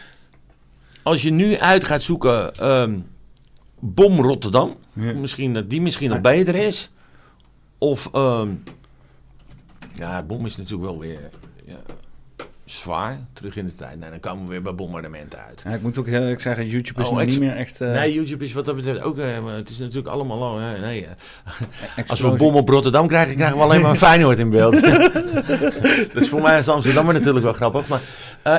[1.04, 3.00] als je nu uit gaat zoeken, ehm,
[3.80, 5.14] bom Rotterdam, Ja.
[5.14, 6.90] misschien dat die misschien nog beter is.
[7.78, 8.50] Of, ehm,
[9.96, 11.30] ja, bom is natuurlijk wel weer
[11.66, 11.80] ja,
[12.72, 14.00] zwaar terug in de tijd.
[14.00, 15.62] Nou, dan komen we weer bij bombardementen uit.
[15.66, 17.82] Ja, ik moet ook heel eerlijk zeggen, YouTube is Oh, nog niet meer echt...
[17.82, 19.18] eh, nee, YouTube is wat dat betreft ook.
[19.18, 19.26] eh,
[19.56, 20.44] het is natuurlijk allemaal.
[20.44, 23.90] al, eh, nee, eh, als we een bom op Rotterdam krijgen, krijgen we alleen maar
[23.92, 24.82] een Feyenoord in beeld.
[26.14, 27.88] dat is voor mij als Amsterdammer natuurlijk wel grappig.
[27.88, 28.02] Maar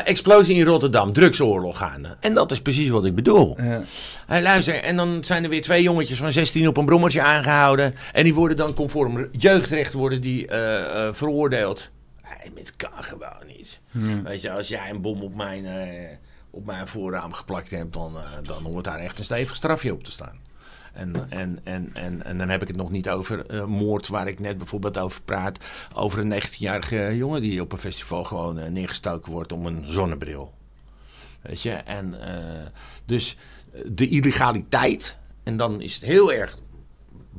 [0.04, 2.16] explosie in Rotterdam, drugsoorlog gaande.
[2.20, 3.56] En dat is precies wat ik bedoel.
[3.62, 3.82] Ja.
[4.26, 7.94] Hey, luister, en dan zijn er weer twee jongetjes van 16 op een brommertje aangehouden.
[8.12, 10.46] En die worden dan conform jeugdrecht worden die,
[11.12, 11.90] veroordeeld.
[12.54, 13.80] Het kan gewoon niet.
[13.90, 14.22] Ja.
[14.22, 16.16] Weet je, als jij een bom op mijn, eh,
[16.50, 20.04] op mijn voorraam geplakt hebt, dan, eh, dan hoort daar echt een stevig strafje op
[20.04, 20.38] te staan.
[20.92, 24.28] En, en, en, en, en dan heb ik het nog niet over eh, moord, waar
[24.28, 25.58] ik net bijvoorbeeld over praat.
[25.94, 30.54] Over een 19-jarige jongen die op een festival gewoon neergestoken wordt om een zonnebril.
[31.40, 32.14] Weet je, en
[33.04, 33.36] dus
[33.86, 35.16] de illegaliteit.
[35.42, 36.58] En dan is het heel erg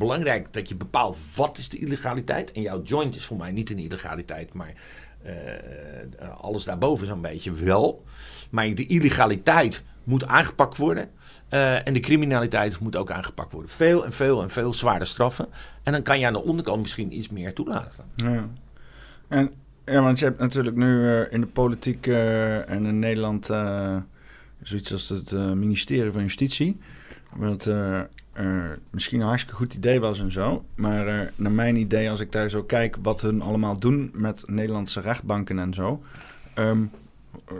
[0.01, 2.51] belangrijk dat je bepaalt wat is de illegaliteit.
[2.51, 4.73] En jouw joint is voor mij niet een illegaliteit, maar
[5.21, 8.03] eh, eh, alles daarboven zo'n beetje wel.
[8.49, 11.09] Maar de illegaliteit moet aangepakt worden.
[11.49, 13.71] eh, en de criminaliteit moet ook aangepakt worden.
[13.71, 15.47] Veel en veel en veel zwaarder straffen.
[15.83, 18.03] En dan kan je aan de onderkant misschien iets meer toelaten.
[18.15, 18.47] Ja.
[19.27, 19.51] En,
[19.85, 23.45] ja, want je hebt natuurlijk nu in de politiek en in Nederland
[24.61, 26.79] zoiets als het ministerie van Justitie.
[27.35, 27.69] Wat
[28.33, 30.65] eh, misschien een hartstikke goed idee was en zo.
[30.75, 34.43] Maar eh, naar mijn idee, als ik daar zo kijk wat hun allemaal doen met
[34.45, 36.01] Nederlandse rechtbanken en zo.
[36.53, 36.83] ehm,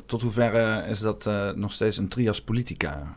[0.05, 3.13] tot hoeverre is dat eh, nog steeds een trias politica?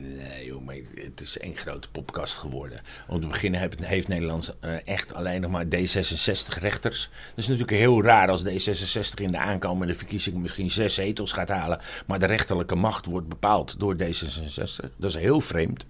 [0.00, 2.80] Nee, maar het is één grote popkast geworden.
[3.08, 7.10] Om te beginnen heeft, Nederland eh, echt alleen nog maar D66-rechters.
[7.10, 11.48] Dat is natuurlijk heel raar als D66 in de aankomende verkiezingen misschien zes zetels gaat
[11.48, 11.80] halen.
[12.06, 14.90] Maar de rechterlijke macht wordt bepaald door D66.
[14.96, 15.86] Dat is heel vreemd.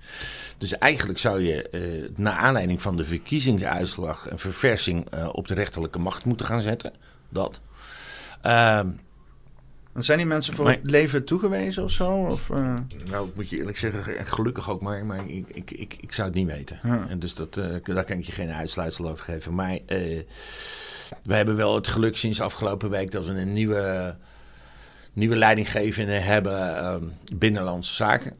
[0.59, 5.55] Dus eigenlijk zou je, eh naar aanleiding van de verkiezingsuitslag, een verversing eh, op de
[5.55, 6.93] rechterlijke macht moeten gaan zetten.
[7.29, 7.61] Dat.
[8.43, 8.89] Ehm,
[9.93, 12.11] Want Zijn die mensen voor Maar- het leven toegewezen of zo?
[12.13, 12.75] Of, eh,
[13.11, 16.13] Nou, ik moet je eerlijk zeggen, echt gelukkig ook, maar, maar ik, ik, ik, ik
[16.13, 16.81] zou het niet weten.
[16.83, 17.07] Ja.
[17.09, 19.55] En dus dat, eh, daar kan ik je geen uitsluitsel over geven.
[19.55, 20.21] Maar eh,
[21.23, 24.17] we hebben wel het geluk sinds afgelopen week dat we een nieuwe,
[25.13, 27.05] nieuwe leidinggevende hebben ehm,
[27.37, 28.37] binnenlandse zaken.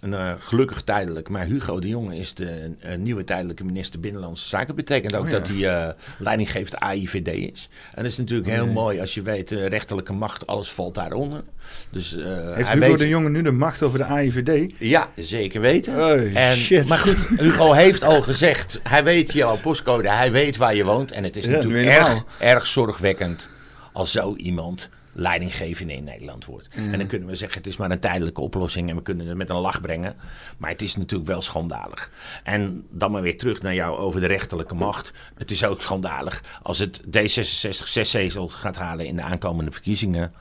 [0.00, 4.74] Eh, gelukkig tijdelijk, maar Hugo de Jonge is de eh, nieuwe tijdelijke minister Binnenlandse Zaken.
[4.74, 5.38] betekent ook Oh ja.
[5.38, 7.68] dat hij eh leiding geeft AIVD is.
[7.94, 8.72] En dat is natuurlijk heel Oh, ja.
[8.72, 11.42] mooi als je weet, rechterlijke macht, alles valt daaronder.
[11.90, 12.10] Dus,
[12.54, 14.72] heeft Hugo weet, de Jonge nu de macht over de AIVD?
[14.78, 15.94] ja, zeker weten.
[15.94, 16.88] Oh, en, shit.
[16.88, 21.12] Maar goed, Hugo heeft al gezegd, hij weet jouw postcode, hij weet waar je woont.
[21.12, 23.48] En het is Ja, natuurlijk erg, erg zorgwekkend
[23.92, 24.88] als zo iemand
[25.18, 26.68] leidinggevende in Nederland wordt.
[26.68, 29.36] En dan kunnen we zeggen, het is maar een tijdelijke oplossing en we kunnen het
[29.36, 30.16] met een lach brengen.
[30.58, 32.10] Maar het is natuurlijk wel schandalig.
[32.44, 35.12] En dan maar weer terug naar jou over de rechterlijke macht.
[35.34, 40.32] Het is ook schandalig als het D66 zes zetels gaat halen in de aankomende verkiezingen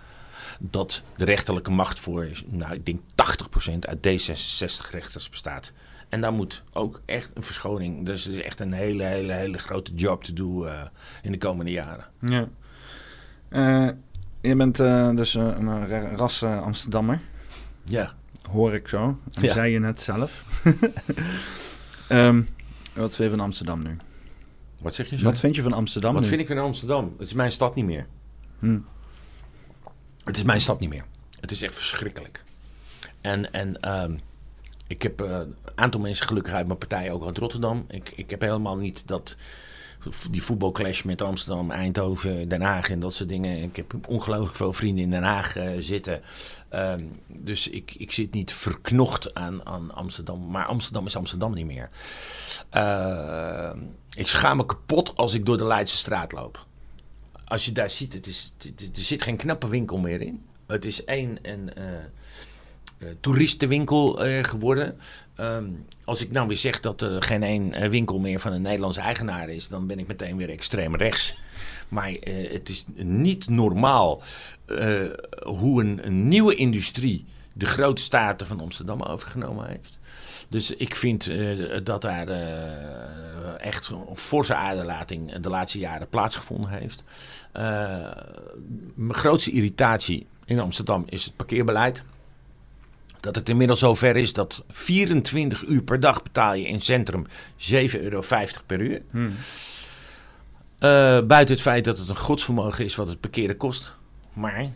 [0.60, 3.00] dat de rechterlijke macht voor, nou, ik denk
[3.70, 5.72] 80% uit D66-rechters bestaat.
[6.10, 8.06] En daar moet ook echt een verschoning.
[8.06, 10.82] Dus het is echt een hele, hele, hele grote job te doen eh,
[11.22, 12.06] in de komende jaren.
[12.20, 12.48] Ja.
[13.50, 13.90] Eh,
[14.42, 17.20] je bent eh, dus eh, een ra- ras eh, Amsterdammer,
[17.84, 18.14] Ja.
[18.52, 19.20] hoor ik zo.
[19.32, 19.54] Dat Ja.
[19.54, 20.44] zei je net zelf.
[22.08, 22.42] Ehm,
[22.94, 23.98] wat vind je van Amsterdam nu?
[24.78, 25.26] Wat zeg je zo?
[25.26, 26.28] Wat vind je van Amsterdam Wat nu?
[26.28, 27.16] vind ik van Amsterdam?
[27.18, 28.06] Het is mijn stad niet meer.
[28.60, 28.80] Hm.
[30.24, 31.04] Het is mijn stad niet meer.
[31.40, 32.44] Het is echt verschrikkelijk.
[33.22, 34.18] En, en ehm,
[34.88, 37.86] ik heb eh, een aantal mensen gelukkig uit mijn partij, ook uit Rotterdam.
[37.90, 39.36] Ik, ik heb helemaal niet dat
[40.32, 43.64] die voetbalclash met Amsterdam, Eindhoven, Den Haag en dat soort dingen.
[43.64, 46.22] Ik heb ongelooflijk veel vrienden in Den Haag eh, zitten.
[46.70, 50.50] Ehm, dus ik, ik zit niet verknocht aan, aan Amsterdam.
[50.50, 51.90] Maar Amsterdam is Amsterdam niet meer.
[52.70, 53.80] Ehm,
[54.16, 56.66] ik schaam me kapot als ik door de Leidse straat loop.
[57.46, 60.46] Als je daar ziet, het is, er zit geen knappe winkel meer in.
[60.68, 61.84] Het is één en uh,
[63.20, 64.98] toeristenwinkel uh, geworden.
[65.40, 69.02] Um, als ik nou weer zeg dat er geen één winkel meer van een Nederlandse
[69.02, 71.38] eigenaar is, dan ben ik meteen weer extreem rechts.
[71.88, 72.12] Maar
[72.52, 74.22] het is niet normaal
[75.44, 80.00] hoe een, nieuwe industrie de grote staten van Amsterdam overgenomen heeft.
[80.50, 81.32] Dus ik vind
[81.84, 82.28] dat daar
[83.58, 87.04] echt een forse aderlating de laatste jaren plaatsgevonden heeft.
[88.96, 92.04] mijn grootste irritatie in Amsterdam is het parkeerbeleid.
[93.28, 97.30] Dat het inmiddels zover is dat 24 uur per dag betaal je in centrum 7,50
[98.02, 98.24] euro
[98.66, 99.02] per uur.
[99.12, 99.34] Hmm.
[100.80, 103.94] Uh, buiten het feit dat het een godsvermogen is wat het parkeren kost.
[104.34, 104.72] Maar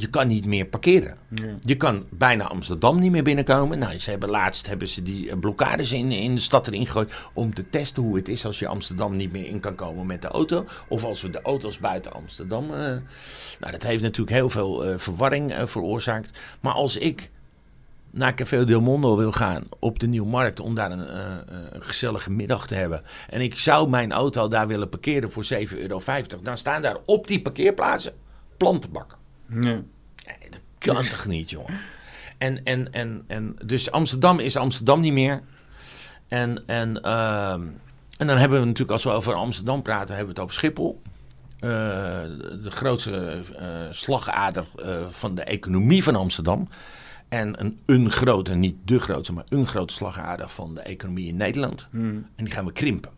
[0.00, 1.16] je kan niet meer parkeren.
[1.60, 3.78] Je kan bijna Amsterdam niet meer binnenkomen.
[3.78, 7.14] Nou, ze hebben laatst hebben ze die eh, blokkades in, in de stad erin gegooid
[7.32, 10.22] om te testen hoe het is als je Amsterdam niet meer in kan komen met
[10.22, 10.64] de auto.
[10.88, 12.64] Of als we de auto's buiten Amsterdam.
[12.64, 16.38] Uh, nou, dat heeft natuurlijk heel veel uh, verwarring veroorzaakt.
[16.60, 17.30] Maar als ik
[18.10, 21.16] naar Café Del Mondo wil gaan op de Nieuwmarkt om daar een,
[21.74, 23.02] een, gezellige middag te hebben.
[23.28, 26.00] En ik zou mijn auto daar willen parkeren voor 7,50 euro.
[26.42, 28.12] Dan staan daar op die parkeerplaatsen
[28.56, 29.19] plantenbakken.
[29.50, 29.82] Nee.
[30.50, 31.80] dat kan toch niet, jongen.
[32.38, 35.42] En, en, en, en dus Amsterdam is Amsterdam niet meer.
[36.28, 37.62] En, en, ehm,
[38.16, 41.02] en dan hebben we natuurlijk, als we over Amsterdam praten, hebben we het over Schiphol.
[41.60, 41.70] Uh,
[42.62, 46.68] de grootste uh, slagader uh, van de economie van Amsterdam.
[47.28, 51.36] En een, een grote, niet de grootste, maar een grote slagader van de economie in
[51.36, 51.86] Nederland.
[51.90, 52.26] Hmm.
[52.34, 53.10] En die gaan we krimpen.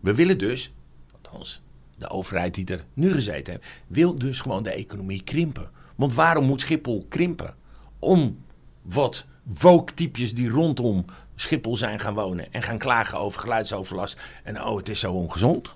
[0.00, 0.72] We willen dus,
[1.12, 1.62] althans
[1.98, 5.70] de overheid die er nu gezeten heeft, wil dus gewoon de economie krimpen.
[5.94, 7.54] Want waarom moet Schiphol krimpen?
[7.98, 8.38] Om
[8.82, 11.04] wat woke-typjes die rondom
[11.34, 15.74] Schiphol zijn gaan wonen en gaan klagen over geluidsoverlast en oh, het is zo ongezond.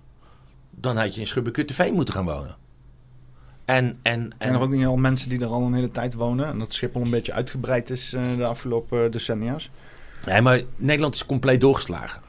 [0.71, 2.57] Dan had je in Schubbekutteveen moeten gaan wonen.
[3.65, 4.33] En, en, en...
[4.39, 6.75] Zijn er ook niet al mensen die er al een hele tijd wonen en dat
[6.75, 9.71] Schiphol een beetje uitgebreid is uh, de afgelopen decennia's?
[10.27, 12.23] Nee, maar Nederland is compleet doorgeslagen.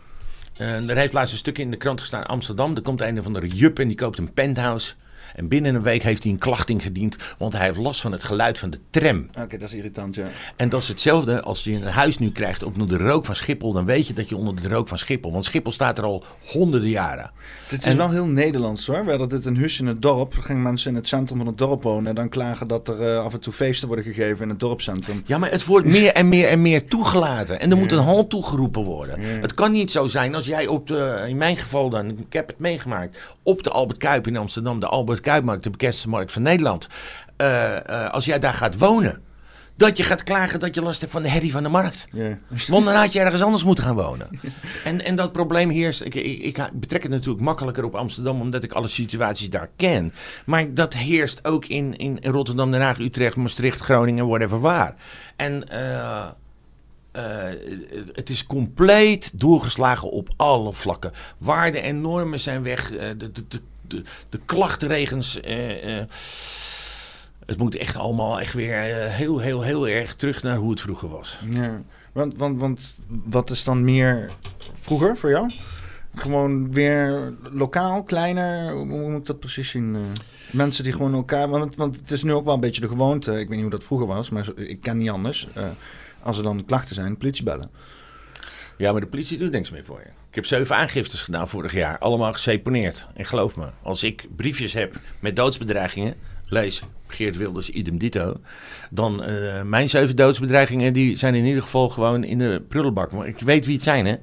[0.58, 2.76] Uh, er heeft laatst een stuk in de krant gestaan Amsterdam.
[2.76, 4.94] Er komt een of andere jup en die koopt een penthouse.
[5.42, 8.24] En binnen een week heeft hij een klacht ingediend, want hij heeft last van het
[8.24, 9.26] geluid van de tram.
[9.40, 10.28] Oké, dat is irritant, ja.
[10.56, 13.74] En dat is hetzelfde als je een huis nu krijgt onder de rook van Schiphol,
[13.74, 16.24] dan weet je dat je onder de rook van Schiphol, want Schiphol staat er al
[16.46, 17.32] honderden jaren.
[17.68, 19.04] Het is wel heel Nederlands hoor.
[19.04, 21.48] We hadden dit een huis in het dorp, er gingen mensen in het centrum van
[21.48, 24.44] het dorp wonen en dan klagen dat er uh, af en toe feesten worden gegeven
[24.44, 25.24] in het dorpscentrum.
[25.26, 28.30] Ja, maar het wordt meer en meer en meer toegelaten en er moet een halt
[28.30, 29.20] toegeroepen worden.
[29.20, 32.48] Het kan niet zo zijn als jij op de, in mijn geval dan, ik heb
[32.48, 36.42] het meegemaakt, op de Albert Kuip in Amsterdam, de Albert Kuipmarkt de bekendste markt van
[36.42, 36.88] Nederland.
[37.38, 39.22] Uh, uh, als jij daar gaat wonen,
[39.76, 42.08] dat je gaat klagen dat je last hebt van de herrie van de markt.
[42.12, 42.36] Yeah.
[42.68, 44.28] Want dan had je ergens anders moeten gaan wonen.
[44.84, 46.02] En, en dat probleem heerst.
[46.02, 50.14] Ik, ik, ik, betrek het natuurlijk makkelijker op Amsterdam, omdat ik alle situaties daar ken.
[50.46, 54.96] Maar dat heerst ook in, in Rotterdam, Den Haag, Utrecht, Maastricht, Groningen, whatever waar.
[55.36, 55.66] En.
[55.72, 56.28] Uh,
[57.16, 57.24] uh,
[58.14, 61.12] het is compleet doorgeslagen op alle vlakken.
[61.38, 62.92] Waarden en normen zijn weg.
[62.92, 63.62] Uh, de, de, de,
[63.92, 65.40] de, de klachtregens.
[65.46, 66.04] Uh, uh,
[67.46, 68.76] het moet echt allemaal echt weer
[69.10, 71.38] heel, heel, heel erg terug naar hoe het vroeger was.
[71.50, 71.82] Ja,
[72.12, 74.32] want, want, want wat is dan meer
[74.74, 75.50] vroeger voor jou?
[76.16, 78.72] Gewoon weer lokaal, kleiner?
[78.72, 79.98] Hoe moet ik dat precies zien?
[80.52, 81.50] mensen die gewoon elkaar...
[81.50, 83.32] Want, want het is nu ook wel een beetje de gewoonte.
[83.32, 85.48] Ik weet niet hoe dat vroeger was, maar ik ken niet anders.
[86.24, 87.70] als er dan klachten zijn, politie bellen.
[88.78, 90.21] Ja, maar de politie doet niks meer voor je.
[90.32, 91.98] Ik heb zeven aangiftes gedaan vorig jaar.
[91.98, 93.06] Allemaal geseponeerd.
[93.14, 96.16] En geloof me, als ik briefjes heb met doodsbedreigingen...
[96.46, 98.40] lees Geert Wilders idem dito...
[98.90, 100.94] dan uh, mijn zeven doodsbedreigingen...
[100.94, 103.12] die zijn in ieder geval gewoon in de prullenbak.
[103.12, 104.16] Maar ik weet wie het zijn, hè.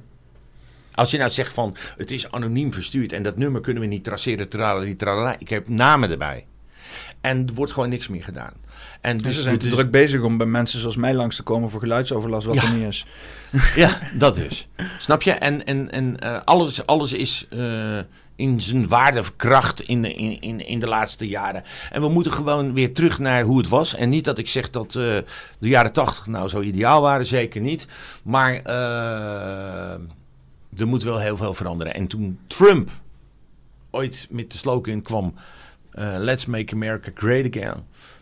[0.93, 3.13] Als je nou zegt van, het is anoniem verstuurd...
[3.13, 5.35] en dat nummer kunnen we niet traceren, tralala, tralala.
[5.39, 6.45] Ik heb namen erbij.
[7.21, 8.53] En er wordt gewoon niks meer gedaan.
[9.01, 11.69] En dus, ze zijn te druk bezig om bij mensen zoals mij langs te komen
[11.69, 13.05] voor geluidsoverlast wat er niet is.
[13.75, 14.67] Ja, dat dus.
[14.97, 15.31] Snap je?
[15.31, 17.99] En, en, en uh, alles, alles is uh,
[18.35, 21.63] in zijn waarde verkracht in de, in, in, in de laatste jaren.
[21.91, 23.95] En we moeten gewoon weer terug naar hoe het was.
[23.95, 25.17] En niet dat ik zeg dat uh,
[25.59, 27.87] de jaren tachtig nou zo ideaal waren, zeker niet.
[28.23, 28.53] Maar
[30.77, 31.93] er moet wel heel veel veranderen.
[31.93, 32.89] En toen Trump
[33.91, 35.33] ooit met de slogan kwam
[35.99, 37.73] eh, Let's Make America Great Again.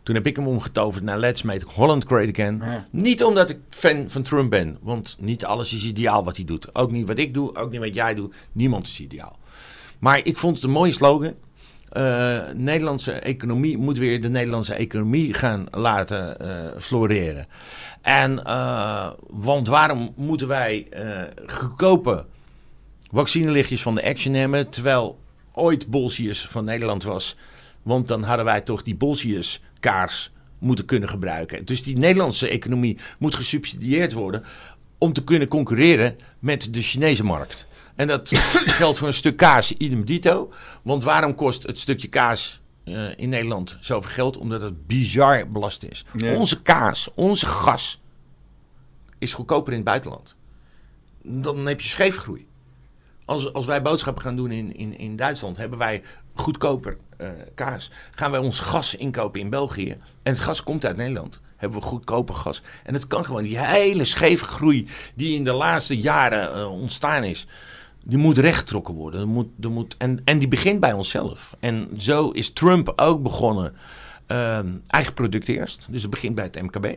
[0.04, 2.62] Toen heb ik hem omgetoverd naar Let's Make Holland Great Again.
[2.64, 2.86] Ja.
[2.92, 6.76] Niet omdat ik fan van Trump ben, want niet alles is ideaal wat hij doet.
[6.76, 8.34] Ook niet wat ik doe, ook niet wat jij doet.
[8.52, 9.40] Niemand is ideaal.
[10.00, 11.34] Maar ik vond het een mooie slogan.
[11.90, 17.48] Eh, Nederlandse economie moet weer de Nederlandse economie gaan laten eh, floreren.
[18.02, 18.44] En,
[19.28, 20.88] want waarom moeten wij
[21.48, 22.26] goedkope
[23.12, 25.20] vaccinelichtjes van de Action hebben, terwijl
[25.52, 27.38] ooit Bolsius van Nederland was?
[27.88, 31.66] Want dan hadden wij toch die Bolsius kaars moeten kunnen gebruiken.
[31.66, 34.44] Dus die Nederlandse economie moet gesubsidieerd worden
[34.98, 37.68] om te kunnen concurreren met de Chinese markt.
[37.96, 38.30] En dat
[38.80, 40.52] geldt voor een stuk kaas idem dito.
[40.82, 44.38] Want waarom kost het stukje kaas eh, in Nederland zoveel geld?
[44.38, 46.06] Omdat het bizar belast is.
[46.16, 46.36] Ja.
[46.36, 48.02] Onze kaas, onze gas
[49.18, 50.36] is goedkoper in het buitenland.
[51.24, 52.48] Dan heb je scheefgroei.
[53.26, 56.04] Als, als wij boodschappen gaan doen in, in, in Duitsland, hebben wij
[56.34, 57.92] goedkoper eh, kaas.
[58.12, 59.90] Gaan wij ons gas inkopen in België
[60.24, 62.62] en het gas komt uit Nederland, hebben we goedkoper gas.
[62.84, 67.24] En het kan gewoon, die hele scheve groei die in de laatste jaren eh, ontstaan
[67.24, 67.48] is,
[68.04, 69.20] die moet rechtgetrokken worden.
[69.22, 71.56] Er moet, er moet, en, en die begint bij onszelf.
[71.60, 73.74] En zo is Trump ook begonnen.
[74.28, 76.96] ehm, eigen product eerst, dus het begint bij het MKB.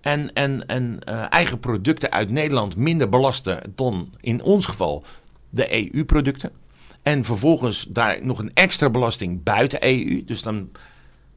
[0.00, 0.98] En, en, en
[1.30, 5.04] eigen producten uit Nederland minder belasten dan in ons geval
[5.50, 6.59] de EU-producten.
[7.02, 10.24] En vervolgens daar nog een extra belasting buiten EU.
[10.24, 10.70] Dus dan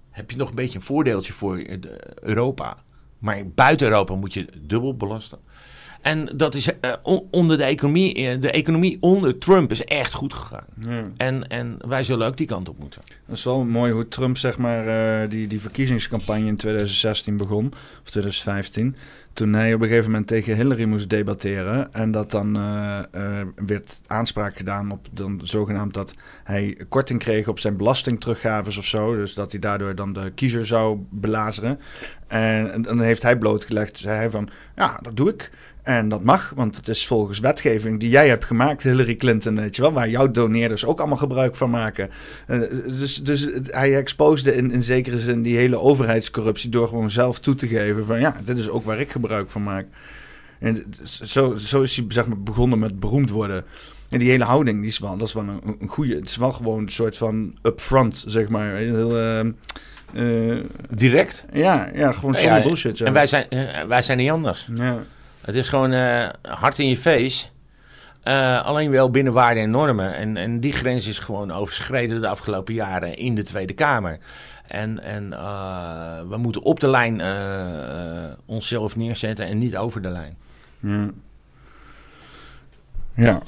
[0.10, 1.78] heb je nog een beetje een voordeeltje voor eh,
[2.22, 2.78] Europa.
[3.20, 5.40] Maar buiten Europa moet je dubbel belasten.
[6.02, 10.14] En dat is eh, on- onder de economie, eh, de economie onder Trump is echt
[10.14, 10.66] goed gegaan.
[10.80, 11.12] Ja.
[11.18, 13.02] En, en wij zullen ook die kant op moeten.
[13.28, 17.66] Dat is wel mooi hoe Trump zeg maar die, die verkiezingscampagne in 2016 begon,
[18.04, 18.96] of 2015.
[19.34, 21.94] Toen hij op een gegeven moment tegen Hillary moest debatteren.
[21.94, 27.48] En dat dan eh, eh, werd aanspraak gedaan op dan zogenaamd dat hij korting kreeg
[27.48, 29.16] op zijn belastingteruggaves of zo.
[29.16, 31.80] Dus dat hij daardoor dan de kiezer zou belazeren.
[32.28, 35.52] En, en dan heeft hij blootgelegd, zei hij van, ja, dat doe ik.
[35.84, 39.76] En dat mag, want het is volgens wetgeving die jij hebt gemaakt, Hillary Clinton, weet
[39.76, 42.10] je wel, waar jouw doneerders ook allemaal gebruik van maken.
[42.48, 42.60] Eh,
[43.00, 47.56] dus, dus hij exposede in, in zekere zin die hele overheidscorruptie door gewoon zelf toe
[47.56, 49.86] te geven van ja, dit is ook waar ik gebruik van maak.
[50.60, 53.66] En zo, zo is hij zeg maar, begonnen met beroemd worden.
[54.10, 56.16] En die hele houding, die is wel, dat is wel een, een goede.
[56.16, 58.76] Het is wel gewoon een soort van upfront, zeg maar.
[58.76, 61.46] Heel, eh, eh, Direct.
[61.54, 62.98] ja, ja, gewoon zonder ja, bullshit.
[62.98, 63.06] Ja.
[63.06, 64.68] En wij zijn, eh, wij zijn niet anders.
[64.76, 65.04] ja.
[65.46, 67.46] Het is gewoon eh, hard in je face.
[68.24, 70.16] Eh, alleen wel binnen waarden en normen.
[70.16, 74.18] En, en die grens is gewoon overschreden de afgelopen jaren in de Tweede Kamer.
[74.68, 77.22] En, en eh, we moeten op de lijn
[78.46, 80.38] onszelf neerzetten en niet over de lijn.
[80.80, 81.10] Ja.
[83.16, 83.42] ja.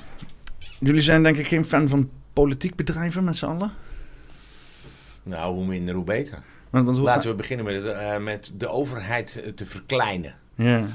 [0.79, 3.71] Jullie zijn denk ik geen fan van politiek bedrijven met z'n allen?
[5.23, 6.39] Nou, hoe minder, hoe beter.
[6.69, 10.35] Want, want hoe Laten we beginnen met, met de overheid te verkleinen.
[10.55, 10.87] Ja.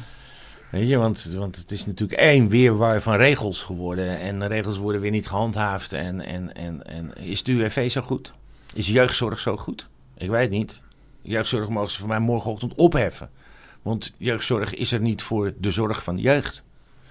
[0.70, 1.24] Weet je, want,
[1.56, 4.18] het is natuurlijk één weerwaar van regels geworden.
[4.18, 5.92] En de regels worden weer niet gehandhaafd.
[5.92, 8.32] En, en, en, en is de UWV zo goed?
[8.74, 9.86] Is jeugdzorg zo goed?
[10.16, 10.78] Ik weet niet.
[11.22, 13.30] Jeugdzorg mogen ze voor mij morgenochtend opheffen.
[13.82, 16.62] Want jeugdzorg is er niet voor de zorg van de jeugd.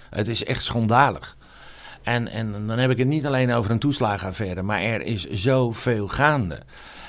[0.10, 1.38] Het is echt schandalig.
[2.04, 6.08] En, en dan heb ik het niet alleen over een toeslagenaffaire, maar er is zoveel
[6.08, 6.60] gaande.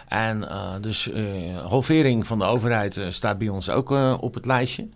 [0.08, 3.90] En eh, dus eh halvering van de overheid eh, staat bij ons ook
[4.20, 4.88] op het lijstje.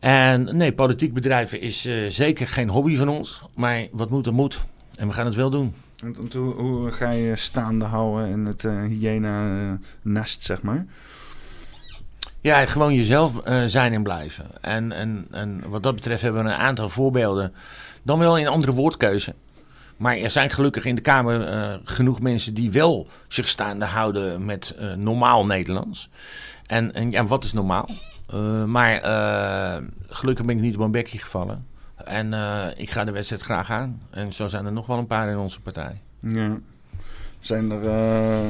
[0.00, 3.42] En nee, politiek bedrijven is eh, zeker geen hobby van ons.
[3.54, 4.64] Maar wat moet, dat moet.
[4.94, 5.74] En we gaan het wel doen.
[6.02, 10.86] Want, want hoe, hoe ga je staande houden in het eh hyena-nest, zeg maar?
[12.40, 14.46] Ja, gewoon jezelf eh, zijn en blijven.
[14.60, 17.52] En, en, en wat dat betreft hebben we een aantal voorbeelden.
[18.02, 19.34] Dan wel in andere woordkeuze.
[19.96, 24.44] Maar er zijn gelukkig in de Kamer eh, genoeg mensen die wel zich staande houden
[24.44, 26.08] met eh, normaal Nederlands.
[26.66, 27.88] En, en ja, wat is normaal?
[28.26, 31.66] Eh, maar eh, gelukkig ben ik niet op mijn bekje gevallen.
[32.04, 34.02] En eh, ik ga de wedstrijd graag aan.
[34.10, 36.00] En zo zijn er nog wel een paar in onze partij.
[36.20, 36.58] Ja.
[37.40, 38.42] Zijn er,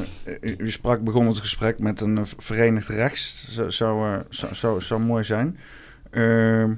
[0.59, 3.49] u, sprak, begon het gesprek met een verenigd rechts.
[3.69, 5.59] Zou, zou, zou, mooi zijn.
[6.11, 6.73] Ehm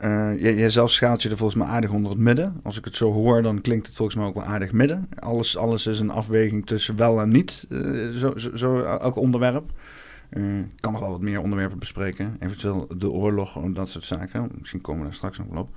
[0.00, 2.60] eh, jij, zelf schaalt je er volgens mij aardig onder het midden.
[2.62, 5.08] Als ik het zo hoor, dan klinkt het volgens mij ook wel aardig midden.
[5.18, 7.66] Alles, alles is een afweging tussen wel en niet.
[8.12, 9.72] zo, zo elk onderwerp.
[10.30, 12.36] Eh, Ik kan nog wel wat meer onderwerpen bespreken.
[12.40, 14.48] Eventueel de oorlog en dat soort zaken.
[14.58, 15.68] Misschien komen we daar straks nog wel op.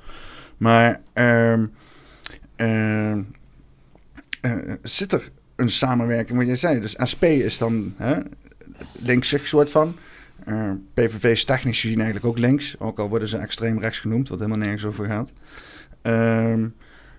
[0.57, 1.65] Maar ehm,
[2.55, 3.21] ehm,
[4.41, 6.37] eh, zit er een samenwerking?
[6.37, 8.19] Wat jij zei, dus SP is dan hè,
[8.99, 9.95] linksig soort van.
[10.45, 12.79] Eh, PVV is technisch gezien eigenlijk ook links.
[12.79, 15.33] Ook al worden ze extreem rechts genoemd, wat helemaal nergens over gaat.
[16.01, 16.67] Ehm,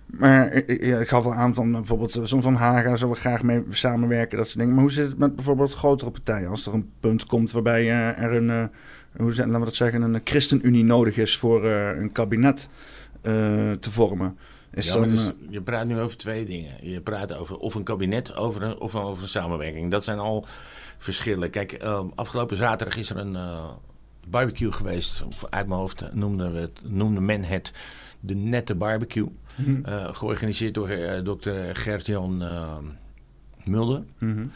[0.07, 3.65] Maar ik, ik gaf al aan van bijvoorbeeld zo'n Van Haga zou we graag mee
[3.71, 4.75] samenwerken, dat soort dingen.
[4.75, 6.49] Maar hoe zit het met bijvoorbeeld grotere partijen?
[6.49, 8.71] Als er een punt komt waarbij er een,
[9.17, 12.69] hoe zijn, laten we dat zeggen, een ChristenUnie nodig is voor een kabinet
[13.23, 14.37] te vormen.
[14.75, 16.91] Is ja, dus, je praat nu over twee dingen.
[16.91, 19.91] Je praat over of een kabinet over een, of over een samenwerking.
[19.91, 20.45] Dat zijn al
[20.99, 21.51] verschillen.
[21.51, 23.65] Kijk, ehm, afgelopen zaterdag is er een uh,
[24.29, 25.23] barbecue geweest.
[25.51, 27.73] Uit mijn hoofd noemde, we het, noemde men het
[28.21, 29.29] de nette barbecue.
[29.55, 29.85] Mhm.
[29.85, 32.43] Eh, georganiseerd door uh, dokter Gert-Jan
[33.65, 34.03] Mulder.
[34.19, 34.47] Mhm.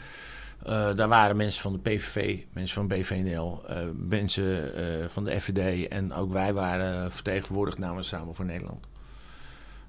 [0.95, 3.63] daar waren mensen van de PVV, mensen van BVNL,
[4.07, 4.71] mensen
[5.11, 8.87] van de FVD en ook wij waren vertegenwoordigd namens Samen voor Nederland.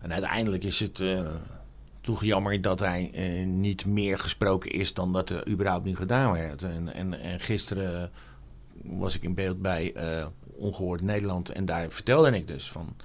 [0.00, 1.02] En uiteindelijk is het
[2.00, 6.32] toch jammer dat hij eh, niet meer gesproken is dan dat er überhaupt nu gedaan
[6.32, 6.62] werd.
[6.62, 8.10] En, en, en gisteren
[8.82, 9.94] was ik in beeld bij
[10.56, 12.96] Ongehoord Nederland en daar vertelde ik dus van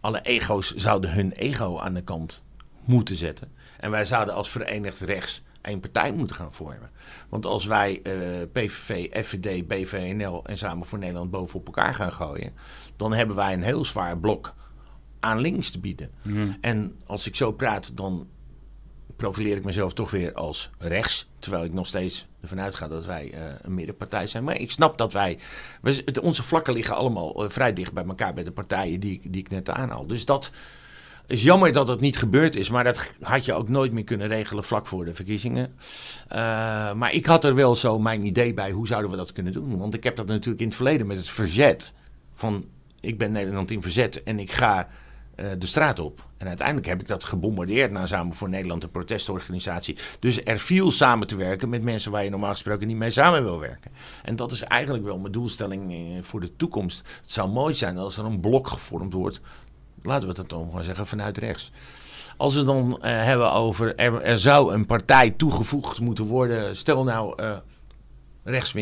[0.00, 2.44] alle ego's zouden hun ego aan de kant
[2.84, 3.52] moeten zetten.
[3.78, 6.90] En wij zouden als Verenigd Rechts één partij moeten gaan vormen.
[7.28, 12.52] Want als wij uh, PVV, FVD, BVNL en Samen voor Nederland bovenop elkaar gaan gooien,
[12.96, 14.54] dan hebben wij een heel zwaar blok
[15.20, 16.10] aan links te bieden.
[16.60, 18.28] En als ik zo praat, dan
[19.20, 21.28] profileer ik mezelf toch weer als rechts.
[21.38, 24.44] Terwijl ik nog steeds ervan uitga dat wij uh, een middenpartij zijn.
[24.44, 25.38] Maar ik snap dat wij.
[26.22, 29.50] onze vlakken liggen allemaal uh, vrij dicht bij elkaar bij de partijen die, die ik
[29.50, 30.06] net aanhaal.
[30.06, 30.50] Dus dat
[31.26, 32.70] is jammer dat het niet gebeurd is.
[32.70, 35.74] Maar dat had je ook nooit meer kunnen regelen vlak voor de verkiezingen.
[36.32, 39.52] Uh, maar ik had er wel zo mijn idee bij hoe zouden we dat kunnen
[39.52, 39.78] doen.
[39.78, 41.92] Want ik heb dat natuurlijk in het verleden met het verzet.
[42.34, 42.64] Van
[43.00, 44.86] ik ben Nederland in verzet en ik ga eh,
[45.58, 46.24] de straat op.
[46.36, 49.96] En uiteindelijk heb ik dat gebombardeerd naar Samen voor Nederland, de protestorganisatie.
[50.18, 53.42] Dus er viel samen te werken met mensen waar je normaal gesproken niet mee samen
[53.42, 53.90] wil werken.
[54.22, 56.98] En dat is eigenlijk wel mijn doelstelling eh, voor de toekomst.
[56.98, 59.40] Het zou mooi zijn als er een blok gevormd wordt.
[60.02, 61.72] Laten we het dan maar zeggen vanuit rechts.
[62.36, 66.76] Als we dan uh, hebben over er, zou een partij toegevoegd moeten worden.
[66.76, 67.56] Stel nou uh,
[68.44, 68.74] rechts.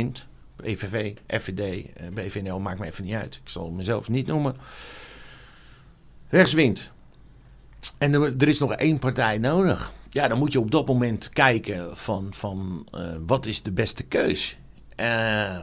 [0.62, 3.40] EVV, FVD, BVNL, maakt me even niet uit.
[3.42, 4.56] Ik zal mezelf niet noemen
[6.28, 6.90] rechts wint.
[7.98, 9.92] En er, er, is nog één partij nodig.
[10.10, 14.04] Ja, dan moet je op dat moment kijken van, van uh, wat is de beste
[14.04, 14.58] keus.
[14.96, 15.58] Uh,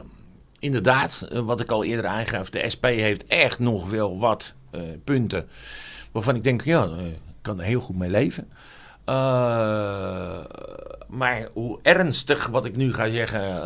[0.58, 4.54] inderdaad, uh, wat ik al eerder aangaf, de SP heeft echt nog wel wat
[5.04, 5.48] punten
[6.12, 8.48] waarvan ik denk, ja, ik kan er heel goed mee leven.
[11.08, 13.62] maar hoe ernstig wat ik nu ga zeggen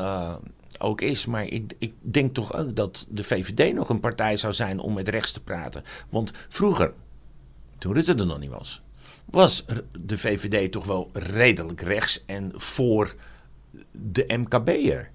[0.81, 1.27] ook is.
[1.27, 4.95] Maar ik, ik denk toch ook dat de VVD nog een partij zou zijn om
[4.95, 5.85] met rechts te praten.
[6.09, 6.93] Want vroeger,
[7.79, 8.83] toen Rutte er nog niet was,
[9.25, 9.65] was
[10.01, 13.15] de VVD toch wel redelijk rechts en voor
[13.91, 15.11] de MKB'er.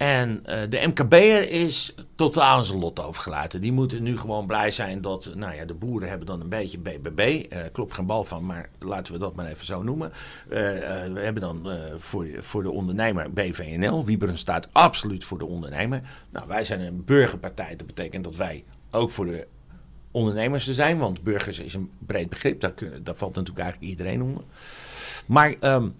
[0.00, 3.60] En uh, de MKB'er is totaal aan zijn lot overgelaten.
[3.60, 6.78] Die moeten nu gewoon blij zijn dat, nou ja, de boeren hebben dan een beetje
[6.78, 7.18] BBB.
[7.18, 10.12] Uh, eh, klopt geen bal van, maar laten we dat maar even zo noemen.
[10.48, 10.58] Uh,
[11.12, 14.04] we hebben dan voor, voor de ondernemer BVNL.
[14.04, 16.00] Wieberen staat absoluut voor de ondernemer.
[16.30, 17.76] Nou, wij zijn een burgerpartij.
[17.76, 19.46] Dat betekent dat wij ook voor de
[20.10, 20.98] ondernemers te zijn.
[20.98, 22.60] Want burgers is een breed begrip.
[22.60, 24.42] Daar, daar valt natuurlijk eigenlijk iedereen onder.
[25.26, 25.54] Maar...
[25.60, 25.94] Um,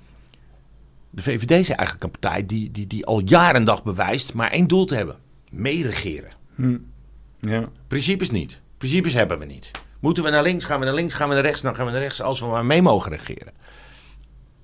[1.11, 4.51] de VVD is eigenlijk een partij die, die, die al jaren en dag bewijst maar
[4.51, 5.16] één doel te hebben:
[5.51, 6.32] meeregeren.
[6.55, 6.78] Hm.
[7.41, 7.65] Ja.
[7.87, 8.61] Principes niet.
[8.78, 9.70] Principes hebben we niet.
[10.01, 11.93] Moeten we naar links, gaan we naar links, gaan we naar rechts, dan gaan we
[11.93, 13.53] naar rechts als we maar mee mogen regeren.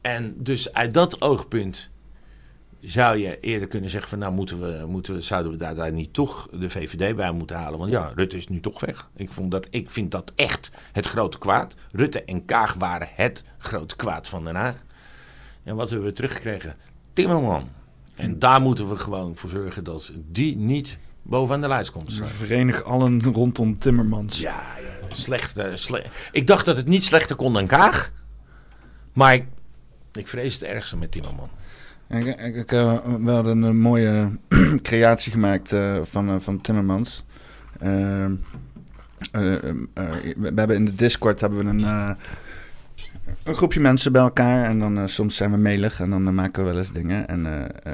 [0.00, 1.90] En dus uit dat oogpunt
[2.80, 5.92] zou je eerder kunnen zeggen van nou moeten we, moeten we, zouden we daar, daar
[5.92, 7.78] niet toch de VVD bij moeten halen.
[7.78, 9.10] Want ja, Rutte is nu toch weg.
[9.16, 11.74] Ik, vond dat, ik vind dat echt het grote kwaad.
[11.92, 14.84] Rutte en Kaag waren het grote kwaad van Den Haag.
[15.66, 16.74] En wat hebben we teruggekregen?
[17.12, 17.68] Timmerman.
[18.14, 22.20] En daar moeten we gewoon voor zorgen dat die niet bovenaan de lijst komt.
[22.24, 24.40] Verenig allen rondom Timmermans.
[24.40, 24.62] Ja,
[25.08, 26.28] ja slecht, slecht.
[26.32, 28.12] Ik dacht dat het niet slechter kon dan Kaag.
[29.12, 29.46] Maar ik,
[30.12, 31.48] ik vrees het ergste met Timmerman.
[32.08, 34.30] Ik, ik, ik uh, we hadden een mooie
[34.82, 37.24] creatie gemaakt uh, van, uh, van Timmermans.
[37.78, 38.34] Ehm,
[39.30, 42.16] we hebben in de Discord hebben we een
[43.44, 46.32] een groepje mensen bij elkaar en dan uh, soms zijn we melig en dan uh,
[46.32, 47.28] maken we wel eens dingen.
[47.28, 47.92] En uh,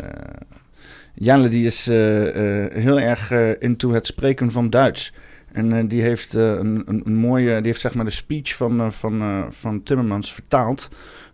[1.14, 5.12] Janne die is heel erg into het spreken van Duits.
[5.52, 9.46] En die heeft een, een, een, mooie, die heeft zeg maar de speech van, van,
[9.50, 10.88] van Timmermans vertaald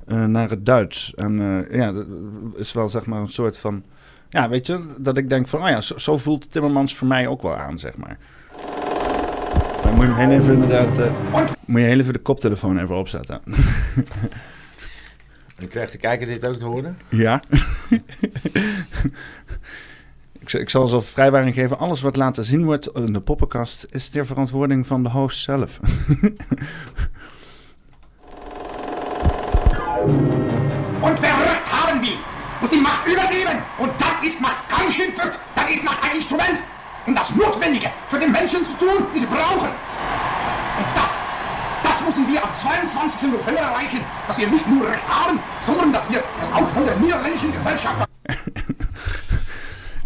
[0.07, 1.15] naar het Duits.
[1.15, 2.07] En ja, dat
[2.57, 3.85] is wel zeg maar een soort van,
[4.29, 7.43] ja weet je, dat ik denk van, oh ja, zo voelt Timmermans voor mij ook
[7.43, 8.19] wel aan, zeg maar.
[9.85, 10.99] Maar moet je hem heel even inderdaad...
[10.99, 11.13] Eh,
[11.65, 13.41] moet je heel even de koptelefoon even opzetten.
[15.59, 16.99] en krijgt de kijker dit ook te horen?
[17.09, 17.43] Ja.
[20.41, 21.79] ik, ik, zal zelf vrijwaring geven.
[21.79, 23.87] Alles wat laten zien wordt in de poppenkast...
[23.91, 25.81] is ter verantwoording van de host zelf.
[31.03, 32.19] En verrückt hebben die,
[32.61, 33.65] Moet die Macht übernemen?
[33.79, 36.59] En dat is Macht geen Schimpfwort, dat is Macht een Instrument.
[37.09, 39.69] Um das Notwendige für den Menschen zu tun, die sie brauchen.
[39.69, 41.19] Und das,
[41.83, 43.31] das müssen wir am 22.
[43.33, 46.97] November erreichen, dass wir nicht nur Recht haben, sondern dass wir es auch von der
[46.97, 48.07] niederländischen Gesellschaft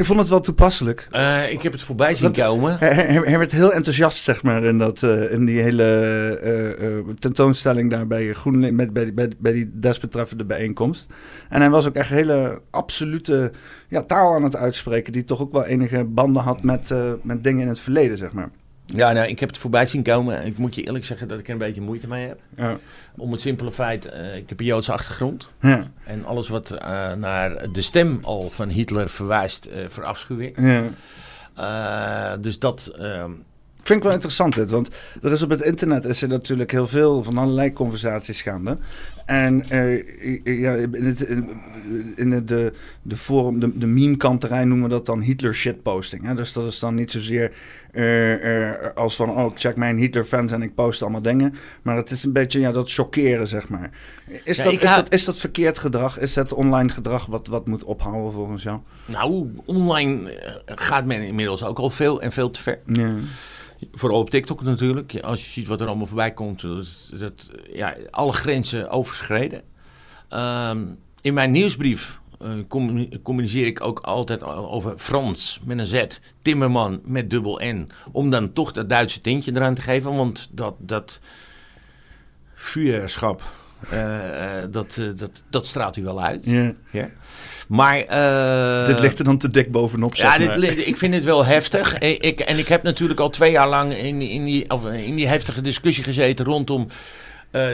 [0.02, 1.08] Ik vond het wel toepasselijk.
[1.12, 2.78] Uh, ik heb het voorbij zien komen.
[2.78, 7.14] Hij, hij, hij, werd heel enthousiast, zeg maar, in, dat, uh, in die hele uh,
[7.14, 11.06] tentoonstelling daar bij GroenLinks, met, bij, bij, bij die desbetreffende bijeenkomst.
[11.48, 13.52] En hij was ook echt hele absolute
[13.88, 17.62] ja, taal aan het uitspreken, die toch ook wel enige banden had met, met dingen
[17.62, 18.50] in het verleden, zeg maar.
[18.94, 20.47] Ja, nou, ik heb het voorbij zien komen.
[20.47, 22.40] Ik moet je eerlijk zeggen dat ik er een beetje moeite mee heb.
[22.56, 22.78] Ja.
[23.16, 25.48] Om het simpele feit, uh, ik heb een Joodse achtergrond.
[25.60, 25.90] Ja.
[26.05, 30.59] En alles wat uh, naar de stem al van Hitler verwijst, uh, verafschuw ik.
[31.55, 32.36] Ja.
[32.36, 32.93] dus dat...
[33.82, 34.88] Vind ik wel interessant dit, want
[35.22, 38.78] er is op het internet is er natuurlijk heel veel van allerlei conversaties gaande.
[39.26, 41.48] En uh, ja, in, het, in,
[42.16, 42.72] in de,
[43.02, 46.24] de forum, de, de meme-kanterij noemen we dat dan Hitler shitposting.
[46.24, 46.34] Hè?
[46.34, 47.52] Dus dat is dan niet zozeer
[47.92, 51.54] uh, uh, als van, oh, check mijn Hitler-fans en ik post allemaal dingen.
[51.82, 53.90] Maar het is een beetje ja, dat chockeren, zeg maar.
[54.44, 56.18] Is, ja, dat, is, dat, is dat verkeerd gedrag?
[56.18, 58.78] Is dat online gedrag wat, wat moet ophouden volgens jou?
[59.04, 62.78] Nou, online gaat men inmiddels ook al veel en veel te ver.
[62.86, 63.14] Ja.
[63.92, 65.20] Vooral op TikTok natuurlijk.
[65.20, 66.60] Als je ziet wat er allemaal voorbij komt.
[66.60, 69.62] Dat, dat ja, alle grenzen overschreden.
[70.30, 72.50] Um, in mijn nieuwsbrief uh,
[73.22, 76.06] communiceer ik ook altijd over Frans met een Z.
[76.42, 77.90] Timmerman met dubbel N.
[78.12, 80.14] Om dan toch dat Duitse tintje eraan te geven.
[80.14, 81.20] Want dat, dat
[82.54, 83.42] vuurschap,
[83.92, 86.44] uh, uh, dat, dat, dat straalt hij wel uit.
[86.44, 86.74] Ja.
[86.90, 87.10] ja.
[87.73, 90.16] Maar, uh, dit ligt er dan te dik bovenop.
[90.16, 91.99] Zeg ja, dit, ik vind het wel heftig.
[91.99, 95.27] ik, en ik heb natuurlijk al twee jaar lang in, in, die, of in die
[95.28, 96.89] heftige discussie gezeten rondom.
[97.53, 97.66] Uh,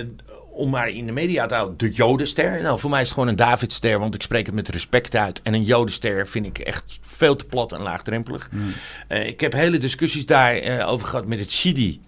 [0.50, 2.62] om maar in de media te houden, de Jodenster.
[2.62, 5.42] Nou, voor mij is het gewoon een Davidster, want ik spreek het met respect uit.
[5.42, 8.48] En een Jodenster vind ik echt veel te plat en laagdrempelig.
[8.50, 8.72] Mm.
[9.08, 12.00] Uh, ik heb hele discussies daarover over gehad met het Sidi.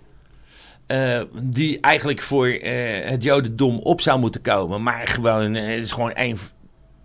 [0.86, 2.60] Uh, die eigenlijk voor uh,
[3.02, 4.82] het Jodendom op zou moeten komen.
[4.82, 6.38] Maar gewoon, het is gewoon één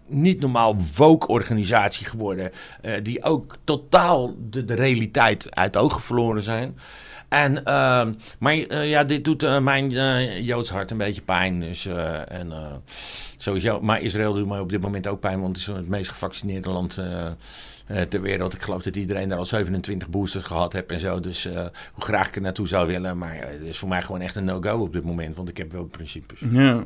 [0.07, 2.51] niet normaal woke-organisatie geworden.
[2.81, 6.77] Uh, die ook totaal de, realiteit uit ogen verloren zijn.
[7.29, 8.05] En, uh,
[8.39, 9.89] maar uh, ja, dit doet uh, mijn
[10.43, 11.59] Joods hart een beetje pijn.
[11.59, 11.85] Dus,
[12.27, 12.53] en,
[13.37, 16.09] sowieso, maar Israël doet mij op dit moment ook pijn, want het is het meest
[16.09, 16.99] gevaccineerde land
[18.09, 18.53] ter wereld.
[18.53, 21.19] Ik geloof dat iedereen daar al 27 boosters gehad heeft en zo.
[21.19, 21.43] Dus
[21.93, 23.17] hoe graag ik er naartoe zou willen.
[23.17, 25.71] Maar het is voor mij gewoon echt een no-go op dit moment, want ik heb
[25.71, 26.39] wel principes.
[26.49, 26.83] Ja.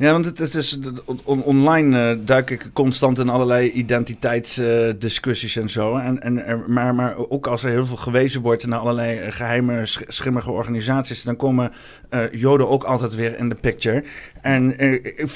[0.00, 0.78] Ja, want het is dus,
[1.24, 5.96] on, online uh, duik ik constant in allerlei identiteitsdiscussies en zo.
[5.96, 11.22] En, maar, maar ook als er heel veel gewezen wordt naar allerlei geheime, schimmige organisaties,
[11.22, 11.72] dan komen
[12.10, 14.04] uh, Joden ook altijd weer in de picture.
[14.40, 14.76] En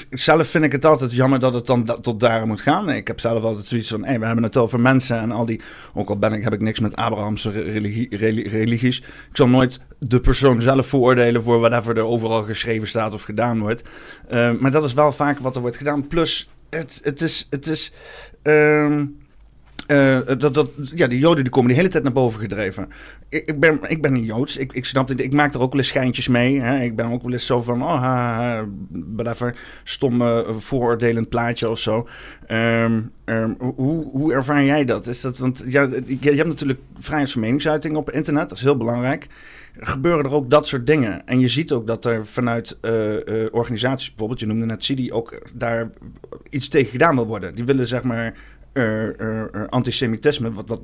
[0.09, 2.89] zelf vind ik het altijd jammer dat het dan da tot daar moet gaan.
[2.89, 5.61] Ik heb zelf altijd zoiets van, hey, we hebben het over mensen en al die,
[5.93, 8.17] ook al ben ik, heb ik niks met Abrahamse religie,
[8.47, 8.99] religies.
[8.99, 13.59] Ik zal nooit de persoon zelf veroordelen voor whatever er overal geschreven staat of gedaan
[13.59, 13.89] wordt.
[14.31, 16.07] Uh, maar dat is wel vaak wat er wordt gedaan.
[16.07, 17.47] Plus, het, het is.
[17.49, 17.93] Het is
[18.43, 19.23] um,
[19.91, 22.89] uh, dat, dat, ja, die Joden die komen de hele tijd naar boven gedreven.
[23.29, 24.57] Ik, ik ben, ik ben niet Joods.
[24.57, 25.11] Ik, ik snap.
[25.11, 26.61] Ik maak er ook wel eens schijntjes mee.
[26.61, 26.83] Hè.
[26.83, 27.83] Ik ben ook wel eens zo van.
[27.83, 28.65] Oh, ha, ha,
[29.15, 29.55] whatever.
[29.83, 32.07] Stom uh, vooroordelend plaatje of zo.
[32.47, 33.11] Um,
[33.57, 35.07] hoe, hoe ervaar jij dat?
[35.07, 38.49] Is dat want ja, je, je hebt natuurlijk vrijheid van meningsuiting op internet.
[38.49, 39.27] Dat is heel belangrijk
[39.79, 41.27] gebeuren er ook dat soort dingen.
[41.27, 45.11] En je ziet ook dat er vanuit uh, uh, organisaties, bijvoorbeeld, je noemde net CIDI,
[45.11, 45.89] ook daar
[46.49, 47.55] iets tegen gedaan wil worden.
[47.55, 48.33] Die willen zeg maar
[49.69, 50.81] antisemitisme, wat, wat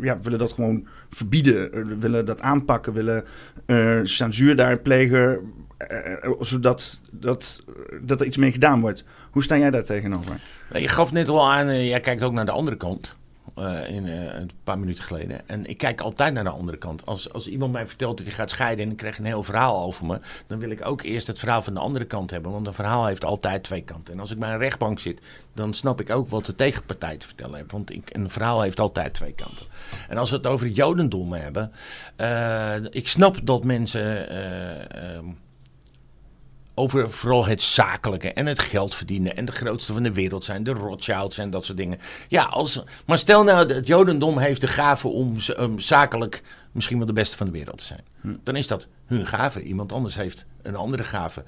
[0.00, 3.24] ja, willen dat gewoon verbieden, willen dat aanpakken, willen
[4.06, 5.40] censuur daar plegen,
[6.40, 7.62] zodat dat,
[8.02, 9.04] dat er iets mee gedaan wordt.
[9.30, 10.40] Hoe sta jij daar tegenover?
[10.72, 13.16] Je gaf net al aan, jij kijkt ook naar de andere kant.
[13.58, 15.48] Uh, in, uh, een paar minuten geleden.
[15.48, 17.06] En ik kijk altijd naar de andere kant.
[17.06, 19.84] Als, als iemand mij vertelt dat hij gaat scheiden en ik krijg een heel verhaal
[19.84, 22.52] over me, dan wil ik ook eerst het verhaal van de andere kant hebben.
[22.52, 24.12] Want een verhaal heeft altijd twee kanten.
[24.12, 25.20] En als ik bij een rechtbank zit,
[25.54, 27.72] dan snap ik ook wat de tegenpartij te vertellen heeft.
[27.72, 29.66] Want ik, een verhaal heeft altijd twee kanten.
[30.08, 31.72] En als we het over het Jodendom hebben,
[32.20, 34.28] uh, ik snap dat mensen
[36.78, 40.64] over vooral het zakelijke en het geld verdienen en de grootste van de wereld zijn,
[40.64, 41.98] de Rothschilds en dat soort dingen.
[42.28, 46.42] Ja, als, maar stel nou, het Jodendom heeft de gave om um, zakelijk
[46.72, 48.04] misschien wel de beste van de wereld te zijn.
[48.20, 48.34] Hm.
[48.42, 49.62] Dan is dat hun gave.
[49.62, 51.44] Iemand anders heeft een andere gave.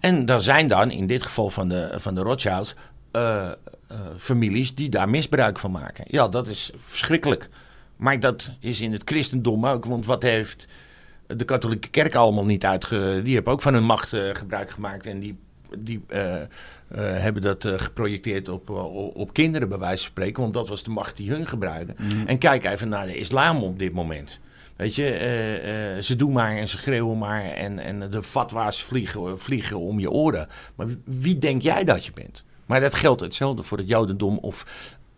[0.00, 2.74] En er zijn dan, in dit geval van de, van de Rothschilds,
[3.12, 3.50] uh,
[3.90, 6.04] uh, families die daar misbruik van maken.
[6.08, 7.48] Ja, dat is verschrikkelijk.
[7.96, 10.68] Maar dat is in het christendom ook, want wat heeft
[11.36, 13.20] de katholieke kerk allemaal niet uitge...
[13.24, 15.06] Die hebben ook van hun macht uh, gebruik gemaakt.
[15.06, 15.38] En die
[15.78, 16.46] die eh, eh,
[16.96, 18.70] hebben dat eh, geprojecteerd op,
[19.14, 20.42] op, kinderen, bij wijze van spreken.
[20.42, 21.96] Want dat was de macht die hun gebruiken.
[22.26, 24.40] En kijk even naar de islam op dit moment.
[24.76, 28.82] Weet je, eh, eh, ze doen maar en ze schreeuwen maar en, en de fatwa's
[28.82, 30.46] vliegen, vliegen om je oren.
[30.74, 32.44] Maar wie- wie denk jij dat je bent?
[32.66, 34.66] Maar dat geldt hetzelfde voor het Jodendom of...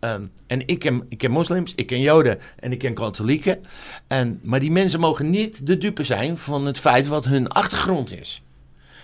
[0.05, 3.63] ehm, en ik ken, ik ken moslims, ik ken Joden en ik ken katholieken.
[4.07, 8.11] En, maar die mensen mogen niet de dupe zijn van het feit wat hun achtergrond
[8.11, 8.41] is.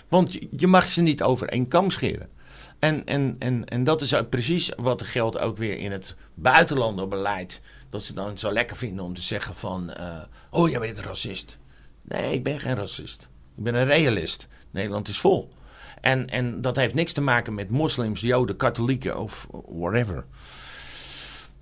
[0.07, 2.29] Want je, mag ze niet over één kam scheren.
[2.79, 7.61] En, en, en, en dat is precies wat geldt ook weer in het buitenlandenbeleid.
[7.89, 9.93] Dat ze dan zo lekker vinden om te zeggen van...
[9.93, 11.57] eh, oh, jij bent een racist.
[12.01, 13.29] Nee, ik ben geen racist.
[13.57, 14.47] Ik ben een realist.
[14.71, 15.51] Nederland is vol.
[16.01, 20.25] En, en dat heeft niks te maken met moslims, joden, katholieken of whatever.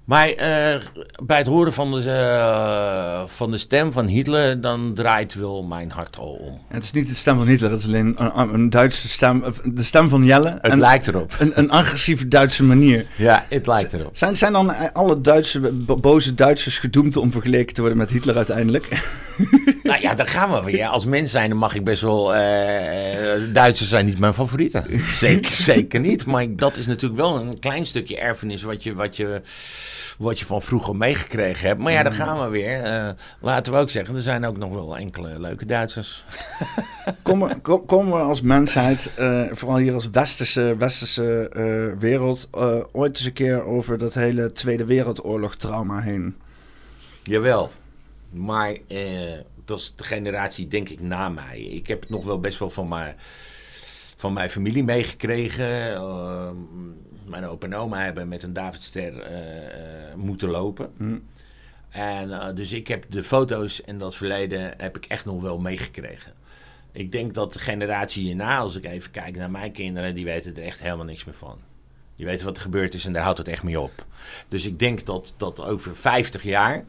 [0.09, 0.79] Maar eh,
[1.23, 5.91] bij het horen van de, eh, van de stem van Hitler, dan draait wel mijn
[5.91, 6.59] hart al om.
[6.67, 9.43] Het is niet de stem van Hitler, het is alleen een, een Duitse stem.
[9.63, 10.57] De stem van Jelle.
[10.61, 11.35] Het en lijkt erop.
[11.39, 13.07] Een, een agressieve Duitse manier.
[13.15, 14.17] Ja, het lijkt erop.
[14.17, 18.35] Zijn, zijn dan alle Duitse, bo- boze Duitsers gedoemd om vergeleken te worden met Hitler
[18.37, 18.87] uiteindelijk?
[19.83, 20.87] Nou ja, daar gaan we weer.
[20.87, 22.35] Als mens zijn, dan mag ik best wel.
[22.35, 24.85] eh, Duitsers zijn niet mijn favorieten.
[25.15, 26.25] Zeker, zeker niet.
[26.25, 29.41] Maar dat is natuurlijk wel een klein stukje erfenis wat je, wat je,
[30.19, 31.79] wat je van vroeger meegekregen hebt.
[31.81, 32.83] Maar ja, daar gaan we weer.
[32.83, 33.09] Eh,
[33.41, 36.23] laten we ook zeggen, er zijn ook nog wel enkele leuke Duitsers.
[37.21, 42.47] Komen, kom- komen we als mensheid, eh, vooral hier als westerse, westerse eh, wereld,
[42.91, 46.35] ooit eens een keer over dat hele Tweede Wereldoorlog trauma heen?
[47.23, 47.71] Jawel.
[48.29, 48.77] Maar
[49.65, 51.59] dat is de generatie, denk ik, na mij.
[51.59, 53.15] Ik heb het nog wel best wel van mijn,
[54.15, 55.97] van mijn familie meegekregen.
[57.29, 60.91] Mijn opa en oma hebben met een Davidster eh, eh, moeten lopen.
[60.97, 61.17] Hm.
[61.89, 65.59] En eh, dus ik heb de foto's en dat verleden heb ik echt nog wel
[65.59, 66.33] meegekregen.
[66.91, 70.55] Ik denk dat de generatie hierna, als ik even kijk naar mijn kinderen, die weten
[70.55, 71.57] er echt helemaal niks meer van.
[72.15, 74.05] Die weten wat er gebeurd is en daar houdt het echt mee op.
[74.47, 76.85] Dus ik denk dat, dat over 50 jaar,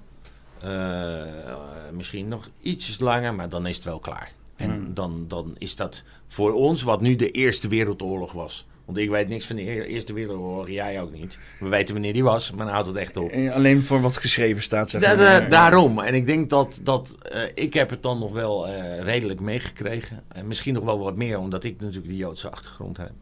[1.92, 4.32] misschien nog ietsjes langer, maar dan is het wel klaar.
[4.56, 4.94] En Hmm.
[4.94, 8.66] dan, dan is dat voor ons wat nu de Eerste Wereldoorlog was.
[8.90, 11.38] Want ik weet niks van de Eer- Eerste Wereldoorlog, jij ook niet.
[11.60, 13.28] We weten wanneer die was, maar dan houdt het echt op.
[13.30, 15.16] Eh, Alleen voor wat geschreven staat, zeg Da- maar.
[15.16, 15.98] da- daarom.
[15.98, 20.22] En ik denk dat, dat eh, ik heb het dan nog wel eh, redelijk meegekregen.
[20.28, 23.12] En misschien nog wel wat meer, omdat ik natuurlijk die Joodse achtergrond heb.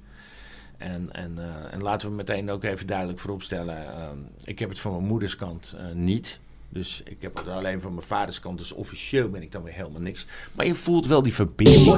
[0.78, 1.38] En, en,
[1.70, 3.76] en laten we meteen ook even duidelijk vooropstellen.
[4.44, 6.38] ik heb het van mijn moeders kant niet.
[6.70, 8.58] Dus ik heb het alleen van mijn vaders kant.
[8.58, 10.26] Dus officieel ben ik dan weer helemaal niks.
[10.52, 11.88] Maar je voelt wel die verbinding.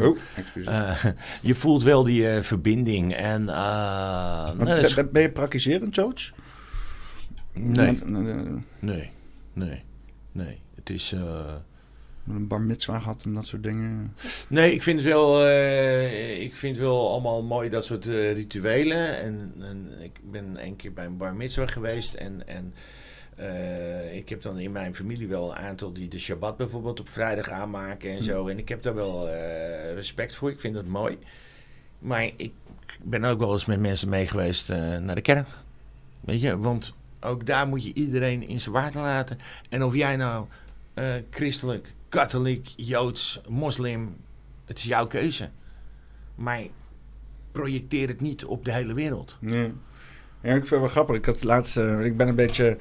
[0.00, 0.16] Oh.
[0.64, 1.04] Eh,
[1.42, 3.14] je voelt wel die eh, verbinding.
[3.14, 6.32] En eh, nou, dat is- ben, ben je praktiserend, George?
[7.52, 8.00] nee,
[8.80, 9.10] nee,
[9.52, 9.82] nee,
[10.32, 10.58] nee.
[10.74, 11.12] Het is...
[11.12, 11.54] eh,
[12.24, 14.14] met een bar mitzwa gehad en dat soort dingen.
[14.48, 18.32] Nee, ik vind het wel, eh, ik vind het wel allemaal mooi dat soort eh,
[18.32, 19.18] rituelen.
[19.20, 22.14] En, en ik ben een keer bij een bar mitzvah geweest.
[22.14, 22.74] En, en
[23.36, 27.08] eh, ik heb dan in mijn familie wel een aantal die de Shabbat bijvoorbeeld op
[27.08, 28.46] vrijdag aanmaken en zo.
[28.46, 30.50] En ik heb daar wel eh, respect voor.
[30.50, 31.18] Ik vind dat mooi.
[31.98, 32.52] Maar ik
[33.02, 35.48] ben ook wel eens met mensen mee geweest eh, naar de kerk.
[36.20, 39.38] Weet je, want ook daar moet je iedereen in zijn waarde laten.
[39.68, 40.46] En of jij nou
[41.30, 44.16] christelijk, katholiek, joods, moslim,
[44.64, 45.48] het is jouw keuze.
[46.34, 46.62] Maar
[47.52, 49.36] projecteer het niet op de hele wereld.
[49.40, 49.70] Ja.
[50.40, 51.16] ja, ik vind het wel grappig.
[51.16, 52.78] Ik had laatst, ik ben een beetje,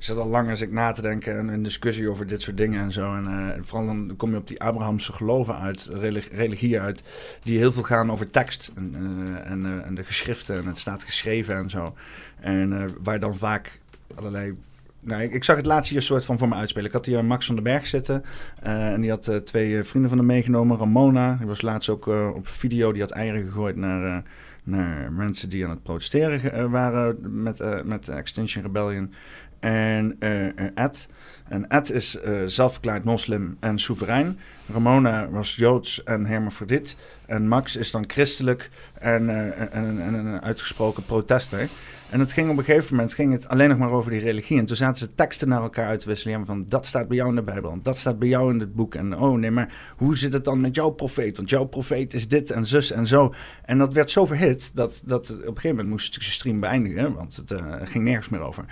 [0.00, 2.56] ik zat al lang als ik na te denken en een discussie over dit soort
[2.56, 3.14] dingen en zo.
[3.14, 7.02] En eh, vooral dan kom je op die Abrahamse geloven uit, relig- religieën uit,
[7.42, 10.78] die heel veel gaan over tekst en, eh, en, eh, en de geschriften en het
[10.78, 11.94] staat geschreven en zo.
[12.38, 13.80] En waar dan vaak
[14.14, 14.54] allerlei
[15.00, 16.86] nou, ik, zag het laatst hier soort van voor me uitspelen.
[16.86, 18.24] Ik had hier Max van den Berg zitten.
[18.60, 20.78] en die had twee vrienden van hem meegenomen.
[20.78, 22.92] Ramona, die was laatst ook op video.
[22.92, 24.22] Die had eieren gegooid naar,
[24.64, 29.14] naar mensen die aan het protesteren waren met, met Extinction Rebellion.
[29.60, 31.08] En eh, eh, Ed.
[31.48, 34.38] En Ed is eh zelfverklaard moslim en soeverein.
[34.72, 36.96] Ramona was joods en hermafrodiet.
[37.26, 39.30] En Max is dan christelijk en,
[39.72, 41.68] en, en een uitgesproken protester.
[42.10, 44.58] En het ging op een gegeven moment ging het alleen nog maar over die religie.
[44.58, 46.38] En toen zaten ze teksten naar elkaar uit te wisselen.
[46.38, 47.70] Ja, van dat staat bij jou in de Bijbel.
[47.70, 48.94] En dat staat bij jou in het boek.
[48.94, 51.36] En oh nee, maar hoe zit het dan met jouw profeet?
[51.36, 53.34] Want jouw profeet is dit en zus en zo.
[53.64, 56.60] En dat werd zo verhit dat, dat op een gegeven moment moest ik de stream
[56.60, 57.14] beëindigen.
[57.14, 58.64] Want het eh, ging nergens meer over.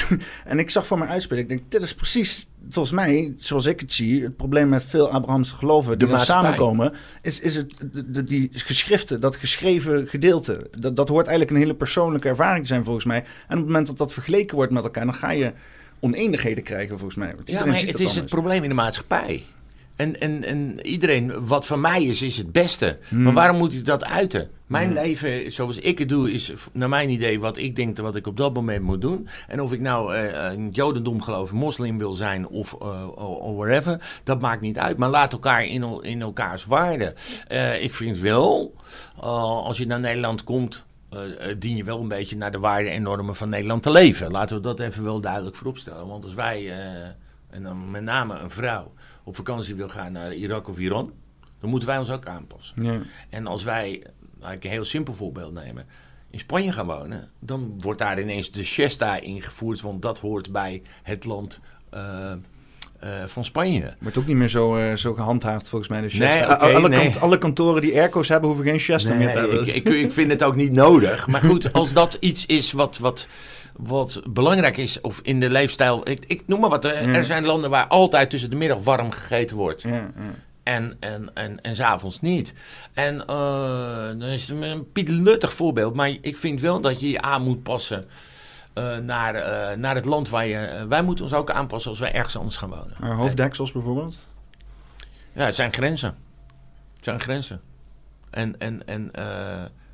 [0.44, 1.42] en ik zag voor me uitspelen.
[1.42, 5.10] Ik denk, dit is precies volgens mij, zoals ik het zie, het probleem met veel
[5.10, 6.92] Abrahamse geloven die samenkomen,
[7.22, 10.70] is, is het de, de- die geschriften, dat geschreven gedeelte.
[10.78, 13.18] Dat, dat hoort eigenlijk een hele persoonlijke ervaring te zijn volgens mij.
[13.18, 15.52] En op het moment dat dat vergeleken wordt met elkaar, dan ga je
[16.00, 17.34] oneenigheden krijgen volgens mij.
[17.44, 19.44] Ja, maar het is het probleem in de maatschappij.
[19.96, 22.98] En, en, en iedereen, wat van mij is, is het beste.
[23.08, 23.22] Hmm.
[23.22, 24.50] Maar waarom moet ik dat uiten?
[24.66, 28.26] Mijn leven, zoals ik het doe, is naar mijn idee wat ik denk wat ik
[28.26, 29.28] op dat moment moet doen.
[29.48, 34.20] En of ik nou eh, in het jodendom geloof, moslim wil zijn of of whatever,
[34.24, 34.96] dat maakt niet uit.
[34.96, 37.14] Maar laat elkaar in, in elkaars waarde.
[37.48, 38.74] Eh, ik vind wel,
[39.16, 40.84] als je naar Nederland komt,
[41.58, 44.30] dien je wel een beetje naar de waarden en normen van Nederland te leven.
[44.30, 46.06] Laten we dat even wel duidelijk vooropstellen.
[46.06, 47.06] Want als wij, eh,
[47.50, 48.92] en dan met name een vrouw,
[49.24, 51.12] op vakantie wil gaan naar Irak of Iran,
[51.60, 52.82] dan moeten wij ons ook aanpassen.
[52.82, 53.00] Ja.
[53.30, 54.02] En als wij,
[54.40, 55.86] laat ik een heel simpel voorbeeld nemen,
[56.30, 60.82] in Spanje gaan wonen, dan wordt daar ineens de siesta ingevoerd, want dat hoort bij
[61.02, 61.60] het land
[61.90, 62.32] eh,
[63.00, 63.94] eh, van Spanje.
[64.00, 66.00] Wordt ook niet meer zo, eh, zo gehandhaafd volgens mij.
[66.00, 67.00] De Nee, alle, nee.
[67.02, 69.60] kant- alle kantoren die airco's hebben, hoeven geen siesta meer te hebben.
[69.66, 71.26] ik, ik, ik vind het ook niet nodig.
[71.26, 73.26] Maar goed, als dat iets is wat, wat,
[73.76, 76.08] wat belangrijk is, of in de leefstijl.
[76.08, 76.84] Ik, ik noem maar wat.
[76.84, 77.14] Er, Ja.
[77.14, 79.82] er zijn landen waar altijd tussen de middag warm gegeten wordt.
[79.82, 80.10] ja, ja.
[80.62, 82.52] En, en, en, en s'avonds niet.
[82.94, 85.94] En eh dan is het een pietluttig voorbeeld.
[85.94, 88.04] Maar ik vind wel dat je je aan moet passen
[88.76, 90.56] eh, naar, eh, naar het land waar je...
[90.56, 92.96] eh, wij moeten ons ook aanpassen als wij ergens anders gaan wonen.
[93.00, 94.18] Maar hoofddeksels bijvoorbeeld.
[95.32, 96.16] Ja, het zijn grenzen.
[96.94, 97.60] Het zijn grenzen.
[98.30, 99.10] En, en, en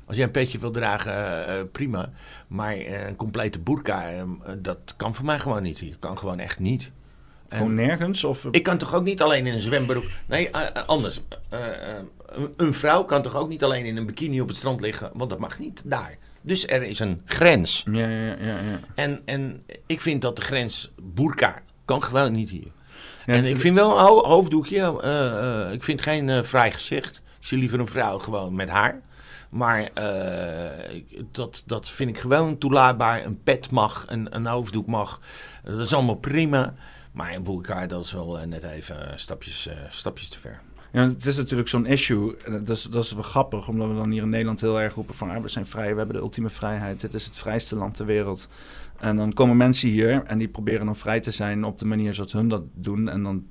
[0.05, 2.09] als je een petje wil dragen, prima.
[2.47, 4.25] Maar een complete burka,
[4.57, 5.97] dat kan voor mij gewoon niet hier.
[5.99, 6.91] Kan gewoon echt niet.
[7.49, 8.23] Gewoon nergens?
[8.23, 10.05] Of, ik kan toch ook niet alleen in een zwembroek.
[10.25, 10.49] Nee,
[10.85, 11.21] anders.
[12.57, 15.29] Een vrouw kan toch ook niet alleen in een bikini op het strand liggen, want
[15.29, 16.17] dat mag niet daar.
[16.43, 17.85] Dus er is een grens.
[17.91, 18.45] Ja, ja, ja.
[18.45, 18.79] ja.
[18.95, 22.71] En, en ik vind dat de grens burka kan gewoon niet hier.
[23.25, 25.01] Ja, en ik vind wel een ho- hoofddoekje.
[25.01, 27.21] eh, eh, ik vind geen eh vrij gezicht.
[27.39, 29.01] Ik zie liever een vrouw gewoon met haar.
[29.49, 31.01] Maar eh,
[31.31, 33.25] dat, dat vind ik gewoon toelaatbaar.
[33.25, 35.19] Een pet mag, een, een hoofddoek mag.
[35.63, 36.73] Dat is allemaal prima.
[37.11, 40.61] Maar een burka, dat is wel eh, net even eh, stapjes, eh, stapjes te ver.
[40.93, 42.35] Ja, het is natuurlijk zo'n issue.
[42.65, 45.15] Dat is, dat is wel grappig, omdat we dan hier in Nederland heel erg roepen
[45.15, 45.29] van...
[45.29, 47.01] Ah, we zijn vrij, we hebben de ultieme vrijheid.
[47.01, 48.47] Dit is het vrijste land ter wereld.
[49.03, 52.13] En dan komen mensen hier en die proberen dan vrij te zijn op de manier
[52.13, 53.09] zoals hun dat doen.
[53.09, 53.43] En dan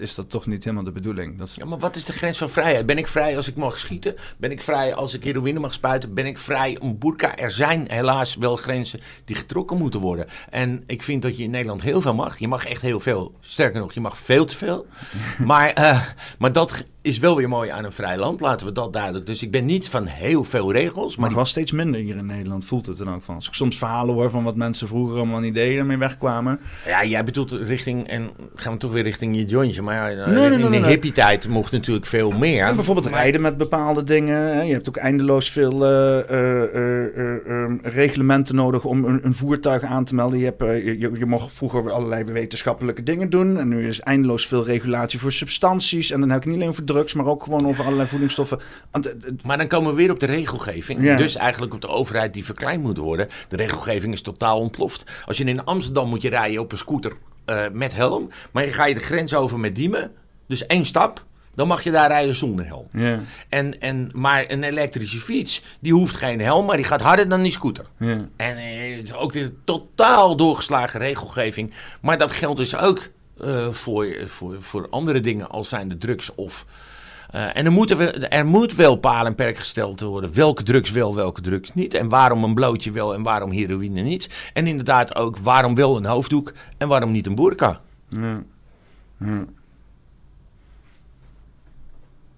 [0.00, 1.38] is dat toch niet helemaal de bedoeling.
[1.38, 2.86] Dat is, Ja, maar wat is de grens van vrijheid?
[2.86, 4.14] Ben ik vrij als ik mag schieten?
[4.36, 6.14] Ben ik vrij als ik heroïne mag spuiten?
[6.14, 7.36] Ben ik vrij om burka?
[7.36, 10.26] Er zijn helaas wel grenzen die getrokken moeten worden.
[10.50, 12.38] En ik vind dat je in Nederland heel veel mag.
[12.38, 13.34] Je mag echt heel veel.
[13.40, 14.86] Sterker nog, je mag veel te veel.
[15.46, 16.00] maar, eh,
[16.38, 18.40] maar dat is wel weer mooi aan een vrij land.
[18.40, 19.26] Laten we dat duidelijk.
[19.26, 21.16] Dus ik ben niet van heel veel regels.
[21.16, 23.34] maar Maar was steeds minder hier in Nederland, voelt het er dan ook van.
[23.34, 26.60] Als ik soms verhalen hoor van wat mensen vroeger allemaal niet deden en mee wegkwamen.
[26.86, 29.82] Ja, jij bedoelt richting, en gaan we toch weer richting je jointje.
[29.82, 30.84] Maar ja, nee, nee, in de nee.
[30.84, 32.64] hippie-tijd mocht natuurlijk veel meer.
[32.64, 34.36] En bijvoorbeeld rijden met bepaalde dingen.
[34.36, 34.62] hè.
[34.62, 39.34] Je hebt ook eindeloos veel eh, eh, eh, eh, eh, reglementen nodig om een, een
[39.34, 40.38] voertuig aan te melden.
[40.38, 43.58] Je, hebt, je, je, je mocht vroeger allerlei wetenschappelijke dingen doen.
[43.58, 46.10] En nu is eindeloos veel regulatie voor substanties.
[46.10, 48.58] En dan heb ik niet alleen voor drugs, maar ook gewoon over allerlei voedingsstoffen.
[48.90, 51.02] Want, het- Maar dan komen we weer op de regelgeving.
[51.02, 51.16] Ja.
[51.16, 53.28] Dus eigenlijk op de overheid die verkleind moet worden.
[53.48, 54.83] De regelgeving is totaal ontploft.
[55.24, 57.12] Als je in Amsterdam moet je rijden op een scooter
[57.44, 58.30] eh, met helm.
[58.50, 60.12] Maar je ga je de grens over met Diemen.
[60.46, 61.24] Dus één stap.
[61.54, 62.86] Dan mag je daar rijden zonder helm.
[62.92, 67.28] ja, En, en, maar een elektrische fiets, die hoeft geen helm, maar die gaat harder
[67.28, 67.86] dan die scooter.
[67.98, 68.28] ja.
[68.36, 71.72] En eh, ook de totaal doorgeslagen regelgeving.
[72.00, 73.08] Maar dat geldt dus ook
[73.40, 76.66] eh, voor, voor, voor andere dingen als zijn de drugs of...
[77.34, 80.34] eh, en er, moeten we, er moet wel paal en perk gesteld worden.
[80.34, 81.94] Welke drugs wel, welke drugs niet.
[81.94, 84.50] En waarom een blootje wel en waarom heroïne niet.
[84.52, 87.80] En inderdaad ook waarom wel een hoofddoek en waarom niet een burka.
[88.08, 88.42] Ja.
[89.18, 89.44] Ja.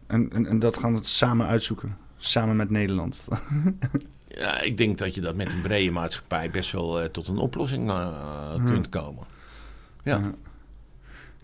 [0.07, 1.97] En, en, en dat gaan we samen uitzoeken.
[2.19, 3.25] Samen met Nederland.
[4.29, 7.39] Ja, ik denk dat je dat met een brede maatschappij best wel eh, tot een
[7.39, 9.25] oplossing eh, kunt komen.
[10.03, 10.21] Ja.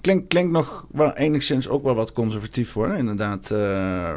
[0.02, 2.94] Klinkt, klinkt nog wel enigszins ook wel wat conservatief hoor.
[2.94, 4.16] Inderdaad, eh,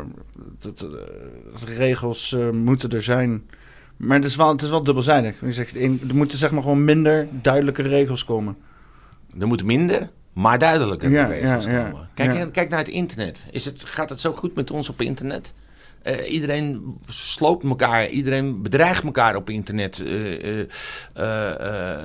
[0.58, 3.50] dat, eh, regels eh, moeten er zijn.
[3.98, 5.36] Maar het is wel, het is wel dubbelzijdig.
[5.42, 8.58] Je zegt, er moeten zeg maar gewoon minder duidelijke regels komen.
[9.40, 12.10] Er moet minder, maar duidelijker Ja, regels ja, ja, komen.
[12.14, 13.46] Kijk, kijk naar het internet.
[13.52, 15.54] Is het, gaat het zo goed met ons op internet?
[16.06, 20.00] Eh, iedereen sloopt elkaar, iedereen bedreigt elkaar op internet.
[20.06, 20.68] Eh, eh,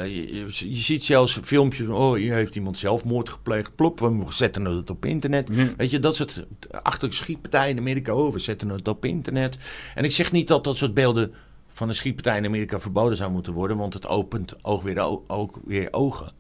[0.05, 3.75] je, je- ziet zelfs filmpjes, oh, hier heeft iemand zelfmoord gepleegd.
[3.75, 5.49] Plop, we zetten het op internet.
[5.77, 6.45] Weet je, dat soort
[6.83, 9.59] achter schietpartijen in Amerika, oh, we zetten het op internet.
[9.95, 11.33] En ik zeg niet dat dat soort beelden
[11.73, 15.59] van een schietpartij in Amerika verboden zou moeten worden, want het opent oog weer, ook
[15.65, 16.33] weer ogen.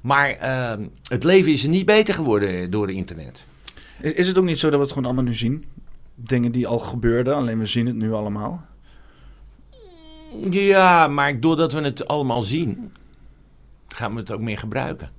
[0.00, 3.44] Maar ehm, het leven is er niet beter geworden door het internet.
[4.00, 5.64] Is, is het ook niet zo dat we het gewoon allemaal nu zien?
[6.18, 8.64] Dingen die al gebeurden, alleen we zien het nu allemaal.
[10.50, 12.92] Ja, maar doordat we het allemaal zien,
[13.88, 15.10] gaan we het ook meer gebruiken.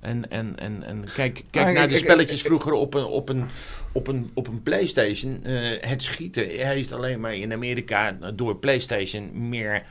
[0.00, 3.44] En, en, en, en kijk, kijk naar de spelletjes vroeger op een, op een,
[3.92, 5.44] op een, op een PlayStation.
[5.44, 9.82] Eh, het schieten heeft alleen maar in Amerika door PlayStation meer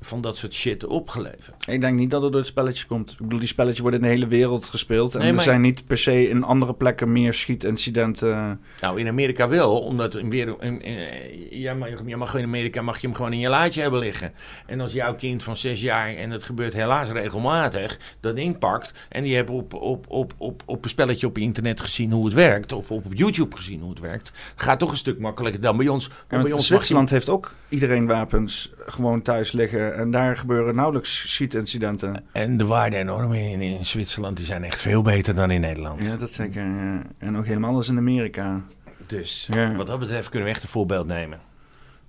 [0.00, 1.66] van dat soort shit opgeleverd.
[1.68, 3.10] Ik denk niet dat het door het spelletje komt.
[3.10, 5.14] Ik bedoel, die spelletjes worden in de hele wereld gespeeld.
[5.14, 8.60] En Nee, er zijn niet per se in andere plekken meer schietincidenten.
[8.80, 12.82] Nou, in Amerika wel, omdat in weer, in, in- ja, maar je mag in Amerika
[12.82, 14.32] mag je hem gewoon in je laadje hebben liggen.
[14.66, 18.92] En als jouw kind van zes jaar, en dat gebeurt helaas regelmatig, dat ding pakt
[19.08, 22.34] en die hebben op, op, op, op, op een spelletje op internet gezien hoe het
[22.34, 25.88] werkt, of op YouTube gezien hoe het werkt, gaat toch een stuk makkelijker dan bij
[25.88, 26.10] ons.
[26.28, 29.85] En bij ons je- Zwitserland heeft ook iedereen wapens gewoon thuis liggen.
[29.94, 32.24] En daar gebeuren nauwelijks schietincidenten.
[32.32, 35.60] En de waarden en normen in, in Zwitserland die zijn echt veel beter dan in
[35.60, 36.04] Nederland.
[36.04, 36.62] Ja, dat zeker.
[36.64, 37.02] ja.
[37.18, 38.60] En ook helemaal als in Amerika.
[39.06, 39.74] Dus Ja.
[39.74, 41.40] wat dat betreft kunnen we echt een voorbeeld nemen.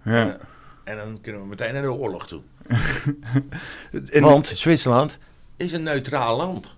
[0.04, 0.38] Ja.
[0.84, 2.42] En dan kunnen we meteen naar de oorlog toe.
[4.10, 5.20] In- Want Zwitserland
[5.58, 6.76] is een neutraal land.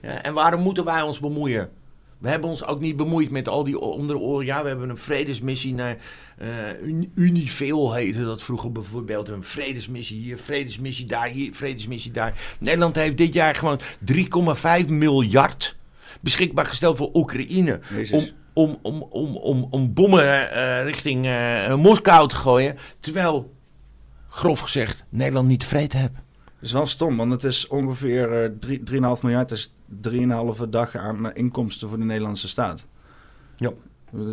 [0.00, 1.70] Ja, en waarom moeten wij ons bemoeien?
[2.18, 5.74] We hebben ons ook niet bemoeid met al die onder Ja, we hebben een vredesmissie
[5.74, 5.96] naar
[7.14, 9.28] Unifil heette dat vroeger bijvoorbeeld.
[9.28, 12.56] Een vredesmissie hier, vredesmissie daar, hier, vredesmissie daar.
[12.58, 13.80] Nederland heeft dit jaar gewoon
[14.84, 15.76] 3,5 miljard
[16.20, 17.80] beschikbaar gesteld voor Oekraïne.
[17.94, 18.10] Jezus.
[18.10, 22.76] Om, om, om, om, om, om bommen eh, richting eh, Moskou te gooien.
[23.00, 23.54] Terwijl,
[24.28, 26.12] grof gezegd, Nederland niet tevreden heeft.
[26.12, 29.50] Dat is wel stom, want het is ongeveer eh, drie- 3,5 miljard.
[29.50, 32.86] Is 3,5 dag aan inkomsten voor de Nederlandse staat.
[33.56, 33.70] Ja.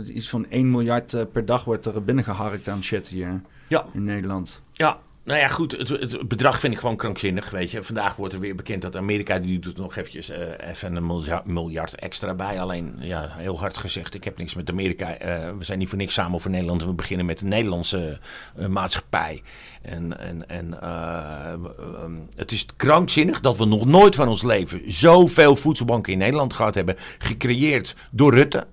[0.05, 3.85] Iets van 1 miljard eh, per dag wordt er binnengeharkt aan shit hier Ja.
[3.93, 4.61] in Nederland.
[4.71, 5.71] Ja, nou ja, goed.
[5.71, 7.83] Het, het bedrag vind ik gewoon krankzinnig, weet je.
[7.83, 11.45] Vandaag wordt er weer bekend dat Amerika, die doet nog eventjes eh, even een miljard,
[11.45, 12.61] miljard extra bij.
[12.61, 15.17] Alleen, ja, heel hard gezegd, ik heb niks met Amerika.
[15.17, 16.81] Eh, we zijn niet voor niks samen voor Nederland.
[16.81, 18.19] en We beginnen met de Nederlandse
[18.55, 19.41] eh, maatschappij.
[19.81, 24.91] En, en, en eh, ehm, het is krankzinnig dat we nog nooit van ons leven
[24.91, 26.95] zoveel voedselbanken in Nederland gehad hebben.
[27.17, 28.67] Gecreëerd door Rutte.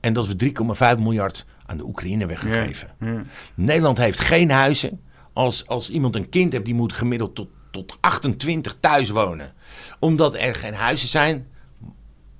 [0.00, 0.52] En dat we
[0.96, 2.90] 3,5 miljard aan de Oekraïne weggegeven.
[3.00, 3.22] Ja.
[3.54, 5.00] Nederland heeft geen huizen.
[5.34, 9.52] Als, als iemand een kind heeft, die moet gemiddeld tot, tot 28 thuis wonen.
[10.00, 11.48] Omdat er geen huizen zijn.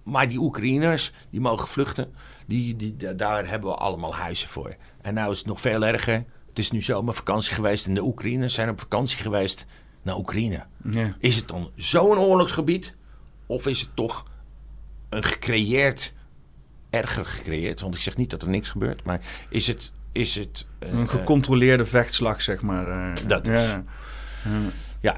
[0.02, 2.14] Maar die Oekraïners, die mogen vluchten.
[2.46, 4.76] Die, die, da- daar hebben we allemaal huizen voor.
[5.02, 6.24] En nou is het nog veel erger.
[6.48, 9.66] Het is nu zomervakantie geweest en de Oekraïners zijn op vakantie geweest
[10.02, 10.64] naar Oekraïne.
[10.90, 11.16] Ja.
[11.18, 12.94] Is het dan zo'n oorlogsgebied?
[13.46, 14.24] Of is het toch
[15.08, 16.12] een gecreëerd,
[16.90, 17.80] erger gecreëerd?
[17.80, 19.92] Want ik zeg niet dat er niks gebeurt, maar is het...
[20.14, 22.88] Is het Een eh, gecontroleerde vechtslag, zeg maar.
[22.88, 23.26] eh.
[23.26, 23.82] Dat is- Ja.
[25.00, 25.16] ja,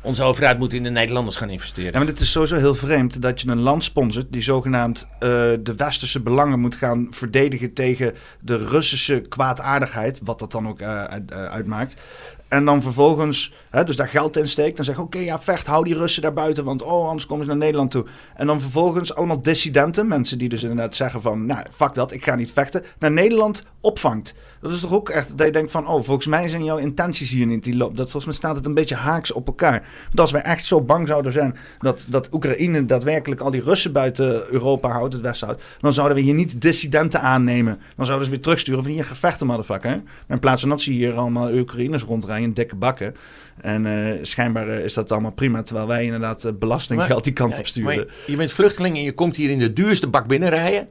[0.00, 1.92] onze overheid moet in de Nederlanders gaan investeren.
[1.92, 5.18] Ja, maar het is sowieso heel vreemd dat je een land sponsort die zogenaamd eh,
[5.60, 11.32] de westerse belangen moet gaan verdedigen tegen de Russische kwaadaardigheid, wat dat dan ook uit-
[11.32, 11.96] uitmaakt.
[12.48, 14.76] En dan vervolgens, hè, dus daar geld in steekt.
[14.76, 17.50] Dan zeg oké, ja, vecht, hou die Russen daar buiten, want oh, anders komen ze
[17.50, 18.04] naar Nederland toe.
[18.34, 22.24] En dan vervolgens allemaal dissidenten, mensen die dus inderdaad zeggen van, nou, fuck dat, ik
[22.24, 24.34] ga niet vechten, naar Nederland opvangt.
[24.60, 27.30] Dat is toch ook echt, dat je denkt van, oh, volgens mij zijn jouw intenties
[27.30, 27.96] hier niet die loop.
[27.96, 29.88] Dat volgens mij staat het een beetje haaks op elkaar.
[30.06, 33.92] Want als wij echt zo bang zouden zijn dat, dat Oekraïne daadwerkelijk al die Russen
[33.92, 37.80] buiten Europa houdt, het Westen houdt, dan zouden we hier niet dissidenten aannemen.
[37.96, 40.02] Dan zouden ze weer terugsturen van hier gevechten, motherfucker.
[40.28, 43.14] in plaats van dat ze hier allemaal Oekraïners rondrijden in dikke bakken.
[43.60, 47.58] En eh, schijnbaar eh, is dat allemaal prima, terwijl wij inderdaad eh, belastinggeld die kant
[47.58, 47.96] op sturen.
[47.96, 50.88] maar je bent vluchteling en je komt hier in de duurste bak binnenrijden.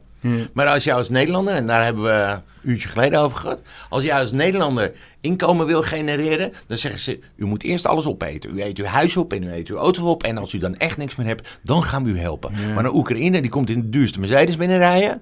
[0.53, 3.61] Maar als jij als Nederlander, en daar hebben we een uurtje geleden over gehad.
[3.89, 4.91] Als jij als Nederlander
[5.21, 8.57] inkomen wil genereren, dan zeggen ze: U moet eerst alles opeten.
[8.57, 10.23] U eet uw huis op en u eet uw auto op.
[10.23, 12.51] En als u dan echt niks meer hebt, dan gaan we u helpen.
[12.73, 15.21] Maar een Oekraïne die komt in de duurste Mercedes binnenrijden.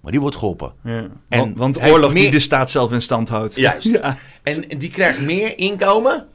[0.00, 0.72] Maar die wordt geholpen.
[0.84, 1.06] Ja.
[1.28, 3.54] En want oorlog die de staat zelf in stand houdt.
[3.54, 3.88] Juist.
[3.88, 6.26] Ja, En die krijgt meer inkomen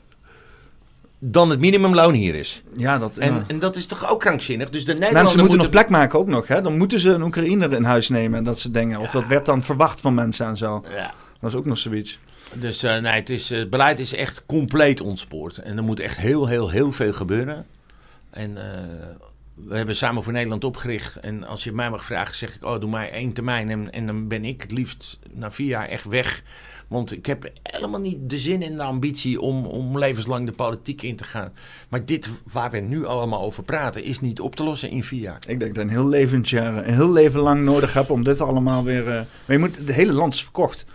[1.20, 2.62] dan het minimumloon hier is.
[2.78, 3.18] ja dat...
[3.18, 3.44] En, ja.
[3.48, 4.70] en dat is toch ook krankzinnig?
[4.70, 6.48] Dus de Nederlander Mensen moeten nog moeten- plek maken ook nog.
[6.48, 6.62] Hè?
[6.62, 9.00] Dan moeten ze een Oekraïner in huis nemen en dat soort dingen.
[9.00, 10.84] Of dat werd dan verwacht van mensen en zo.
[10.96, 11.14] Ja.
[11.40, 12.20] Dat is ook nog zoiets.
[12.54, 15.58] Dus eh, nee, het, is, eh, het beleid is echt compleet ontspoord.
[15.58, 17.66] En er moet echt heel, heel, heel veel gebeuren.
[18.30, 18.80] En eh,
[19.56, 21.16] we hebben Samen voor Nederland opgericht.
[21.16, 23.70] En als je mij mag vragen, zeg ik, oh, doe mij één termijn.
[23.70, 26.44] En, en dan ben ik het liefst na vier jaar echt weg.
[26.88, 31.02] Want ik heb helemaal niet de zin en de ambitie om, om levenslang de politiek
[31.02, 31.52] in te gaan.
[31.90, 35.22] Maar dit waar we nu allemaal over praten, is niet op te lossen in vier
[35.22, 35.40] jaar.
[35.48, 38.84] Ik denk dat een heel levensjaar, een heel leven lang nodig heb om dit allemaal
[38.84, 39.08] weer...
[39.08, 39.26] eh, Maar
[39.56, 40.86] je moet, het hele land is verkocht.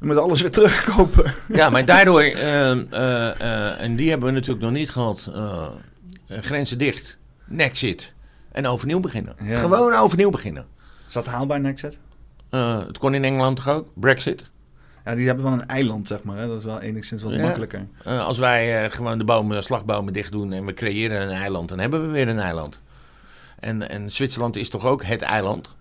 [0.00, 1.34] Je moet alles weer terugkopen.
[1.52, 2.80] Ja, maar daardoor, eh, eh,
[3.40, 5.66] eh, en die hebben we natuurlijk nog niet gehad, eh,
[6.26, 7.16] eh, grenzen dicht,
[7.46, 8.14] Nexit
[8.52, 9.36] en overnieuw beginnen.
[9.42, 9.58] Ja.
[9.58, 10.66] Gewoon overnieuw beginnen.
[11.06, 11.98] Is dat haalbaar, Nexit?
[12.50, 14.50] Eh, het kon in Engeland toch ook, Brexit.
[15.04, 16.38] Ja, die hebben wel een eiland, zeg maar.
[16.38, 16.46] Hè?
[16.46, 17.56] Dat is wel enigszins wat Ja.
[18.04, 21.68] Eh, als wij eh, gewoon de bomen, slagbomen dicht doen en we creëren een eiland,
[21.68, 22.80] dan hebben we weer een eiland.
[23.60, 25.76] En, en Zwitserland is toch ook het eiland?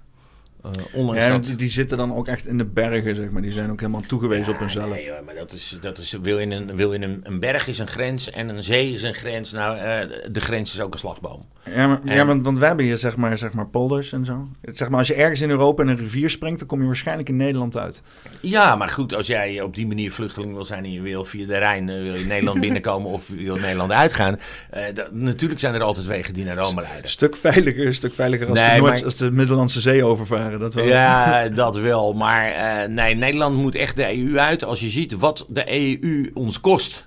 [0.95, 1.43] Uh, ja, dat...
[1.43, 3.41] die, die, zitten dan ook echt in de bergen, zeg maar.
[3.41, 4.89] Die zijn ook helemaal toegewezen op hunzelf.
[4.89, 7.67] Nee, hoor, maar dat is, dat is, wil in, een, wil in een, een berg
[7.67, 9.51] is een grens en een zee is een grens.
[9.51, 11.45] Nou, uh, de grens is ook een slagboom.
[11.75, 14.25] Ja, maar, En- ja want, want wij hebben hier zeg maar, zeg maar polders en
[14.25, 14.47] zo.
[14.73, 17.29] Zeg maar, als je ergens in Europa in een rivier springt, dan kom je waarschijnlijk
[17.29, 18.01] in Nederland uit.
[18.41, 21.47] Ja, maar goed, als jij op die manier vluchteling wil zijn en je wil via
[21.47, 24.39] de Rijn eh, wil je Nederland binnenkomen of je wil Nederland uitgaan.
[24.69, 27.03] eh, dat- natuurlijk zijn er altijd wegen die naar Rome leiden.
[27.03, 30.03] Een stuk veiliger, een stuk veiliger als, Nee, de, Noord, maar- als de Middellandse Zee
[30.03, 30.59] overvaren.
[30.59, 30.85] Dat wel.
[30.85, 32.13] Ja, dat wel.
[32.13, 34.63] Maar eh, nee, Nederland moet echt de EU uit.
[34.63, 37.05] Als je ziet wat de EU ons kost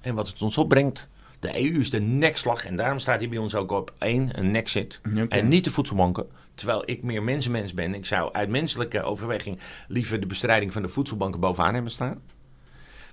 [0.00, 1.06] en wat het ons opbrengt.
[1.44, 4.50] De EU is de nekslag en daarom staat hij bij ons ook op één, een
[4.50, 5.00] nexit.
[5.16, 5.26] Oké.
[5.28, 6.26] En niet de voedselbanken.
[6.54, 7.94] Terwijl ik meer mensenmens ben.
[7.94, 9.58] Ik zou uit menselijke overweging
[9.88, 12.20] liever de bestrijding van de voedselbanken bovenaan hebben staan.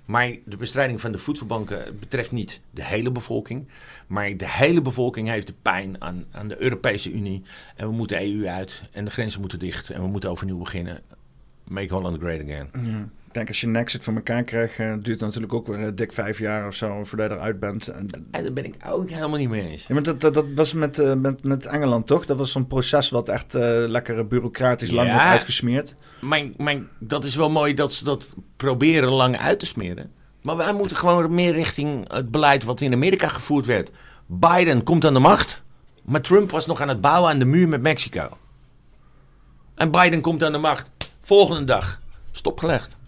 [0.04, 3.68] Maar de bestrijding van de voedselbanken betreft niet de hele bevolking.
[4.06, 7.42] Maar de hele bevolking heeft de pijn aan, aan de Europese Unie.
[7.76, 8.82] En we moeten de EU uit.
[8.92, 9.90] En de grenzen moeten dicht.
[9.90, 11.00] En we moeten overnieuw beginnen.
[11.64, 12.68] Make Holland great again.
[12.72, 13.08] Ja.
[13.32, 15.92] Ik denk als je Nexit voor elkaar krijgt, eh, duurt het natuurlijk ook weer eh,
[15.94, 17.88] dik vijf jaar of zo voordat je eruit bent.
[17.88, 19.86] En, En daar ben ik ook helemaal niet mee eens.
[19.86, 22.26] ja, maar dat, dat, dat was met, eh, met, met Engeland toch?
[22.26, 23.52] Dat was zo'n proces wat echt
[23.86, 25.94] lekker bureaucratisch lang wordt uitgesmeerd.
[26.20, 30.10] Mijn, mijn, dat is wel mooi dat ze dat proberen lang uit te smeren.
[30.42, 33.90] Maar wij moeten gewoon meer richting het beleid wat in Amerika gevoerd werd.
[34.26, 35.62] Biden komt aan de macht.
[36.04, 38.28] Maar Trump was nog aan het bouwen aan de muur met Mexico.
[39.74, 40.90] En Biden komt aan de macht.
[41.20, 42.00] Volgende dag.
[42.32, 43.00] Stopgelegd.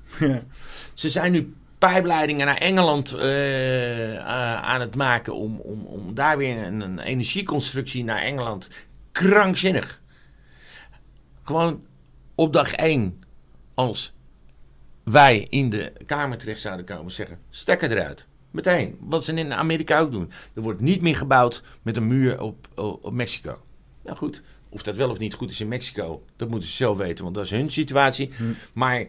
[0.95, 4.23] Ze zijn nu pijpleidingen naar Engeland eh, eh,
[4.63, 8.69] aan het maken om, om, om daar weer een, een energieconstructie naar Engeland.
[9.13, 10.03] Krankzinnig.
[11.43, 11.83] Gewoon
[12.35, 13.23] op dag één,
[13.75, 14.15] als
[15.03, 18.27] wij in de Kamer terecht zouden komen, zeggen: stekker eruit.
[18.51, 18.97] Meteen.
[19.01, 20.31] Wat ze in Amerika ook doen.
[20.55, 23.63] Er wordt niet meer gebouwd met een muur op, op, op Mexico.
[24.05, 26.97] Nou goed, of dat wel of niet goed is in Mexico, dat moeten ze zelf
[26.97, 28.31] weten, want dat is hun situatie.
[28.73, 29.07] Maar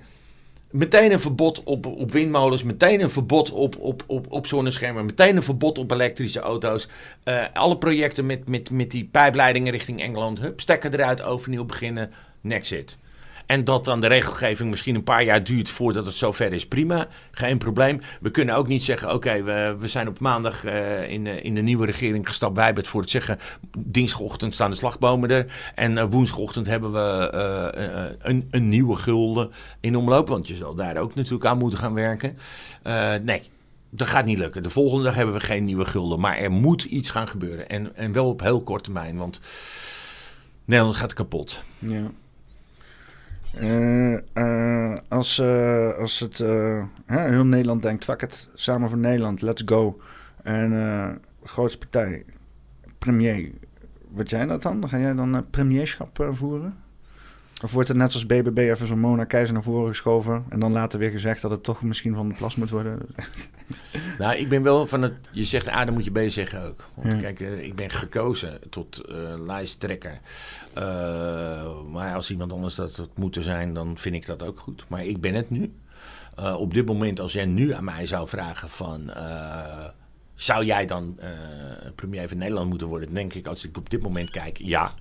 [0.75, 5.35] meteen een verbod op, op windmolens, meteen een verbod op, op, op, op zonneschermen, meteen
[5.35, 6.87] een verbod op elektrische auto's.
[7.23, 12.11] Eh, alle projecten met, met, met die pijpleidingen richting Engeland, hup, stekker eruit, overnieuw beginnen,
[12.41, 12.97] nexit.
[13.45, 17.07] En dat dan de regelgeving misschien een paar jaar duurt voordat het zover is, prima,
[17.31, 17.99] geen probleem.
[18.21, 21.55] We kunnen ook niet zeggen, oké, we, we zijn op maandag eh, in, de- in
[21.55, 22.55] de nieuwe regering gestapt.
[22.55, 23.37] Wij hebben voor het zeggen,
[23.77, 25.45] dinsdagochtend staan de slagbomen er.
[25.75, 30.27] En eh, woensdagochtend hebben we eh, eh, een, een nieuwe gulden in omloop.
[30.27, 32.37] Want je zal daar ook natuurlijk aan moeten gaan werken.
[32.83, 33.41] Eh, nee,
[33.89, 34.63] dat gaat niet lukken.
[34.63, 36.19] De volgende dag hebben we geen nieuwe gulden.
[36.19, 37.69] Maar er moet iets gaan gebeuren.
[37.69, 39.39] En, en wel op heel korte termijn, want
[40.65, 41.63] Nederland gaat kapot.
[41.79, 42.11] Ja.
[43.59, 46.37] Eh, als, eh, als het
[47.05, 49.99] heel Nederland denkt, fuck het, samen voor Nederland, let's go.
[50.43, 52.25] En grootste partij,
[52.97, 53.51] premier,
[54.11, 54.89] wat jij dat dan?
[54.89, 56.84] Ga jij dan premierschap voeren?
[57.65, 60.71] Of wordt het net zoals BBB even zo'n Mona Keizer naar voren geschoven en dan
[60.71, 62.99] later weer gezegd dat het toch misschien van de plas moet worden?
[64.17, 65.13] Nou, ik ben wel van het.
[65.31, 66.89] Je zegt A, dan moet je B zeggen ook.
[66.93, 67.19] Want Ja.
[67.19, 69.15] kijk, eh, ik ben gekozen tot eh,
[69.45, 70.19] lijsttrekker.
[70.73, 70.83] Eh,
[71.91, 74.85] maar als iemand anders dat het moet zijn, dan vind ik dat ook goed.
[74.87, 75.73] Maar ik ben het nu.
[76.57, 79.11] Op dit moment, als jij nu aan mij zou vragen van.
[80.35, 81.19] zou jij dan
[81.95, 83.07] premier van Nederland moeten worden?
[83.07, 84.91] Dan denk ik, als ik op dit moment kijk, ja.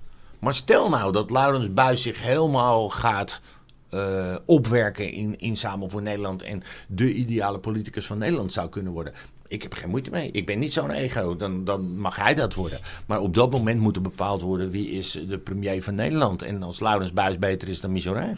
[0.45, 3.41] Maar stel nou dat Laurens Buis zich helemaal gaat
[3.89, 8.93] eh, opwerken in, in Samen voor Nederland en de ideale politicus van Nederland zou kunnen
[8.93, 9.13] worden.
[9.47, 10.31] Ik heb er geen moeite mee.
[10.31, 11.35] Ik ben niet zo'n ego.
[11.37, 12.79] Dan, dan mag hij dat worden.
[13.05, 16.41] Maar op dat moment moet er bepaald worden wie is de premier van Nederland.
[16.41, 18.35] En als Laurens Buis beter is dan Michel.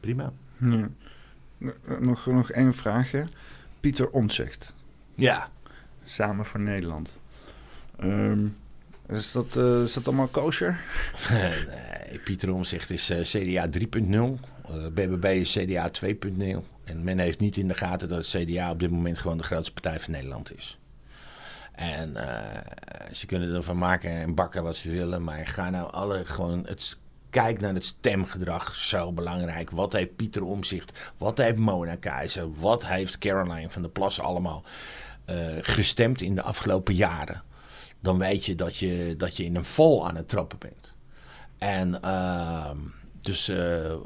[0.00, 0.32] Prima.
[0.56, 0.88] Ja.
[2.00, 3.24] Nog, nog één vraagje.
[3.80, 4.74] Pieter Omtzigt,
[5.14, 5.48] Ja.
[6.04, 7.20] samen voor Nederland.
[7.98, 8.46] Ehm,
[9.08, 10.80] is, dat, eh, is allemaal kosher?
[11.30, 14.40] nee, Pieter Omzicht is CDA 3.0.
[14.68, 16.64] Eh, BBB is CDA 2.0.
[16.84, 19.42] En men heeft niet in de gaten dat het CDA op dit moment gewoon de
[19.44, 20.78] grootste partij van Nederland is.
[21.72, 25.24] En eh, ze kunnen ervan maken en bakken wat ze willen.
[25.24, 26.66] Maar ga nou alle gewoon.
[26.66, 26.96] Het,
[27.30, 28.74] kijk naar het stemgedrag.
[28.74, 29.70] Zo belangrijk.
[29.70, 31.12] Wat heeft Pieter Omzicht?
[31.16, 32.52] Wat heeft Mona Keizer?
[32.52, 34.62] Wat heeft Caroline van der Plas allemaal
[35.24, 37.42] eh, gestemd in de afgelopen jaren?
[38.00, 40.92] Dan weet je dat, je dat je in een val aan het trappen bent.
[41.58, 42.76] En ehm,
[43.22, 43.98] dus, eh, eh,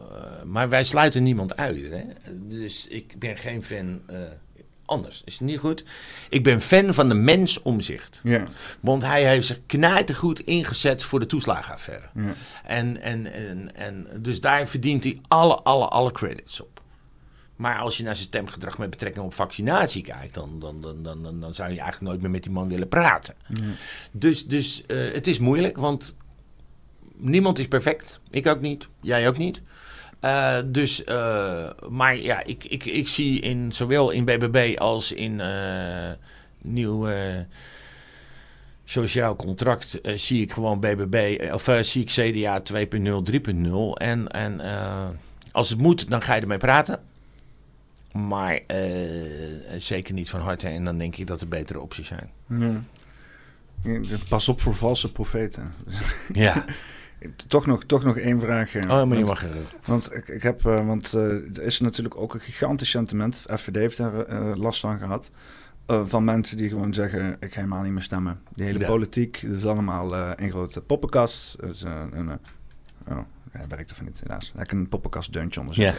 [0.44, 1.90] maar wij sluiten niemand uit.
[1.90, 2.02] Hè?
[2.32, 4.00] Dus ik ben geen fan.
[4.06, 4.16] eh,
[4.84, 5.84] anders is het niet goed.
[6.28, 8.20] Ik ben fan van de mens omzicht.
[8.22, 8.44] Ja.
[8.80, 12.06] Want hij heeft zich knijtergoed ingezet voor de toeslagenaffaire.
[12.14, 12.32] Ja.
[12.64, 16.71] En, en, en, en dus daar verdient hij alle, alle, alle credits op.
[17.62, 21.40] Maar als je naar zijn stemgedrag met betrekking op vaccinatie kijkt, dan, dan, dan, dan,
[21.40, 23.34] dan, zou je eigenlijk nooit meer met die man willen praten.
[24.12, 26.14] Dus, dus eh, het is moeilijk, want
[27.16, 28.20] niemand is perfect.
[28.30, 28.88] Ik ook niet.
[29.00, 29.62] Jij ook niet.
[30.24, 35.42] Uh, dus, uh, maar ja, ik, ik, ik zie in, zowel in BBB als in
[36.62, 37.08] nieuw
[38.84, 42.78] sociaal contract, zie ik gewoon BBB, of zie ik CDA 2.0,
[43.30, 43.72] 3.0.
[43.94, 44.60] En, en
[45.52, 47.11] als het moet, dan ga je ermee praten.
[48.12, 48.60] Maar
[49.78, 50.68] zeker niet van harte.
[50.68, 52.30] En dan denk ik dat er betere opties zijn.
[52.46, 52.82] Ja.
[54.28, 55.72] Pas op voor valse profeten.
[56.32, 56.64] Ja.
[57.48, 58.76] Toch nog, toch nog één vraag.
[58.76, 59.46] Oh, maar want, je mag
[59.84, 61.22] Want ik, ik heb, uh, want uh,
[61.56, 63.44] er is natuurlijk ook een gigantisch sentiment.
[63.46, 65.30] FVD heeft daar uh, last van gehad.
[65.86, 68.40] van mensen die gewoon zeggen: ik ga helemaal niet meer stemmen.
[68.54, 68.86] Die hele ja.
[68.86, 71.56] politiek, dat is allemaal een grote poppenkast.
[71.60, 72.38] Dus, een,
[73.08, 73.18] oh,
[73.52, 74.52] hij werkt er van niet, helaas.
[74.56, 75.76] Hij kan een poppenkast deuntje onder.
[75.76, 75.94] Yeah.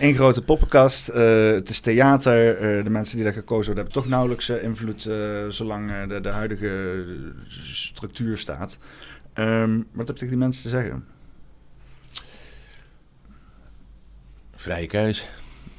[0.00, 1.06] een grote poppenkast.
[1.06, 2.58] het is theater.
[2.84, 5.02] de mensen die daar gekozen worden hebben toch nauwelijks invloed
[5.48, 7.04] zolang de, de huidige
[7.72, 8.78] structuur staat.
[9.34, 11.04] Um, wat heb tegen die mensen te zeggen?
[14.54, 15.28] Vrije keus.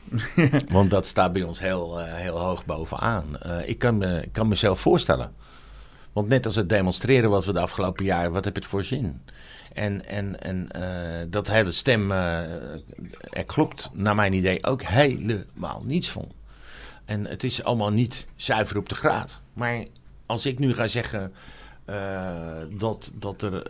[0.70, 3.26] Want dat staat bij ons heel, heel hoog bovenaan.
[3.46, 5.34] Uh, ik, kan me, ik kan mezelf voorstellen.
[6.14, 8.84] Want net als het demonstreren wat we de afgelopen jaren, wat heb je het voor
[8.84, 9.22] zin?
[9.74, 16.12] En, en, en uh, dat hele stem, er klopt naar mijn idee ook helemaal niets
[16.12, 16.28] van.
[17.06, 19.40] En het is allemaal niet zuiver op de graad.
[19.54, 19.86] Maar
[20.26, 21.34] als ik nu ga zeggen,
[21.90, 21.96] uh,
[22.78, 23.64] dat, dat er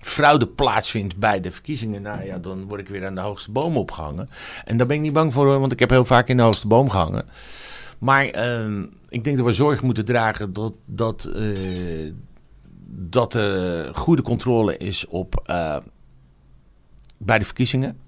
[0.00, 3.76] fraude plaatsvindt bij de verkiezingen, nou ja, dan word ik weer aan de hoogste boom
[3.76, 4.28] opgehangen.
[4.64, 6.66] En daar ben ik niet bang voor, want ik heb heel vaak in de hoogste
[6.66, 7.24] boom gehangen.
[7.98, 11.30] Maar uh, ik denk dat we zorg moeten dragen dat, dat,
[12.92, 15.42] dat er goede controle is op,
[17.16, 17.98] bij de verkiezingen.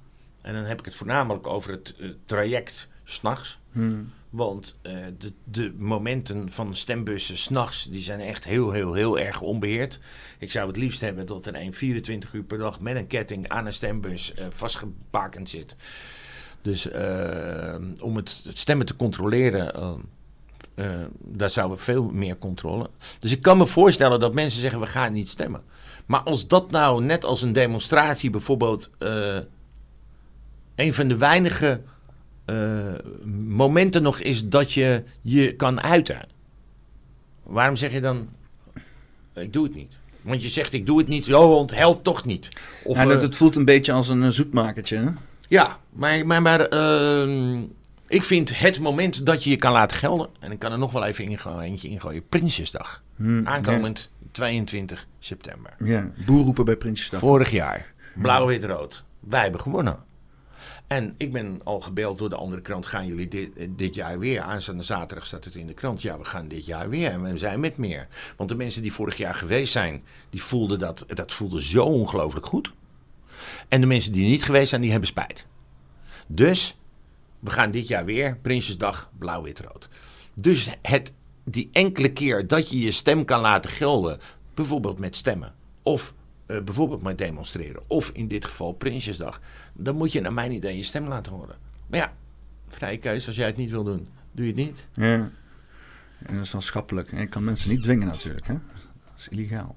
[0.43, 1.95] En dan heb ik het voornamelijk over het
[2.27, 3.59] traject s'nachts.
[3.73, 4.11] Hmm.
[4.31, 9.41] Want uh, de, de, momenten van stembussen s'nachts, die zijn echt heel, heel, heel erg
[9.41, 10.01] onbeheerd.
[10.39, 13.49] Ik zou het liefst hebben dat er een 24 uur per dag met een ketting
[13.49, 15.77] aan een stembus vastgebakend zit.
[16.63, 16.87] Dus
[18.01, 20.01] om het, het, stemmen te controleren,
[21.19, 22.91] daar zouden we veel meer controle.
[23.19, 25.63] Dus ik kan me voorstellen dat mensen zeggen, we gaan niet stemmen.
[26.07, 28.91] Maar als dat nou net als een demonstratie bijvoorbeeld
[30.75, 31.81] een van de weinige
[32.47, 32.57] uh,
[33.47, 36.21] momenten nog is dat je je kan uiten.
[37.43, 38.29] Waarom zeg je dan,
[39.35, 39.93] ik doe het niet?
[40.21, 42.49] Want je zegt, ik doe het niet, want helpt toch niet.
[42.85, 45.11] Of, ja, het voelt een beetje als een zoetmakertje, hè?
[45.49, 47.59] Ja, maar, maar, maar uh,
[48.13, 50.29] ik vind het moment dat je je kan laten gelden...
[50.41, 53.03] en ik kan er nog wel even ingo eentje ingooien, Prinsjesdag.
[53.17, 54.27] Hmm, Aankomend ja.
[54.33, 55.75] 22 september.
[55.79, 57.21] Ja, boerroepen bij Prinsjesdag.
[57.21, 59.05] Vorig jaar, blauw, wit, rood.
[59.21, 60.05] Wij hebben gewonnen.
[60.87, 62.87] En ik ben al gebeld door de andere krant.
[62.87, 64.41] Gaan jullie dit, eh, dit jaar weer?
[64.41, 66.03] Aanstaande zaterdag staat het in de krant.
[66.03, 67.11] Ja, we gaan dit jaar weer.
[67.11, 68.09] En we zijn met meer.
[68.37, 72.47] Want de mensen die vorig jaar geweest zijn, die voelden dat, dat voelde zo ongelooflijk
[72.47, 72.73] goed.
[73.69, 75.47] En de mensen die niet geweest zijn, die hebben spijt.
[76.27, 76.77] Dus
[77.43, 78.37] we gaan dit jaar weer.
[78.37, 79.89] Prinsjesdag, blauw, wit, rood.
[80.35, 81.13] Dus het,
[81.45, 84.19] die enkele keer dat je je stem kan laten gelden.
[84.55, 85.55] Bijvoorbeeld met stemmen.
[85.83, 86.15] Of
[86.47, 87.83] uh, bijvoorbeeld maar demonstreren.
[87.87, 89.41] Of in dit geval Prinsjesdag.
[89.73, 91.57] Dan moet je naar mijn idee je stem laten horen.
[91.87, 92.13] Maar ja,
[92.69, 93.27] vrije keuze.
[93.27, 94.87] Als jij het niet wil doen, doe je het niet.
[94.93, 95.31] Ja.
[96.23, 97.13] En dat is wel schappelijk.
[97.13, 98.47] En je kan mensen niet dwingen natuurlijk.
[98.47, 98.55] Hè?
[99.23, 99.77] Is illegaal.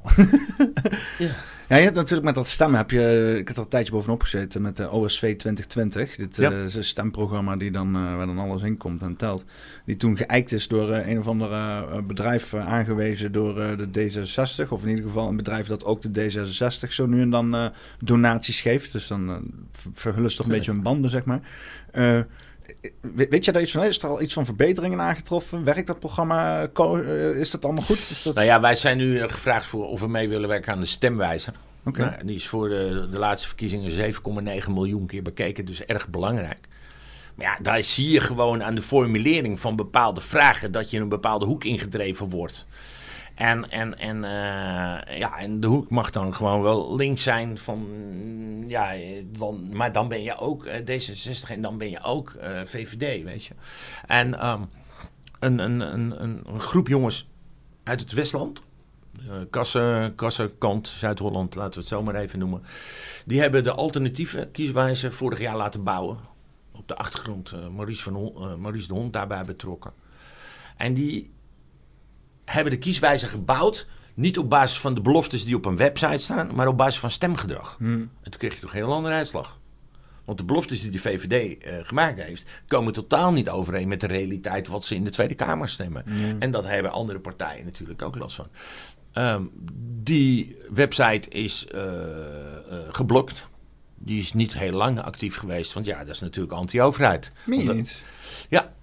[1.17, 1.29] ja.
[1.67, 4.21] Ja, je hebt natuurlijk met dat stemmen heb je, ik heb er een tijdje bovenop
[4.21, 6.15] gezeten met de OSV 2020.
[6.15, 6.51] Dit ja.
[6.51, 9.45] uh, is een stemprogramma die dan, uh, waar dan alles in komt en telt.
[9.85, 14.69] Die toen geëikt is door uh, een of ander bedrijf aangewezen door de D66.
[14.69, 18.61] Of in ieder geval een bedrijf dat ook de D66 zo nu en dan donaties
[18.61, 18.91] geeft.
[18.91, 19.51] Dus dan
[19.93, 21.41] verhullen ze toch een beetje hun banden, zeg maar.
[23.01, 23.83] Weet je daar iets van?
[23.83, 25.63] Is er al iets van verbeteringen aangetroffen?
[25.63, 26.69] Werkt dat programma?
[27.35, 27.97] Is dat allemaal goed?
[27.97, 28.35] Is dat...
[28.35, 31.53] Nou ja, wij zijn nu gevraagd voor of we mee willen werken aan de stemwijzer.
[31.85, 32.05] Okay.
[32.05, 36.67] Nou, die is voor de, de laatste verkiezingen 7,9 miljoen keer bekeken, dus erg belangrijk.
[37.35, 41.01] Maar ja, daar zie je gewoon aan de formulering van bepaalde vragen dat je in
[41.01, 42.65] een bepaalde hoek ingedreven wordt.
[43.35, 47.87] En, en, en, uh, ja, en de hoek mag dan gewoon wel links zijn van,
[48.67, 48.93] ja,
[49.25, 53.23] dan, maar dan ben je ook uh, D66 en dan ben je ook eh, VVD,
[53.23, 53.53] weet je.
[54.07, 54.69] En um,
[55.39, 57.29] een, een, een, een, groep jongens
[57.83, 58.65] uit het Westland,
[59.49, 62.63] Kassen, Kassenkant, Zuid-Holland, laten we het zo maar even noemen.
[63.25, 66.17] Die hebben de alternatieve kieswijze vorig jaar laten bouwen.
[66.71, 69.93] Op de achtergrond Maurice, van Maurice de Hond daarbij betrokken.
[70.77, 71.34] En die
[72.45, 73.87] hebben de kieswijzer gebouwd.
[74.13, 77.11] Niet op basis van de beloftes die op een website staan, maar op basis van
[77.11, 77.75] stemgedrag.
[77.77, 78.09] Hmm.
[78.21, 79.59] En toen kreeg je toch een heel andere uitslag.
[80.25, 84.01] Want de beloftes die de VVD uh, eh, gemaakt heeft, komen totaal niet overeen met
[84.01, 86.05] de realiteit wat ze in de Tweede Kamer stemmen.
[86.39, 88.47] En dat hebben andere partijen natuurlijk ook last van.
[89.11, 89.43] Ehm,
[90.03, 91.81] die website is uh,
[92.89, 93.47] geblokt.
[93.97, 97.31] Die is niet heel lang actief geweest, want ja, dat is natuurlijk anti-overheid.
[97.45, 98.03] Meen je niet?
[98.49, 98.73] Ja,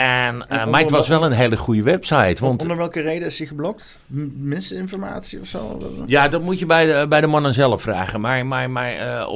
[0.00, 2.44] en, uh, maar het was wel een hele goede website.
[2.44, 3.98] Want, onder welke reden is hij geblokt?
[4.34, 5.78] Misinformatie of zo?
[6.06, 8.20] Ja, dat moet je bij de, bij de mannen zelf vragen.
[8.20, 9.28] Maar, maar, maar uh,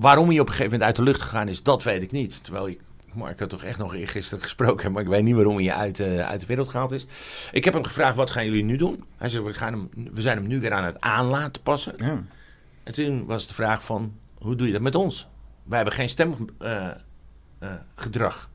[0.00, 2.44] waarom hij op een gegeven moment uit de lucht gegaan is, dat weet ik niet.
[2.44, 2.80] Terwijl ik
[3.12, 6.28] Mark had toch echt nog gisteren gesproken, maar ik weet niet waarom hij uit, uh,
[6.28, 7.06] uit de wereld gehaald is.
[7.52, 9.04] Ik heb hem gevraagd, wat gaan jullie nu doen?
[9.16, 11.94] Hij zei, we, gaan hem, we zijn hem nu weer aan het aanlaten passen.
[11.96, 12.22] Ja.
[12.82, 15.28] En toen was de vraag van, hoe doe je dat met ons?
[15.62, 18.50] Wij hebben geen stemgedrag.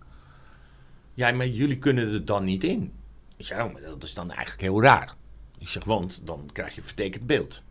[1.17, 2.93] Ja, maar jullie kunnen er dan niet in.
[3.37, 5.15] Ik zeg, oh, maar dat is dan eigenlijk heel raar.
[5.59, 7.61] Ik zeg, want dan krijg je een vertekend beeld.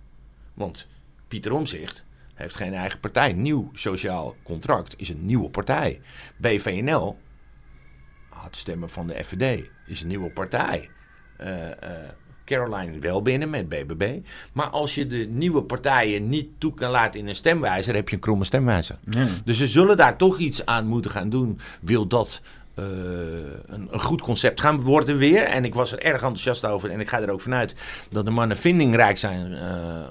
[0.55, 0.89] Want
[1.29, 2.05] Pieter Omzicht
[2.35, 3.33] heeft geen eigen partij.
[3.33, 6.01] Nieuw sociaal contract is een nieuwe partij.
[6.37, 7.19] BVNL
[8.29, 10.91] had stemmen van de FVD, is een nieuwe partij.
[11.41, 11.71] Uh, uh,
[12.45, 14.19] Caroline wel binnen met BBB.
[14.53, 18.15] Maar als je de nieuwe partijen niet toe kan laten in een stemwijzer, heb je
[18.15, 18.99] een kromme stemwijzer.
[19.45, 21.61] Dus ze zullen daar toch iets aan moeten gaan doen.
[21.81, 22.43] Wil dat
[22.79, 22.85] uh,
[23.67, 25.43] een, een, goed concept gaan worden weer.
[25.43, 26.91] En ik was er erg enthousiast over.
[26.91, 27.75] En ik ga er ook vanuit
[28.11, 29.61] dat de mannen vindingrijk zijn uh,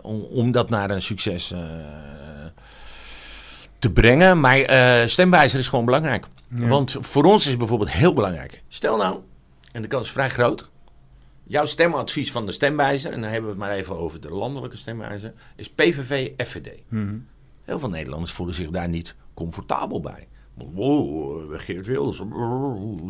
[0.01, 1.59] om, om dat naar een succes uh,
[3.79, 4.39] te brengen.
[4.39, 6.25] Maar stemwijzer is gewoon belangrijk.
[6.55, 6.67] Ja.
[6.67, 8.63] Want voor ons is het bijvoorbeeld heel belangrijk.
[8.67, 9.19] Stel nou,
[9.71, 10.69] en de kans is vrij groot.
[11.43, 14.77] Jouw stemadvies van de stemwijzer, en dan hebben we het maar even over de landelijke
[14.77, 16.69] stemwijzer, is PVV-FVD.
[16.89, 17.27] Mm
[17.63, 20.27] Heel veel Nederlanders voelen zich daar niet comfortabel bij.
[20.55, 22.21] Wow, Geert Wilders,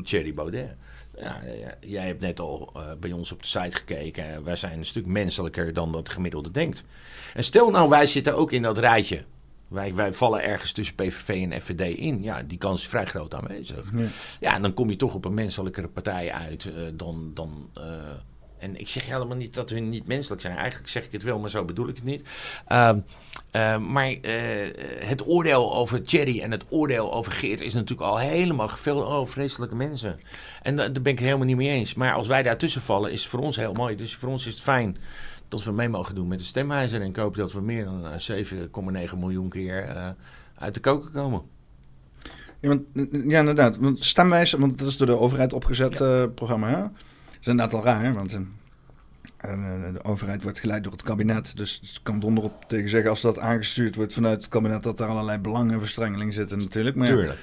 [0.04, 0.76] Thierry Baudet.
[1.20, 1.42] Ja,
[1.80, 4.44] jij hebt net al uh, bij ons op de site gekeken.
[4.44, 6.86] Wij zijn een stuk menselijker dan dat gemiddelde denkt.
[7.34, 9.24] En stel nou, wij zitten ook in dat rijtje.
[9.68, 12.24] Wij, wij vallen ergens tussen PVV en FVD in.
[12.24, 13.90] Ja, die kans is vrij groot aanwezig.
[13.94, 14.08] Ja,
[14.40, 17.32] ja en dan kom je toch op een menselijkere partij uit uh, dan.
[17.34, 17.84] dan uh,
[18.58, 20.58] en ik zeg helemaal niet dat hun niet menselijk zijn.
[20.58, 22.28] Eigenlijk zeg ik het wel, maar zo bedoel ik het niet.
[22.72, 22.92] Uh,
[23.56, 24.20] uh, maar uh,
[25.00, 29.06] het oordeel over Thierry en het oordeel over Geert is natuurlijk al helemaal gevuld.
[29.06, 30.20] Oh, vreselijke mensen.
[30.62, 31.94] En daar ben ik het helemaal niet mee eens.
[31.94, 33.96] Maar als wij daartussen vallen, is het voor ons heel mooi.
[33.96, 34.98] Dus voor ons is het fijn
[35.50, 37.02] dat we mee mogen doen met de stemwijzer.
[37.02, 38.04] En ik hoop dat we meer dan
[39.12, 40.16] 7,9 miljoen keer
[40.58, 41.42] uit de koken komen.
[42.60, 43.78] Ja, want, ja, inderdaad.
[43.78, 46.28] Want stemwijzer, want dat is door de overheid opgezet ja.
[46.28, 46.70] programma.
[46.70, 46.84] Hè?
[47.46, 48.42] Is inderdaad al raar, want uh,
[49.94, 51.58] de overheid wordt geleid door het kabinet.
[51.58, 55.08] Dus het kan donderop tegen zeggen als dat aangestuurd wordt vanuit het kabinet dat er
[55.08, 56.96] allerlei belangenverstrengeling zitten natuurlijk.
[56.96, 57.40] Maar, Tuurlijk.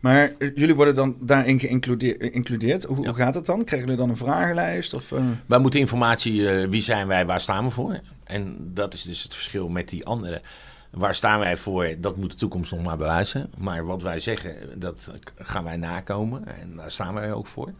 [0.00, 2.84] Maar jullie worden dan daarin geïncludeerd.
[2.84, 3.64] Hoe, gaat het dan?
[3.64, 4.94] Krijgen jullie dan een vragenlijst?
[4.94, 5.20] Of, uh...
[5.46, 8.00] Wij moeten informatie, uh, wie zijn wij, waar staan we voor?
[8.24, 10.42] En dat is dus het verschil met die andere.
[10.90, 11.94] Waar staan wij voor?
[11.98, 13.50] Dat moet de toekomst nog maar bewijzen.
[13.56, 16.46] Maar wat wij zeggen, dat gaan wij nakomen.
[16.46, 17.72] En daar staan wij ook voor.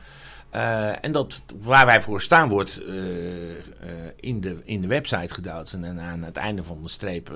[0.57, 3.57] Uh, en dat waar wij voor staan wordt uh, uh,
[4.17, 5.73] in, de, in de website geduwd.
[5.73, 7.31] En aan het einde van de streep,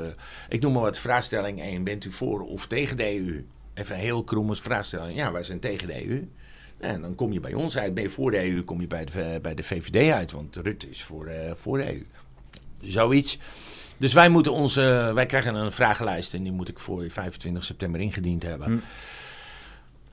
[0.49, 1.85] ik noem maar wat vraagstelling 1.
[1.85, 3.45] Bent u voor of tegen de EU?
[3.74, 5.19] Even heel krommers vraagstelling.
[5.19, 6.28] Ja, wij zijn tegen de EU.
[6.78, 7.95] En dan kom je bij ons uit.
[7.95, 10.32] Ben je voor de EU, kom je bij de, bij de VVD uit.
[10.32, 12.07] Want Rutte is voor, voor de EU.
[12.81, 13.39] Zoiets.
[13.97, 18.01] Dus wij moeten onze, wij krijgen een vragenlijst en die moet ik voor 25 september
[18.01, 18.66] ingediend hebben.
[18.66, 18.78] Hm.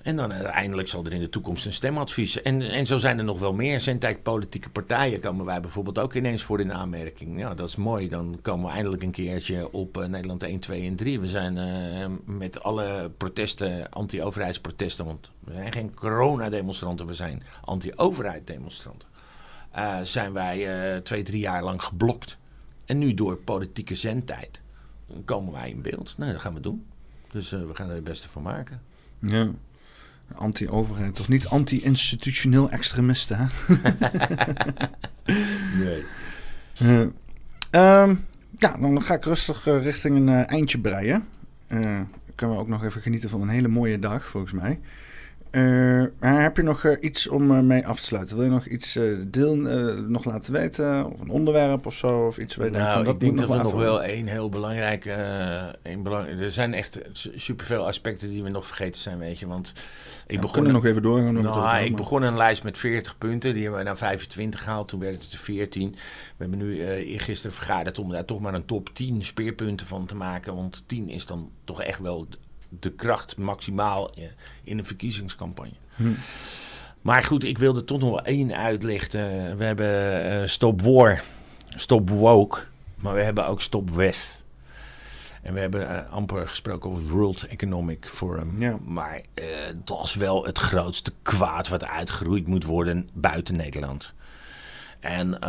[0.06, 2.42] En dan uiteindelijk zal er in de toekomst een stemadvies.
[2.42, 3.82] En, en zo zijn er nog wel meer.
[3.82, 7.40] Zentijk politieke partijen komen wij bijvoorbeeld ook ineens voor in aanmerking.
[7.40, 8.10] Ja, dat is mooi.
[8.10, 11.20] Dan komen we eindelijk een keertje op uh, Nederland 1, 2 en 3.
[11.20, 18.48] We zijn uh, met alle protesten, anti-overheidsprotesten, want we zijn geen coronademonstranten, we zijn anti-overheid
[18.48, 19.08] demonstranten.
[19.76, 22.38] Uh, zijn wij twee, drie jaar lang geblokt.
[22.86, 24.62] En nu door politieke zendtijd
[25.26, 26.14] komen wij in beeld.
[26.18, 26.86] Nou, dat gaan we doen.
[27.32, 28.82] Dus we gaan er het beste van maken.
[29.20, 29.52] Ja.
[30.34, 33.76] Anti-overheid, of niet anti-institutioneel extremisten, hè?
[35.84, 36.04] nee.
[36.82, 37.00] Uh,
[38.02, 38.26] um,
[38.58, 41.28] ja, dan ga ik rustig uh, richting een uh, eindje breien.
[42.36, 44.80] Kunnen we ook nog even genieten van een hele mooie dag, volgens mij.
[45.56, 48.36] Uh, heb je nog uh, iets om uh, mee af te sluiten?
[48.36, 49.56] Wil je nog iets deel,
[50.08, 51.12] nog laten weten?
[51.12, 52.26] Of een onderwerp of zo?
[52.28, 54.28] Of iets waar je nou, denkt van, dat ik denk dat we nog wel één
[54.28, 55.06] heel belangrijk...
[55.84, 57.00] Een belang, er zijn echt
[57.36, 59.48] superveel aspecten die we nog vergeten zijn, weet je.
[59.48, 59.74] Want
[60.28, 60.72] ik ja, begon...
[60.72, 61.34] nog even doorgaan.
[61.34, 63.54] Nou, ik begon een lijst met 40 punten.
[63.54, 64.88] Die hebben we naar 25 gehaald.
[64.88, 65.92] Toen werd het er 14.
[65.92, 65.98] We
[66.38, 66.86] hebben nu
[67.18, 70.56] gisteren vergaderd om daar toch maar een top 10 speerpunten van te maken.
[70.56, 72.28] Want 10 is dan toch echt wel
[72.80, 74.12] de kracht maximaal
[74.64, 75.74] in een verkiezingscampagne.
[75.96, 76.14] Hm.
[77.02, 79.58] Maar goed, ik wilde toch nog wel één uitlichten.
[79.58, 81.24] We hebben uh, Stop War,
[81.70, 82.60] Stop Woke,
[82.96, 84.44] maar we hebben ook Stop West.
[85.42, 88.60] En we hebben uh, amper gesproken over het World Economic Forum.
[88.60, 88.78] Ja.
[88.84, 89.46] Maar uh,
[89.84, 94.14] dat is wel het grootste kwaad wat uitgeroeid moet worden buiten Nederland.
[95.00, 95.40] En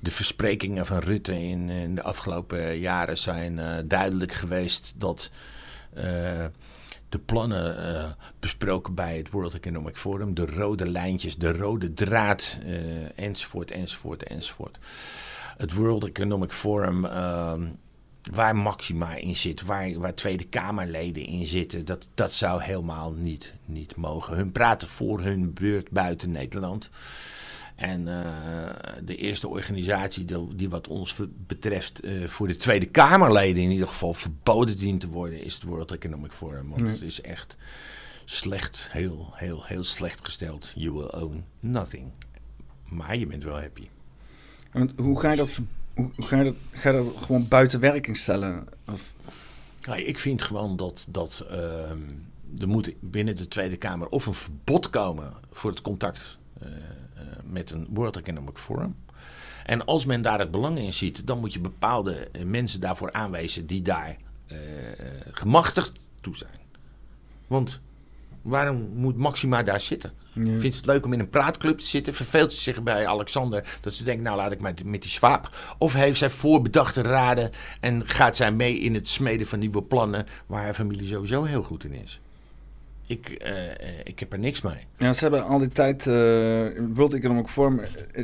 [0.00, 5.30] de versprekingen van Rutte in, de afgelopen jaren zijn eh, duidelijk geweest dat
[5.92, 6.44] eh,
[7.08, 12.58] de plannen eh, besproken bij het World Economic Forum, de rode lijntjes, de rode draad,
[13.14, 14.78] enzovoort, enzovoort, enzovoort.
[15.56, 17.66] Het World Economic Forum, ehm,
[18.32, 23.54] waar Maxima in zit, waar, waar Tweede Kamerleden in zitten, dat, dat zou helemaal niet,
[23.64, 24.36] niet mogen.
[24.36, 26.90] Hun praten voor hun beurt buiten Nederland.
[27.80, 28.70] En uh,
[29.04, 31.16] de eerste organisatie die, die wat ons
[31.46, 35.62] betreft uh, voor de Tweede Kamerleden in ieder geval verboden dient te worden, is het
[35.62, 36.68] World Economic Forum.
[36.68, 37.56] Want het is echt
[38.24, 40.72] slecht, heel, heel, heel slecht gesteld.
[40.74, 42.10] You will own nothing.
[42.88, 43.88] Maar je bent wel happy.
[44.70, 45.60] En hoe ga je dat,
[45.94, 48.66] hoe ga je dat, ga je dat gewoon buiten werking stellen?
[48.86, 49.14] Of?
[49.80, 51.90] Ja, ik vind gewoon dat, dat uh,
[52.58, 56.68] er moet binnen de Tweede Kamer of een verbod komen voor het contact uh,
[57.50, 58.96] met een World Economic Forum.
[59.64, 63.12] En als men daar het belang in ziet, dan moet je bepaalde eh, mensen daarvoor
[63.12, 64.16] aanwijzen die daar
[64.52, 64.58] uh,
[65.30, 66.58] gemachtigd toe zijn.
[67.46, 67.80] Want
[68.42, 70.12] waarom moet Maxima daar zitten?
[70.34, 72.14] Vindt het leuk om in een praatclub te zitten?
[72.14, 75.74] Verveelt ze zich bij Alexander dat ze denkt, nou laat ik maar met die zwaap?
[75.78, 77.50] Of heeft zij voorbedachte raden
[77.80, 81.62] en gaat zij mee in het smeden van nieuwe plannen waar haar familie sowieso heel
[81.62, 82.20] goed in is?
[83.10, 83.62] Ik, uh,
[84.04, 84.86] ik heb er niks mee.
[84.96, 86.14] Ja, ze hebben al die tijd, uh,
[86.94, 87.80] World Economic Forum,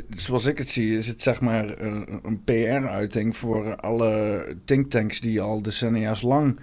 [0.09, 5.41] zoals ik het zie, is het zeg maar uh, een PR-uiting voor alle thinktanks die
[5.41, 6.59] al decennia's lang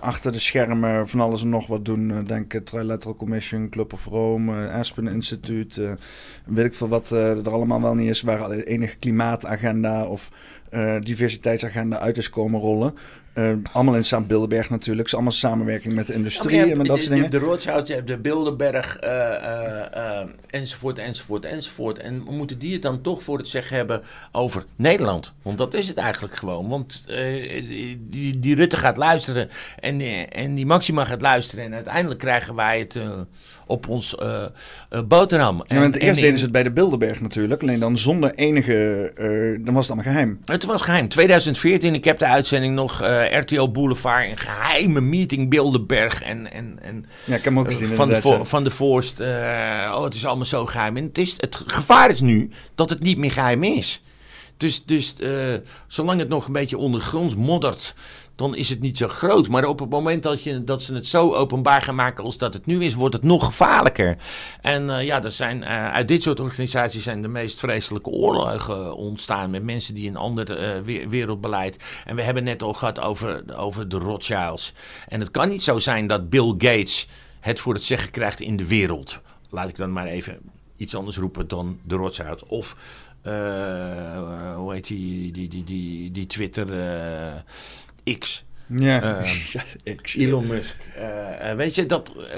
[0.00, 2.24] achter de schermen van alles en nog wat doen.
[2.24, 5.80] denk Trilateral Commission, Club of Rome, Aspen Instituut,
[6.44, 10.30] weet ik veel wat er allemaal wel niet is, waar enige klimaatagenda of
[11.00, 12.94] diversiteitsagenda uit is komen rollen.
[13.38, 15.12] Uh, allemaal in Saint Bilderberg natuurlijk.
[15.12, 17.30] allemaal samenwerking met de industrie en dat soort dingen.
[17.30, 21.98] De Rothschild, je hebt de Bilderberg, uh, uh, enzovoort, enzovoort, enzovoort.
[21.98, 24.02] En moeten die het dan toch voor het zeggen hebben
[24.32, 25.32] over Nederland?
[25.42, 26.68] Want dat is het eigenlijk gewoon.
[26.68, 27.06] Want
[27.98, 29.48] die, die Rutte gaat luisteren
[29.80, 30.00] en,
[30.30, 31.64] en die Maxima gaat luisteren.
[31.64, 32.98] En uiteindelijk krijgen wij het
[33.66, 34.16] op ons
[35.06, 35.64] boterham.
[35.66, 37.62] Ja, en, eerst deden ze het bij de Bilderberg natuurlijk.
[37.62, 39.10] Alleen dan zonder enige...
[39.60, 40.38] dan was het allemaal geheim.
[40.44, 41.08] Het was geheim.
[41.08, 47.06] 2014, ik heb de uitzending nog RTL Boulevard, een geheime meeting Bilderberg en, en, en
[47.24, 49.20] ja, ik heb ook gezien, van, de van de Voorst.
[49.20, 49.26] Uh,
[49.94, 50.96] oh, het is allemaal zo geheim.
[50.96, 54.02] En het, is, het gevaar is nu dat het niet meer geheim is.
[54.56, 55.54] Dus, dus uh,
[55.86, 57.94] zolang het nog een beetje ondergronds moddert,
[58.36, 59.48] dan is het niet zo groot.
[59.48, 62.52] Maar op het moment dat, je, dat ze het zo openbaar gaan maken als dat
[62.52, 64.16] het nu is, wordt het nog gevaarlijker.
[64.60, 68.96] En uh, ja, er zijn, uh, uit dit soort organisaties zijn de meest vreselijke oorlogen
[68.96, 71.78] ontstaan met mensen die een ander uh, wereldbeleid.
[72.04, 74.72] En we hebben net al gehad over, over de Rothschilds.
[75.08, 77.08] En het kan niet zo zijn dat Bill Gates
[77.40, 79.18] het voor het zeggen krijgt in de wereld.
[79.50, 80.38] Laat ik dan maar even
[80.76, 82.42] iets anders roepen dan de Rothschilds.
[82.46, 82.76] Of
[84.56, 86.66] hoe heet die, die, die, die, die Twitter
[88.18, 88.44] X.
[88.66, 90.16] Ja, uh, X.
[90.16, 90.76] Elon Musk.
[90.98, 92.36] Uh, weet je, dat, uh,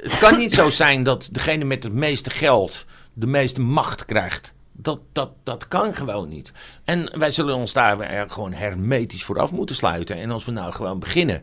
[0.00, 4.52] het kan niet zo zijn dat degene met het meeste geld de meeste macht krijgt.
[4.72, 6.52] Dat, dat, dat kan gewoon niet.
[6.84, 10.16] En wij zullen ons daar gewoon hermetisch voor af moeten sluiten.
[10.16, 11.42] En als we nou gewoon beginnen.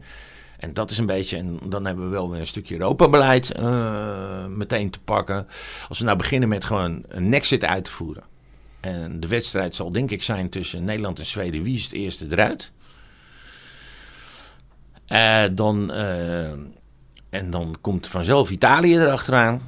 [0.58, 3.60] En dat is een beetje, en dan hebben we wel weer een stukje Europa-beleid
[4.50, 5.48] meteen te pakken.
[5.90, 8.24] Als we nou beginnen met gewoon een Nexit uit te voeren.
[8.80, 11.64] En de wedstrijd zal denk ik zijn tussen Nederland en Zweden.
[11.64, 12.72] Wie is het eerste eruit?
[15.08, 16.50] Uh, dan, uh,
[17.30, 19.62] en dan komt vanzelf Italië erachteraan.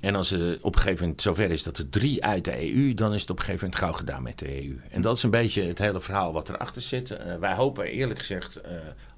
[0.00, 2.94] En als het op een gegeven moment zover is dat er drie uit de EU,
[2.94, 4.80] dan is het op een gegeven moment gauw gedaan met de EU.
[4.90, 7.10] En dat is een beetje het hele verhaal wat erachter zit.
[7.10, 8.60] Uh, wij hopen eerlijk gezegd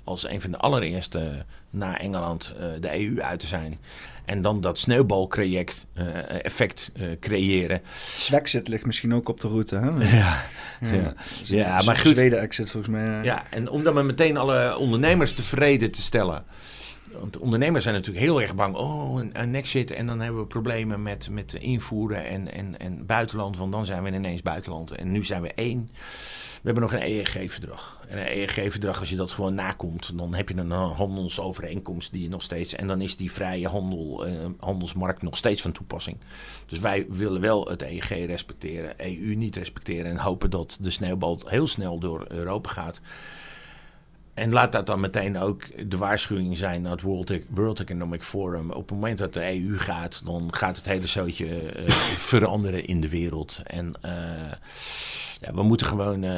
[0.04, 3.78] als een van de allereerste na Engeland de EU uit te zijn.
[4.24, 7.82] En dan dat sneeuwbalproject uh, effect uh, creëren.
[8.18, 9.76] Zwexit ligt misschien ook op de route.
[9.76, 9.90] Hè?
[10.16, 10.42] Ja,
[10.80, 10.92] ja.
[10.92, 11.14] ja.
[11.44, 12.12] ja maar goed.
[12.12, 13.22] Zweden-exit volgens mij.
[13.22, 16.42] Ja, en om dan maar meteen alle ondernemers tevreden te stellen.
[17.20, 18.74] Want ondernemers zijn natuurlijk heel erg bang.
[18.76, 23.06] Oh, een, een exit en dan hebben we problemen met, met invoeren en, en, en
[23.06, 23.56] buitenland.
[23.56, 24.90] Want dan zijn we ineens buitenland.
[24.90, 25.88] En nu zijn we één.
[26.62, 28.00] We hebben nog een EEG-verdrag.
[28.08, 32.28] En een EEG-verdrag, als je dat gewoon nakomt, dan heb je een handelsovereenkomst die je
[32.28, 32.74] nog steeds.
[32.74, 36.16] En dan is die vrije handel, eh, handelsmarkt nog steeds van toepassing.
[36.66, 40.10] Dus wij willen wel het EEG respecteren, EU niet respecteren.
[40.10, 43.00] En hopen dat de sneeuwbal heel snel door Europa gaat.
[44.34, 48.70] En laat dat dan meteen ook de waarschuwing zijn naar het World, World Economic Forum.
[48.70, 51.90] Op het moment dat de EU gaat, dan gaat het hele zootje uh,
[52.32, 53.60] veranderen in de wereld.
[53.64, 54.12] En uh,
[55.40, 56.30] ja, we moeten gewoon uh,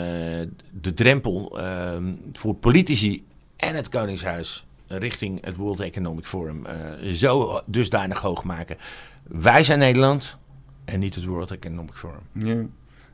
[0.81, 3.25] de drempel ehm, voor politici
[3.57, 6.67] en het Koningshuis richting het World Economic Forum
[7.13, 8.77] zo dusdanig hoog maken.
[9.23, 10.37] Wij zijn Nederland
[10.85, 12.23] en niet het World Economic Forum.
[12.33, 12.63] Ja.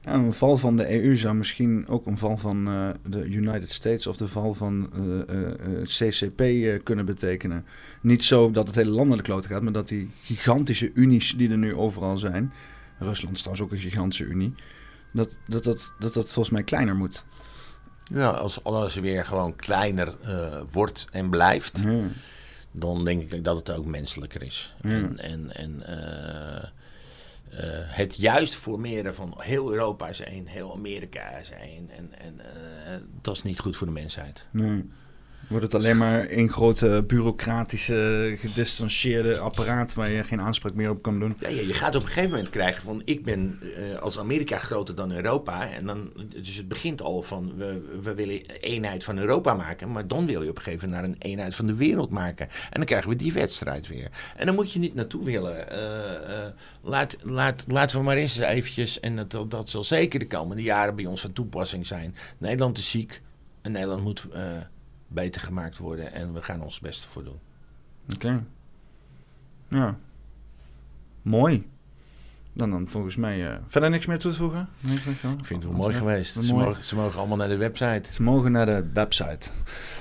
[0.04, 3.72] Ja, een val van de EU zou misschien ook een val van eh, de United
[3.72, 6.42] States of de val van eh, eh, eh, CCP
[6.84, 7.66] kunnen betekenen.
[8.00, 11.34] Niet zo dat het hele land naar de klote gaat, maar dat die gigantische unies
[11.36, 12.52] die er nu overal zijn,
[12.98, 14.54] Rusland is trouwens ook een gigantische unie,
[15.12, 17.24] dat dat, dat, dat, dat volgens mij kleiner moet.
[18.04, 20.14] Ja, als alles weer gewoon kleiner
[20.70, 21.82] wordt en blijft,
[22.70, 24.74] dan denk ik dat het ook menselijker is.
[24.80, 25.82] En, en, en
[27.50, 31.90] eh, het juist formeren van heel Europa is één, heel Amerika is één.
[31.90, 34.46] En, en eh, dat is niet goed voor de mensheid.
[34.50, 34.90] Nee.
[35.48, 41.02] Wordt het alleen maar één grote bureaucratische, gedistanceerde apparaat waar je geen aanspraak meer op
[41.02, 41.36] kan doen?
[41.38, 44.94] Ja, je, gaat op een gegeven moment krijgen van ik ben eh, als Amerika groter
[44.94, 45.70] dan Europa.
[45.70, 49.92] En dan, dus het begint al van we, we willen eenheid van Europa maken.
[49.92, 52.46] Maar dan wil je op een gegeven moment naar een eenheid van de wereld maken.
[52.46, 54.10] En dan krijgen we die wedstrijd weer.
[54.36, 55.70] En dan moet je niet naartoe willen.
[55.70, 56.46] Eh,
[56.82, 60.96] laat, laat, laten we maar eens eventjes, en dat, dat zal zeker de komende jaren
[60.96, 62.14] bij ons van toepassing zijn.
[62.38, 63.22] Nederland is ziek
[63.62, 64.26] en Nederland moet
[65.10, 66.12] beter gemaakt worden.
[66.12, 67.40] En we gaan ons best voor doen.
[68.14, 68.44] Oké.
[69.68, 69.98] Ja.
[71.22, 71.68] Mooi.
[72.52, 74.68] Dan, dan volgens mij eh, verder niks meer toe te voegen.
[74.80, 75.32] Nee, ik denk wel.
[75.38, 76.36] Ik vind het wel mooi geweest.
[76.44, 78.02] Ze mogen, ze mogen allemaal naar de website.
[78.10, 79.50] Ze mogen naar de website.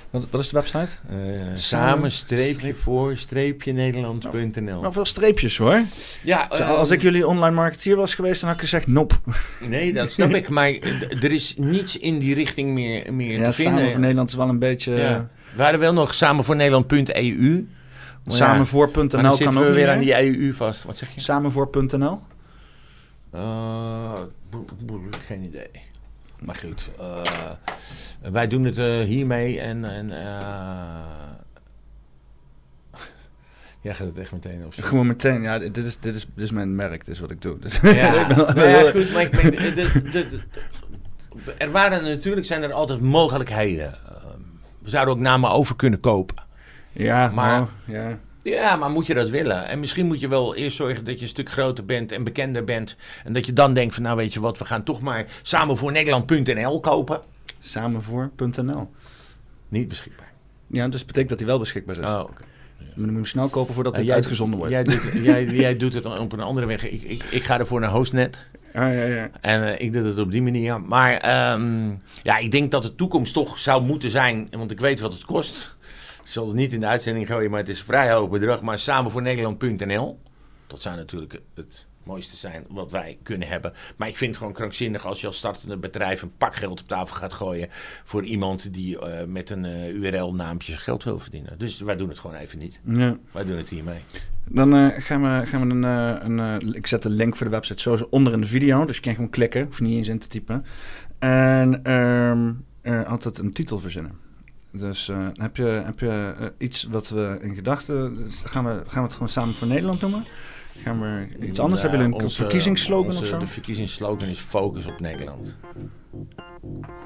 [0.09, 0.77] Wat, wat is de website?
[1.09, 4.81] Eh, Samen, samen streepje streep- voor streepje Nederland.nl.
[4.81, 5.81] Nou, veel streepjes hoor.
[6.23, 9.19] Ja, Zo, eh, Als ik jullie online marketeer was geweest, dan had ik gezegd nop.
[9.59, 10.49] nee, dat snap ik.
[10.49, 10.69] Maar
[11.21, 13.91] er is niets in die richting meer, meer Ja, te samen vinden.
[13.91, 14.91] voor Nederland is wel een beetje...
[14.93, 15.09] Ja.
[15.09, 15.29] Ja.
[15.55, 17.65] We hadden wel nog samen voor Nederland.eu.
[18.23, 20.83] Ja, Samenvoor.nl dan kan zitten ook we weer aan die EU vast.
[20.83, 21.21] Wat zeg je?
[21.21, 22.19] Samenvoor.nl?
[23.31, 24.19] Eh,
[25.25, 25.69] geen idee.
[26.45, 26.89] Maar goed.
[26.99, 27.21] eh,
[28.31, 29.85] wij doen het eh, hiermee en...
[29.85, 31.39] en eh,
[33.81, 34.73] Jij gaat het echt meteen op.
[34.77, 37.41] Gewoon meteen, ja, dit is, dit is, dit is mijn merk, dit is wat ik
[37.41, 37.59] doe.
[37.63, 39.33] Dus- Ja, nou ja, goed, maar ik
[41.57, 43.93] er waren natuurlijk zijn er altijd mogelijkheden.
[43.93, 44.39] Ehm,
[44.79, 46.35] we zouden ook namen over kunnen kopen.
[46.91, 48.19] ja, Maar- nou, ja.
[48.43, 49.67] Ja, maar moet je dat willen?
[49.67, 52.63] En misschien moet je wel eerst zorgen dat je een stuk groter bent en bekender
[52.63, 52.95] bent.
[53.23, 55.77] En dat je dan denkt van nou weet je wat, we gaan toch maar samen
[55.77, 57.21] voor Nederland.nl kopen.
[57.59, 58.89] Samenvoor.nl.
[59.69, 60.31] Niet beschikbaar.
[60.67, 62.05] Ja, dus betekent dat hij wel beschikbaar is.
[62.05, 62.43] Oh, oké.
[62.79, 64.73] Maar dan moet je hem snel kopen voordat het jij- uitgezonden wordt.
[64.73, 66.83] Jij doet, jij, jij doet het dan op een andere weg.
[66.83, 68.45] Ik, ik, ik ga ervoor naar Hostnet.
[68.73, 69.29] Ja, ja, ja.
[69.41, 70.81] En eh, ik doe het op die manier.
[70.81, 71.89] Maar ehm,
[72.23, 75.25] ja, ik denk dat de toekomst toch zou moeten zijn, want ik weet wat het
[75.25, 75.75] kost.
[76.29, 78.61] Ik zal het niet in de uitzending gooien, maar het is een vrij hoog bedrag.
[78.61, 80.19] Maar samen voor Nederland.nl,
[80.67, 83.73] dat zou natuurlijk het mooiste zijn wat wij kunnen hebben.
[83.97, 86.87] Maar ik vind het gewoon krankzinnig als je als startende bedrijf een pak geld op
[86.87, 87.67] tafel gaat gooien
[88.03, 91.57] voor iemand die eh, met een eh, URL-naampje geld wil verdienen.
[91.57, 92.79] Dus wij doen het gewoon even niet.
[92.83, 93.17] ja.
[93.31, 93.99] Wij doen het hiermee.
[94.45, 97.81] Dan eh, gaan we, gaan we een, een ik zet de link voor de website
[97.81, 100.27] sowieso onder in de video, dus je kan gewoon klikken, hoef niet eens in te
[100.27, 100.65] typen.
[101.19, 102.53] En ehm,
[103.07, 104.28] altijd een titel verzinnen.
[104.71, 108.71] Dus eh, heb je, heb je eh, iets wat we in gedachten, dus gaan we,
[108.87, 110.23] gaan we het gewoon samen voor Nederland noemen?
[110.83, 111.81] Gaan we iets anders?
[111.81, 113.37] Ja, Hebben jullie een onze- verkiezingsslogan onze- of zo?
[113.37, 115.57] De verkiezingsslogan is focus op Nederland.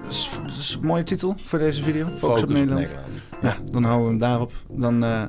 [0.03, 2.07] Dat is, dat is een mooie titel voor deze video.
[2.07, 2.93] Focus, op Nederland.
[3.41, 4.51] Ja, dan houden we hem daarop.
[4.69, 5.23] Dan eh,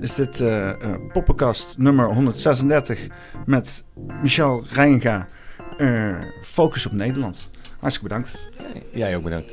[0.00, 3.06] is dit eh eh, Poppenkast nummer 136
[3.46, 3.84] met
[4.22, 5.28] Michel Rijnga.
[5.76, 7.50] Eh, Focus op Nederland.
[7.78, 8.48] Hartstikke bedankt.
[8.92, 9.52] Jij ook bedankt.